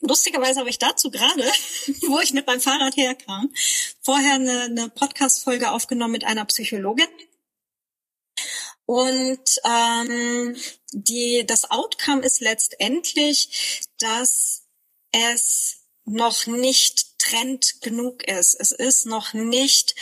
Lustigerweise 0.00 0.60
habe 0.60 0.70
ich 0.70 0.78
dazu 0.78 1.10
gerade, 1.10 1.42
wo 2.02 2.20
ich 2.20 2.32
mit 2.32 2.46
meinem 2.46 2.60
Fahrrad 2.60 2.96
herkam, 2.96 3.52
vorher 4.02 4.34
eine, 4.34 4.62
eine 4.62 4.88
Podcast-Folge 4.88 5.70
aufgenommen 5.70 6.12
mit 6.12 6.24
einer 6.24 6.44
Psychologin. 6.44 7.08
Und 8.86 9.60
ähm, 9.64 10.56
die, 10.92 11.44
das 11.44 11.70
Outcome 11.70 12.22
ist 12.22 12.40
letztendlich, 12.40 13.82
dass 13.98 14.62
es 15.10 15.86
noch 16.04 16.46
nicht 16.46 17.18
Trend 17.18 17.80
genug 17.82 18.22
ist. 18.28 18.54
Es 18.54 18.70
ist 18.70 19.06
noch 19.06 19.34
nicht 19.34 19.96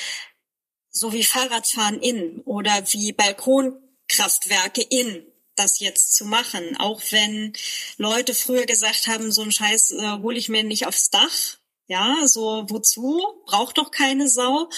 so 0.91 1.13
wie 1.13 1.25
Fahrradfahren 1.25 2.01
in 2.01 2.41
oder 2.43 2.85
wie 2.93 3.13
Balkonkraftwerke 3.13 4.83
in 4.83 5.27
das 5.57 5.81
jetzt 5.81 6.15
zu 6.15 6.25
machen. 6.25 6.77
Auch 6.79 7.01
wenn 7.11 7.53
Leute 7.97 8.35
früher 8.35 8.67
gesagt 8.67 9.07
haben, 9.07 9.33
so 9.33 9.43
ein 9.43 9.53
Scheiß 9.53 9.93
äh, 9.93 10.19
hole 10.23 10.39
ich 10.39 10.49
mir 10.49 10.65
nicht 10.65 10.87
aufs 10.87 11.11
Dach. 11.11 11.59
Ja, 11.87 12.27
so 12.27 12.65
wozu? 12.69 13.23
Braucht 13.47 13.79
doch 13.79 13.91
keine 13.91 14.29
Sau. 14.29 14.69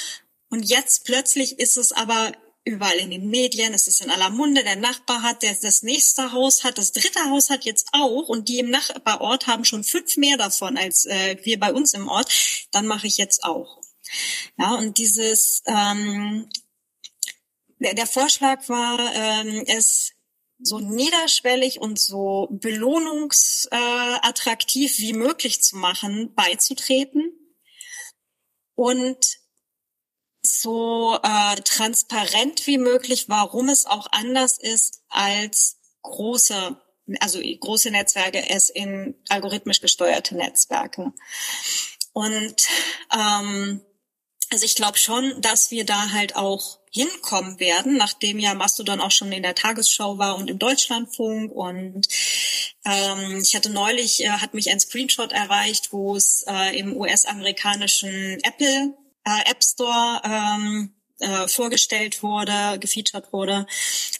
Und 0.50 0.64
jetzt 0.64 1.04
plötzlich 1.04 1.58
ist 1.58 1.76
es 1.76 1.92
aber 1.92 2.32
überall 2.64 2.96
in 2.96 3.10
den 3.10 3.30
Medien, 3.30 3.74
es 3.74 3.86
ist 3.86 4.00
in 4.00 4.10
aller 4.10 4.30
Munde, 4.30 4.64
der 4.64 4.74
Nachbar 4.74 5.22
hat, 5.22 5.42
der 5.42 5.54
das 5.54 5.82
nächste 5.82 6.32
Haus 6.32 6.64
hat, 6.64 6.78
das 6.78 6.90
dritte 6.90 7.24
Haus 7.30 7.48
hat 7.48 7.64
jetzt 7.64 7.88
auch 7.92 8.28
und 8.28 8.48
die 8.48 8.58
im 8.58 8.70
Nachbarort 8.70 9.46
haben 9.46 9.64
schon 9.64 9.84
fünf 9.84 10.16
mehr 10.16 10.36
davon 10.36 10.76
als 10.76 11.04
äh, 11.04 11.36
wir 11.44 11.60
bei 11.60 11.72
uns 11.72 11.94
im 11.94 12.08
Ort, 12.08 12.32
dann 12.72 12.88
mache 12.88 13.06
ich 13.06 13.18
jetzt 13.18 13.44
auch. 13.44 13.80
Ja, 14.58 14.74
und 14.74 14.98
dieses 14.98 15.62
ähm, 15.66 16.48
der, 17.78 17.94
der 17.94 18.06
Vorschlag 18.06 18.68
war, 18.68 18.98
ähm, 19.14 19.64
es 19.66 20.12
so 20.58 20.78
niederschwellig 20.78 21.80
und 21.80 21.98
so 21.98 22.48
belohnungsattraktiv 22.50 24.98
wie 24.98 25.12
möglich 25.12 25.62
zu 25.62 25.76
machen, 25.76 26.34
beizutreten 26.34 27.30
und 28.74 29.38
so 30.42 31.18
äh, 31.22 31.56
transparent 31.56 32.66
wie 32.66 32.78
möglich, 32.78 33.28
warum 33.28 33.68
es 33.68 33.86
auch 33.86 34.06
anders 34.12 34.58
ist 34.58 35.02
als 35.08 35.78
große, 36.02 36.80
also 37.20 37.40
große 37.40 37.90
Netzwerke 37.90 38.48
es 38.48 38.70
in 38.70 39.20
algorithmisch 39.28 39.80
gesteuerte 39.80 40.36
Netzwerke. 40.36 41.12
Und 42.12 42.68
ähm, 43.12 43.84
also 44.50 44.64
ich 44.64 44.76
glaube 44.76 44.98
schon, 44.98 45.40
dass 45.42 45.70
wir 45.70 45.84
da 45.84 46.12
halt 46.12 46.36
auch 46.36 46.78
hinkommen 46.96 47.60
werden, 47.60 47.96
nachdem 47.96 48.38
ja 48.38 48.54
Mastodon 48.54 49.00
auch 49.00 49.10
schon 49.10 49.30
in 49.30 49.42
der 49.42 49.54
Tagesschau 49.54 50.18
war 50.18 50.36
und 50.36 50.48
im 50.48 50.58
Deutschlandfunk. 50.58 51.52
Und 51.52 52.08
ähm, 52.84 53.40
ich 53.42 53.54
hatte 53.54 53.70
neulich, 53.70 54.24
äh, 54.24 54.30
hat 54.30 54.54
mich 54.54 54.70
ein 54.70 54.80
Screenshot 54.80 55.32
erreicht, 55.32 55.92
wo 55.92 56.16
es 56.16 56.44
äh, 56.48 56.78
im 56.78 56.96
US-amerikanischen 56.96 58.38
Apple 58.42 58.94
äh, 59.24 59.50
App 59.50 59.62
Store 59.62 60.22
ähm, 60.24 60.94
äh, 61.20 61.46
vorgestellt 61.48 62.22
wurde, 62.22 62.78
gefeatured 62.78 63.32
wurde. 63.32 63.66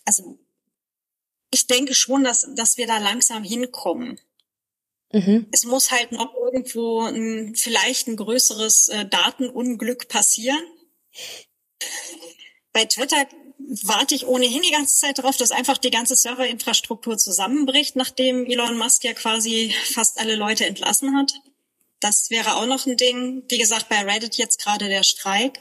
Also 0.04 0.38
ich 1.50 1.66
denke 1.66 1.94
schon, 1.94 2.24
dass, 2.24 2.46
dass 2.54 2.76
wir 2.76 2.86
da 2.86 2.98
langsam 2.98 3.42
hinkommen. 3.42 4.20
Mhm. 5.12 5.46
Es 5.52 5.64
muss 5.64 5.90
halt 5.90 6.12
noch 6.12 6.34
irgendwo 6.34 7.02
ein, 7.02 7.54
vielleicht 7.54 8.08
ein 8.08 8.16
größeres 8.16 8.88
äh, 8.88 9.06
Datenunglück 9.06 10.08
passieren. 10.08 10.62
Bei 12.76 12.84
Twitter 12.84 13.26
warte 13.84 14.14
ich 14.14 14.26
ohnehin 14.26 14.60
die 14.60 14.70
ganze 14.70 14.98
Zeit 14.98 15.16
darauf, 15.16 15.38
dass 15.38 15.50
einfach 15.50 15.78
die 15.78 15.90
ganze 15.90 16.14
Serverinfrastruktur 16.14 17.16
zusammenbricht, 17.16 17.96
nachdem 17.96 18.44
Elon 18.44 18.76
Musk 18.76 19.02
ja 19.02 19.14
quasi 19.14 19.74
fast 19.94 20.20
alle 20.20 20.36
Leute 20.36 20.66
entlassen 20.66 21.16
hat. 21.16 21.32
Das 22.00 22.28
wäre 22.28 22.56
auch 22.56 22.66
noch 22.66 22.84
ein 22.84 22.98
Ding. 22.98 23.44
Wie 23.48 23.56
gesagt, 23.56 23.88
bei 23.88 24.02
Reddit 24.02 24.36
jetzt 24.36 24.62
gerade 24.62 24.88
der 24.88 25.04
Streik. 25.04 25.58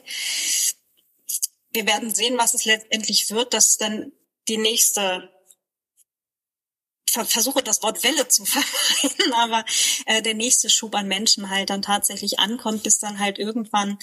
Wir 1.71 1.87
werden 1.87 2.13
sehen, 2.13 2.37
was 2.37 2.53
es 2.53 2.65
letztendlich 2.65 3.29
wird, 3.29 3.53
dass 3.53 3.77
dann 3.77 4.11
die 4.49 4.57
nächste 4.57 5.31
versuche 7.05 7.63
das 7.63 7.81
Wort 7.81 8.03
Welle 8.03 8.27
zu 8.27 8.43
vermeiden, 8.45 9.33
aber 9.35 9.63
äh, 10.05 10.21
der 10.21 10.33
nächste 10.33 10.69
Schub 10.69 10.93
an 10.95 11.07
Menschen 11.07 11.49
halt 11.49 11.69
dann 11.69 11.81
tatsächlich 11.81 12.39
ankommt, 12.39 12.83
bis 12.83 12.99
dann 12.99 13.19
halt 13.19 13.39
irgendwann 13.39 13.99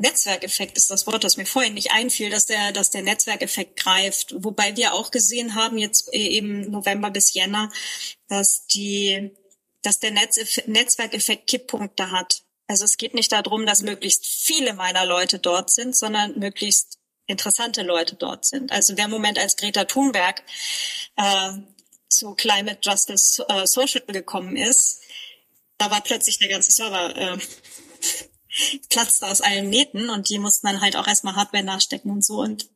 Netzwerkeffekt 0.00 0.78
ist 0.78 0.90
das 0.90 1.06
Wort, 1.06 1.24
das 1.24 1.36
mir 1.36 1.46
vorhin 1.46 1.74
nicht 1.74 1.92
einfiel, 1.92 2.30
dass 2.30 2.46
der, 2.46 2.72
dass 2.72 2.90
der 2.90 3.02
Netzwerkeffekt 3.02 3.78
greift. 3.78 4.34
Wobei 4.38 4.76
wir 4.76 4.94
auch 4.94 5.10
gesehen 5.10 5.54
haben, 5.54 5.76
jetzt 5.76 6.12
äh, 6.14 6.18
eben 6.18 6.70
November 6.70 7.10
bis 7.10 7.34
Jänner, 7.34 7.70
dass 8.26 8.66
die, 8.66 9.30
dass 9.82 9.98
der 9.98 10.12
Netz, 10.12 10.38
Netzwerkeffekt 10.66 11.46
Kipppunkte 11.46 12.10
hat. 12.10 12.42
Also 12.66 12.84
es 12.84 12.96
geht 12.96 13.14
nicht 13.14 13.30
darum, 13.32 13.66
dass 13.66 13.82
möglichst 13.82 14.24
viele 14.24 14.72
meiner 14.72 15.04
Leute 15.04 15.38
dort 15.38 15.70
sind, 15.70 15.94
sondern 15.94 16.38
möglichst 16.38 16.98
interessante 17.26 17.82
Leute 17.82 18.14
dort 18.14 18.46
sind. 18.46 18.72
Also 18.72 18.94
der 18.94 19.08
Moment, 19.08 19.38
als 19.38 19.56
Greta 19.56 19.84
Thunberg 19.84 20.42
äh, 21.16 21.52
zu 22.08 22.34
Climate 22.34 22.78
Justice 22.82 23.44
äh, 23.48 23.66
Social 23.66 24.02
gekommen 24.06 24.56
ist, 24.56 25.00
da 25.76 25.90
war 25.90 26.00
plötzlich 26.02 26.38
der 26.38 26.48
ganze 26.48 26.70
Server 26.70 27.16
äh, 27.16 27.38
platzte 28.88 29.26
aus 29.26 29.40
allen 29.40 29.70
Nähten 29.70 30.10
und 30.10 30.28
die 30.28 30.38
mussten 30.38 30.66
dann 30.66 30.80
halt 30.80 30.96
auch 30.96 31.06
erstmal 31.06 31.36
Hardware 31.36 31.64
nachstecken 31.64 32.10
und 32.10 32.24
so. 32.24 32.40
Und 32.40 32.68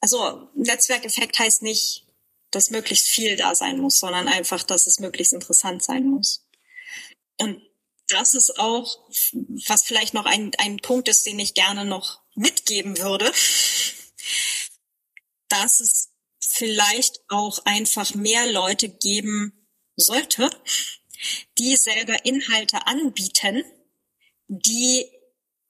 also 0.00 0.48
Netzwerkeffekt 0.54 1.38
heißt 1.38 1.62
nicht, 1.62 2.06
dass 2.50 2.70
möglichst 2.70 3.08
viel 3.08 3.36
da 3.36 3.54
sein 3.54 3.78
muss, 3.78 3.98
sondern 3.98 4.28
einfach, 4.28 4.62
dass 4.62 4.86
es 4.86 5.00
möglichst 5.00 5.32
interessant 5.32 5.82
sein 5.82 6.06
muss. 6.06 6.46
Und 7.38 7.60
das 8.08 8.34
ist 8.34 8.58
auch, 8.58 9.08
was 9.66 9.82
vielleicht 9.82 10.14
noch 10.14 10.26
ein, 10.26 10.52
ein 10.58 10.76
Punkt 10.78 11.08
ist, 11.08 11.26
den 11.26 11.38
ich 11.38 11.54
gerne 11.54 11.84
noch 11.84 12.20
mitgeben 12.34 12.98
würde, 12.98 13.32
dass 15.48 15.80
es 15.80 16.10
vielleicht 16.38 17.20
auch 17.28 17.64
einfach 17.64 18.14
mehr 18.14 18.50
Leute 18.50 18.88
geben 18.88 19.66
sollte, 19.96 20.50
die 21.58 21.76
selber 21.76 22.24
Inhalte 22.24 22.86
anbieten, 22.86 23.64
die 24.48 25.06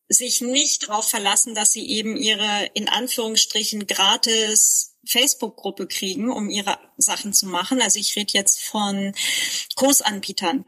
sich 0.09 0.41
nicht 0.41 0.89
darauf 0.89 1.09
verlassen, 1.09 1.55
dass 1.55 1.73
sie 1.73 1.89
eben 1.89 2.17
ihre 2.17 2.71
in 2.75 2.89
Anführungsstrichen 2.89 3.87
gratis 3.87 4.97
Facebook-Gruppe 5.07 5.87
kriegen, 5.87 6.31
um 6.31 6.51
ihre 6.51 6.79
Sachen 6.97 7.33
zu 7.33 7.47
machen. 7.47 7.81
Also 7.81 7.99
ich 7.99 8.17
rede 8.17 8.33
jetzt 8.33 8.61
von 8.65 9.15
Kursanbietern. 9.77 10.65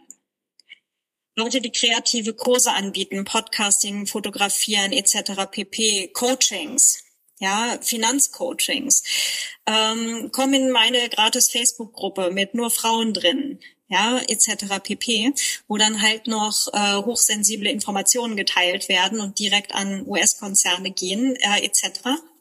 Leute, 1.34 1.60
die 1.60 1.72
kreative 1.72 2.32
Kurse 2.32 2.72
anbieten, 2.72 3.24
Podcasting, 3.24 4.06
Fotografieren 4.06 4.92
etc. 4.92 5.50
pp, 5.50 6.08
Coachings, 6.14 7.04
ja, 7.38 7.78
Finanzcoachings. 7.82 9.02
Ähm, 9.66 10.30
komm 10.32 10.54
in 10.54 10.70
meine 10.70 11.10
gratis 11.10 11.50
Facebook-Gruppe 11.50 12.30
mit 12.30 12.54
nur 12.54 12.70
Frauen 12.70 13.12
drin 13.12 13.60
ja, 13.88 14.18
etc. 14.18 14.80
pp, 14.82 15.32
wo 15.68 15.76
dann 15.76 16.02
halt 16.02 16.26
noch 16.26 16.68
äh, 16.72 16.96
hochsensible 16.96 17.70
Informationen 17.70 18.36
geteilt 18.36 18.88
werden 18.88 19.20
und 19.20 19.38
direkt 19.38 19.74
an 19.74 20.06
US-Konzerne 20.06 20.90
gehen, 20.90 21.36
äh, 21.36 21.64
etc. 21.64 22.00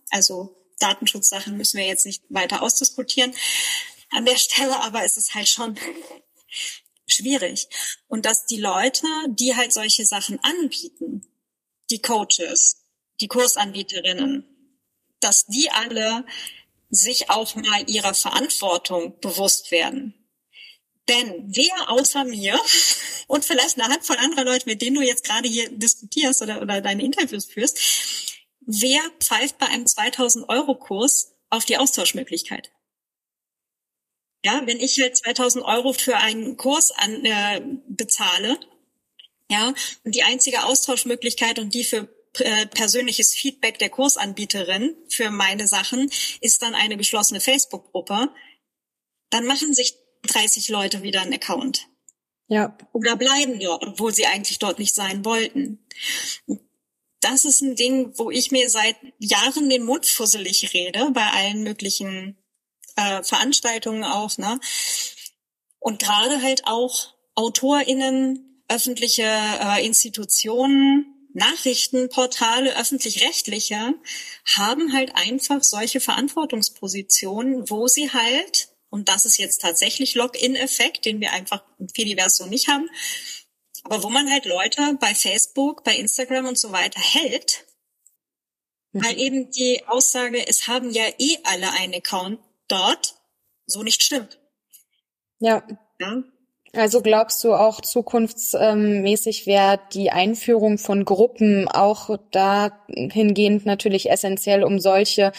Also 0.10 0.56
Datenschutzsachen 0.80 1.56
müssen 1.56 1.78
wir 1.78 1.86
jetzt 1.86 2.06
nicht 2.06 2.24
weiter 2.30 2.62
ausdiskutieren. 2.62 3.34
An 4.10 4.26
der 4.26 4.38
Stelle 4.38 4.80
aber 4.82 5.06
ist 5.06 5.18
es 5.18 5.34
halt 5.34 5.48
schon 5.48 5.78
schwierig. 7.08 7.68
Und 8.08 8.26
dass 8.26 8.46
die 8.46 8.60
Leute, 8.60 9.08
die 9.28 9.56
halt 9.56 9.72
solche 9.72 10.06
Sachen 10.06 10.40
anbieten, 10.44 11.22
die 11.90 12.02
Coaches, 12.02 12.78
die 13.22 13.28
Kursanbieterinnen, 13.28 14.46
dass 15.20 15.46
die 15.46 15.70
alle 15.70 16.26
sich 16.90 17.30
auch 17.30 17.56
mal 17.56 17.90
ihrer 17.90 18.14
Verantwortung 18.14 19.20
bewusst 19.20 19.72
werden. 19.72 20.14
Denn 21.08 21.44
wer 21.48 21.90
außer 21.90 22.24
mir 22.26 22.60
und 23.28 23.46
vielleicht 23.46 23.80
eine 23.80 23.94
Handvoll 23.94 24.18
anderer 24.18 24.46
Leute, 24.46 24.68
mit 24.68 24.82
denen 24.82 24.96
du 24.96 25.02
jetzt 25.02 25.24
gerade 25.24 25.48
hier 25.48 25.70
diskutierst 25.70 26.42
oder, 26.42 26.62
oder 26.62 26.82
deine 26.82 27.04
Interviews 27.04 27.46
führst, 27.46 27.80
wer 28.62 29.02
pfeift 29.20 29.58
bei 29.58 29.68
einem 29.68 29.86
2000 29.86 30.50
Euro 30.50 30.76
Kurs 30.76 31.36
auf 31.50 31.66
die 31.66 31.78
Austauschmöglichkeit? 31.78 32.72
Ja, 34.44 34.62
wenn 34.66 34.80
ich 34.80 35.00
halt 35.00 35.18
2000 35.18 35.66
Euro 35.66 35.94
für 35.94 36.18
einen 36.18 36.56
Kurs 36.58 36.92
an, 36.92 37.26
äh, 37.26 37.62
bezahle, 37.88 38.60
ja, 39.50 39.74
und 40.04 40.16
die 40.16 40.24
einzige 40.24 40.64
Austauschmöglichkeit 40.64 41.60
und 41.60 41.74
die 41.74 41.84
für 41.84 42.08
äh, 42.40 42.66
persönliches 42.68 43.34
Feedback 43.34 43.80
der 43.80 43.90
Kursanbieterin 43.90 44.96
für 45.10 45.30
meine 45.30 45.68
Sachen 45.68 46.12
ist 46.42 46.62
dann 46.62 46.76
eine 46.76 46.98
geschlossene 46.98 47.40
Facebook-Gruppe, 47.40 48.30
dann 49.30 49.46
machen 49.46 49.74
sich 49.74 49.96
30 50.26 50.70
Leute 50.70 51.04
wieder 51.04 51.22
einen 51.22 51.34
Account. 51.34 51.88
Ja. 52.48 52.78
Oder 52.94 53.16
bleiben 53.16 53.60
dort, 53.60 53.86
obwohl 53.86 54.14
sie 54.14 54.26
eigentlich 54.26 54.60
dort 54.60 54.80
nicht 54.80 54.94
sein 54.94 55.26
wollten. 55.26 55.80
Das 57.20 57.44
ist 57.44 57.62
ein 57.62 57.76
Ding, 57.76 58.12
wo 58.18 58.30
ich 58.30 58.52
mir 58.52 58.70
seit 58.70 58.96
Jahren 59.18 59.70
den 59.70 59.84
Mund 59.84 60.06
fusselig 60.06 60.74
rede, 60.74 61.10
bei 61.12 61.26
allen 61.26 61.64
möglichen 61.64 62.38
äh, 62.96 63.24
Veranstaltungen 63.24 64.04
auch, 64.04 64.38
ne? 64.38 64.60
Und 65.80 66.02
gerade 66.02 66.42
halt 66.42 66.66
auch 66.66 67.16
AutorInnen, 67.36 68.64
öffentliche 68.68 69.24
äh, 69.24 69.86
Institutionen, 69.86 71.16
Nachrichtenportale, 71.34 72.78
öffentlich-rechtliche, 72.78 73.94
haben 74.56 74.94
halt 74.94 75.16
einfach 75.16 75.64
solche 75.64 76.00
Verantwortungspositionen, 76.00 77.70
wo 77.70 77.88
sie 77.88 78.12
halt, 78.12 78.70
und 78.96 79.10
das 79.10 79.26
ist 79.26 79.38
jetzt 79.38 79.62
tatsächlich 79.62 80.16
Login-Effekt, 80.16 81.04
den 81.04 81.20
wir 81.20 81.34
einfach 81.34 81.62
im 81.80 81.90
Fediverse 81.90 82.44
so 82.44 82.46
nicht 82.50 82.70
haben, 82.70 82.90
aber 83.84 84.02
wo 84.04 84.10
man 84.10 84.32
halt 84.32 84.46
Leute 84.46 84.98
bei 85.02 85.14
Facebook, 85.14 85.84
bei 85.84 85.98
Instagram 85.98 86.46
und 86.46 86.58
so 86.58 86.72
weiter 86.72 87.02
hält, 87.02 87.66
mhm. 88.94 89.04
weil 89.04 89.20
eben 89.20 89.52
die 89.52 89.86
Aussage, 89.86 90.48
es 90.48 90.70
haben 90.70 90.92
ja 90.92 91.04
eh 91.20 91.38
alle 91.44 91.74
einen 91.74 91.94
Account, 91.96 92.40
dort 92.70 93.16
so 93.66 93.84
nicht 93.84 94.02
stimmt. 94.02 94.40
Ja. 95.40 95.68
ja. 96.00 96.24
Also 96.76 97.02
glaubst 97.02 97.42
du 97.44 97.54
auch 97.54 97.80
zukunftsmäßig 97.80 99.46
wäre 99.46 99.80
die 99.94 100.12
Einführung 100.12 100.78
von 100.78 101.06
Gruppen 101.06 101.70
auch 101.70 102.18
dahingehend 102.32 103.66
natürlich 103.66 104.12
essentiell, 104.12 104.64
um 104.64 104.80
solche 104.80 105.32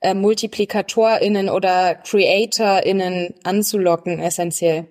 äh, 0.00 0.12
MultiplikatorInnen 0.12 1.48
oder 1.48 1.94
CreatorInnen 1.94 3.34
anzulocken, 3.42 4.20
essentiell? 4.20 4.86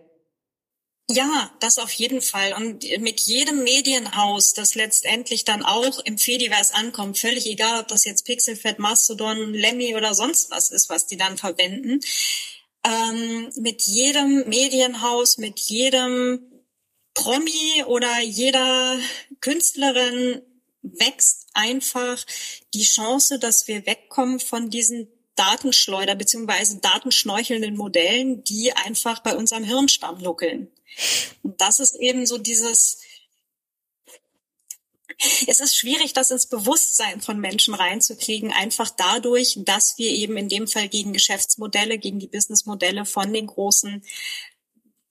Ja, 1.14 1.52
das 1.60 1.78
auf 1.78 1.92
jeden 1.92 2.22
Fall. 2.22 2.54
Und 2.54 2.84
mit 3.00 3.20
jedem 3.20 3.64
Medienhaus, 3.64 4.54
das 4.54 4.76
letztendlich 4.76 5.44
dann 5.44 5.64
auch 5.64 6.00
im 6.06 6.18
Fediverse 6.18 6.74
ankommt, 6.74 7.20
völlig 7.20 7.48
egal, 7.48 7.82
ob 7.82 7.90
das 7.90 8.06
jetzt 8.06 8.26
Pixelfed, 8.26 8.80
Mastodon, 8.80 9.54
Lemmy 9.54 9.96
oder 9.96 10.14
sonst 10.14 10.50
was 10.52 10.72
ist, 10.72 10.90
was 10.90 11.08
die 11.08 11.18
dann 11.18 11.38
verwenden, 11.38 12.00
ähm, 12.84 13.50
mit 13.58 13.82
jedem 13.84 14.48
Medienhaus, 14.48 15.38
mit 15.38 15.60
jedem 15.60 16.42
Promi 17.14 17.84
oder 17.86 18.22
jeder 18.22 18.98
Künstlerin 19.42 20.42
wächst 20.82 21.48
einfach 21.54 22.24
die 22.74 22.84
Chance, 22.84 23.40
dass 23.40 23.68
wir 23.68 23.86
wegkommen 23.86 24.40
von 24.40 24.70
diesen 24.70 25.08
Datenschleuder 25.36 26.16
beziehungsweise 26.16 26.78
datenschnorchelnden 26.78 27.76
Modellen, 27.76 28.44
die 28.44 28.74
einfach 28.74 29.20
bei 29.20 29.36
unserem 29.36 29.64
Hirnstamm 29.64 30.22
nuckeln. 30.22 30.72
Und 31.44 31.60
das 31.62 31.80
ist 31.80 31.96
eben 31.96 32.26
so 32.26 32.38
dieses, 32.38 33.00
es 35.48 35.60
ist 35.60 35.76
schwierig, 35.76 36.14
das 36.14 36.32
ins 36.32 36.48
Bewusstsein 36.48 37.22
von 37.22 37.40
Menschen 37.40 37.74
reinzukriegen, 37.74 38.52
einfach 38.52 38.90
dadurch, 38.90 39.60
dass 39.60 39.98
wir 39.98 40.10
eben 40.12 40.38
in 40.38 40.50
dem 40.50 40.68
Fall 40.68 40.90
gegen 40.90 41.14
Geschäftsmodelle, 41.14 41.98
gegen 41.98 42.20
die 42.20 42.28
Businessmodelle 42.28 43.06
von 43.06 43.32
den 43.32 43.48
großen 43.48 44.04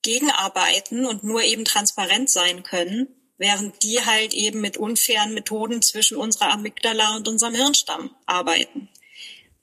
gegenarbeiten 0.01 1.05
und 1.05 1.23
nur 1.23 1.43
eben 1.43 1.65
transparent 1.65 2.29
sein 2.29 2.63
können, 2.63 3.07
während 3.37 3.83
die 3.83 4.03
halt 4.05 4.33
eben 4.33 4.61
mit 4.61 4.77
unfairen 4.77 5.33
Methoden 5.33 5.81
zwischen 5.81 6.17
unserer 6.17 6.51
Amygdala 6.51 7.15
und 7.15 7.27
unserem 7.27 7.55
Hirnstamm 7.55 8.15
arbeiten. 8.25 8.89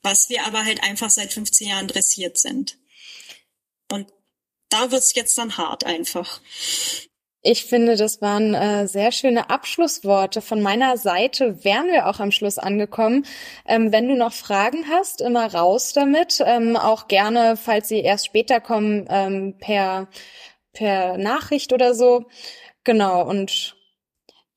Was 0.01 0.29
wir 0.29 0.45
aber 0.45 0.63
halt 0.63 0.81
einfach 0.81 1.09
seit 1.09 1.33
15 1.33 1.67
Jahren 1.67 1.87
dressiert 1.87 2.37
sind. 2.37 2.77
Und 3.91 4.07
da 4.69 4.91
wird's 4.91 5.13
jetzt 5.15 5.37
dann 5.37 5.57
hart 5.57 5.83
einfach. 5.83 6.41
Ich 7.41 7.65
finde, 7.65 7.95
das 7.95 8.21
waren 8.21 8.53
äh, 8.53 8.85
sehr 8.87 9.13
schöne 9.13 9.49
Abschlussworte. 9.49 10.41
Von 10.41 10.61
meiner 10.61 10.97
Seite 10.97 11.63
wären 11.63 11.87
wir 11.87 12.07
auch 12.07 12.19
am 12.19 12.31
Schluss 12.31 12.57
angekommen. 12.57 13.25
Ähm, 13.65 13.93
wenn 13.93 14.09
du 14.09 14.15
noch 14.15 14.33
Fragen 14.33 14.89
hast, 14.89 15.21
immer 15.21 15.53
raus 15.53 15.93
damit. 15.93 16.43
Ähm, 16.45 16.75
auch 16.75 17.07
gerne, 17.07 17.55
falls 17.55 17.87
sie 17.87 18.01
erst 18.01 18.25
später 18.25 18.59
kommen, 18.59 19.05
ähm, 19.09 19.55
per, 19.57 20.09
per 20.73 21.17
Nachricht 21.17 21.71
oder 21.71 21.93
so. 21.95 22.25
Genau. 22.83 23.25
Und 23.25 23.77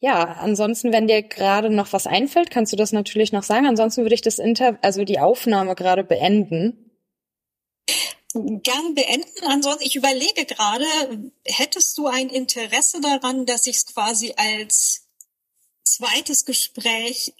ja, 0.01 0.37
ansonsten, 0.41 0.93
wenn 0.93 1.07
dir 1.07 1.23
gerade 1.23 1.71
noch 1.71 1.93
was 1.93 2.09
einfällt, 2.09 2.51
kannst 2.51 2.73
du 2.73 2.77
das 2.77 2.93
natürlich 2.93 3.33
noch 3.33 3.45
sagen. 3.45 3.67
Ansonsten 3.67 4.03
würde 4.03 4.17
ich 4.17 4.23
das 4.23 4.41
Inter, 4.41 4.77
also 4.83 5.05
die 5.05 5.21
Aufnahme 5.21 5.77
gerade 5.77 6.03
beenden 6.03 6.82
gern 8.33 8.95
beenden. 8.95 9.47
Ansonsten, 9.47 9.85
ich 9.85 9.97
überlege 9.97 10.45
gerade, 10.45 10.85
hättest 11.45 11.97
du 11.99 12.07
ein 12.07 12.29
Interesse 12.29 13.01
daran, 13.01 13.47
dass 13.47 13.67
ich 13.67 13.77
es 13.77 13.87
quasi 13.87 14.35
als 14.37 15.07
zweites 15.85 16.45
Gespräch 16.45 17.35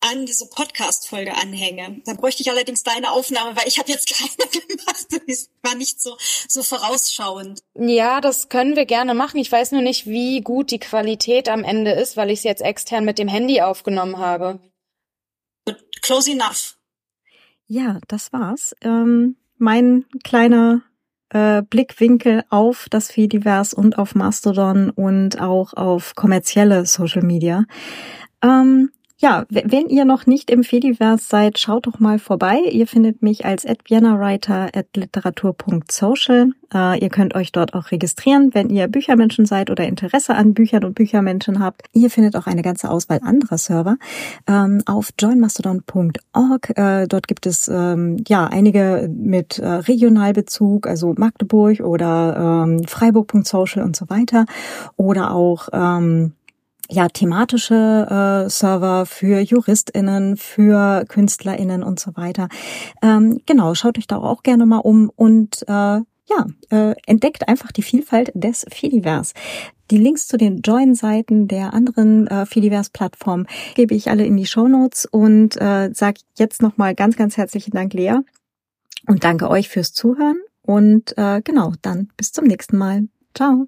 an 0.00 0.24
diese 0.24 0.48
Podcast-Folge 0.48 1.34
anhänge. 1.34 2.00
Da 2.06 2.14
bräuchte 2.14 2.42
ich 2.42 2.50
allerdings 2.50 2.82
deine 2.82 3.12
Aufnahme, 3.12 3.54
weil 3.54 3.68
ich 3.68 3.78
habe 3.78 3.90
jetzt 3.90 4.08
keine 4.14 4.50
gemacht. 4.50 5.06
Das 5.26 5.50
war 5.62 5.74
nicht 5.74 6.00
so, 6.00 6.16
so 6.48 6.62
vorausschauend. 6.62 7.62
Ja, 7.74 8.20
das 8.20 8.48
können 8.48 8.76
wir 8.76 8.86
gerne 8.86 9.14
machen. 9.14 9.38
Ich 9.38 9.52
weiß 9.52 9.72
nur 9.72 9.82
nicht, 9.82 10.06
wie 10.06 10.40
gut 10.40 10.70
die 10.70 10.78
Qualität 10.78 11.48
am 11.48 11.64
Ende 11.64 11.92
ist, 11.92 12.16
weil 12.16 12.30
ich 12.30 12.40
es 12.40 12.44
jetzt 12.44 12.62
extern 12.62 13.04
mit 13.04 13.18
dem 13.18 13.28
Handy 13.28 13.60
aufgenommen 13.60 14.16
habe. 14.16 14.58
Close 16.00 16.30
enough. 16.30 16.78
Ja, 17.66 18.00
das 18.08 18.32
war's. 18.32 18.74
Ähm 18.80 19.36
mein 19.60 20.04
kleiner 20.24 20.82
äh, 21.30 21.62
Blickwinkel 21.62 22.44
auf 22.50 22.86
das 22.90 23.10
Fediverse 23.10 23.76
und 23.76 23.98
auf 23.98 24.14
Mastodon 24.14 24.90
und 24.90 25.40
auch 25.40 25.74
auf 25.74 26.14
kommerzielle 26.14 26.86
Social 26.86 27.22
Media. 27.22 27.64
Ähm, 28.42 28.90
ja, 29.20 29.44
wenn 29.50 29.88
ihr 29.88 30.06
noch 30.06 30.24
nicht 30.24 30.50
im 30.50 30.64
Fediverse 30.64 31.24
seid, 31.28 31.58
schaut 31.58 31.86
doch 31.86 31.98
mal 31.98 32.18
vorbei. 32.18 32.60
Ihr 32.72 32.86
findet 32.86 33.20
mich 33.20 33.44
als 33.44 33.66
@vienawriter 33.66 34.70
at 34.74 34.96
literatur.social. 34.96 36.52
Äh, 36.72 37.00
ihr 37.00 37.10
könnt 37.10 37.34
euch 37.34 37.52
dort 37.52 37.74
auch 37.74 37.90
registrieren, 37.90 38.54
wenn 38.54 38.70
ihr 38.70 38.88
Büchermenschen 38.88 39.44
seid 39.44 39.68
oder 39.68 39.86
Interesse 39.86 40.34
an 40.34 40.54
Büchern 40.54 40.84
und 40.84 40.94
Büchermenschen 40.94 41.60
habt. 41.60 41.82
Ihr 41.92 42.08
findet 42.10 42.34
auch 42.34 42.46
eine 42.46 42.62
ganze 42.62 42.90
Auswahl 42.90 43.20
anderer 43.22 43.58
Server 43.58 43.98
ähm, 44.46 44.80
auf 44.86 45.10
joinmastodon.org. 45.18 46.78
Äh, 46.78 47.06
dort 47.06 47.28
gibt 47.28 47.44
es 47.44 47.68
ähm, 47.68 48.24
ja 48.26 48.46
einige 48.46 49.10
mit 49.14 49.58
äh, 49.58 49.66
Regionalbezug, 49.66 50.86
also 50.86 51.12
Magdeburg 51.18 51.80
oder 51.80 52.64
ähm, 52.64 52.84
Freiburg.social 52.86 53.82
und 53.84 53.96
so 53.96 54.08
weiter. 54.08 54.46
Oder 54.96 55.34
auch 55.34 55.68
ähm, 55.74 56.32
ja 56.90 57.08
thematische 57.08 58.44
äh, 58.46 58.50
Server 58.50 59.06
für 59.06 59.40
JuristInnen, 59.40 60.36
für 60.36 61.04
KünstlerInnen 61.08 61.82
und 61.82 62.00
so 62.00 62.16
weiter. 62.16 62.48
Ähm, 63.02 63.40
genau, 63.46 63.74
schaut 63.74 63.98
euch 63.98 64.06
da 64.06 64.18
auch 64.18 64.42
gerne 64.42 64.66
mal 64.66 64.78
um 64.78 65.10
und 65.14 65.62
äh, 65.68 66.00
ja, 66.30 66.46
äh, 66.70 66.94
entdeckt 67.06 67.48
einfach 67.48 67.72
die 67.72 67.82
Vielfalt 67.82 68.30
des 68.34 68.64
Fediverse. 68.70 69.34
Die 69.90 69.98
Links 69.98 70.28
zu 70.28 70.36
den 70.36 70.60
Join-Seiten 70.60 71.48
der 71.48 71.74
anderen 71.74 72.28
äh, 72.28 72.46
Fediverse-Plattformen 72.46 73.46
gebe 73.74 73.94
ich 73.94 74.08
alle 74.08 74.24
in 74.24 74.36
die 74.36 74.46
Show 74.46 74.68
Notes 74.68 75.06
und 75.06 75.60
äh, 75.60 75.90
sage 75.92 76.20
jetzt 76.38 76.62
nochmal 76.62 76.94
ganz, 76.94 77.16
ganz 77.16 77.36
herzlichen 77.36 77.72
Dank, 77.72 77.92
Lea. 77.94 78.18
Und 79.08 79.24
danke 79.24 79.50
euch 79.50 79.68
fürs 79.68 79.92
Zuhören 79.92 80.36
Und 80.62 81.16
äh, 81.18 81.40
genau, 81.42 81.72
dann 81.82 82.10
bis 82.16 82.32
zum 82.32 82.44
nächsten 82.44 82.76
Mal. 82.78 83.08
Ciao. 83.34 83.66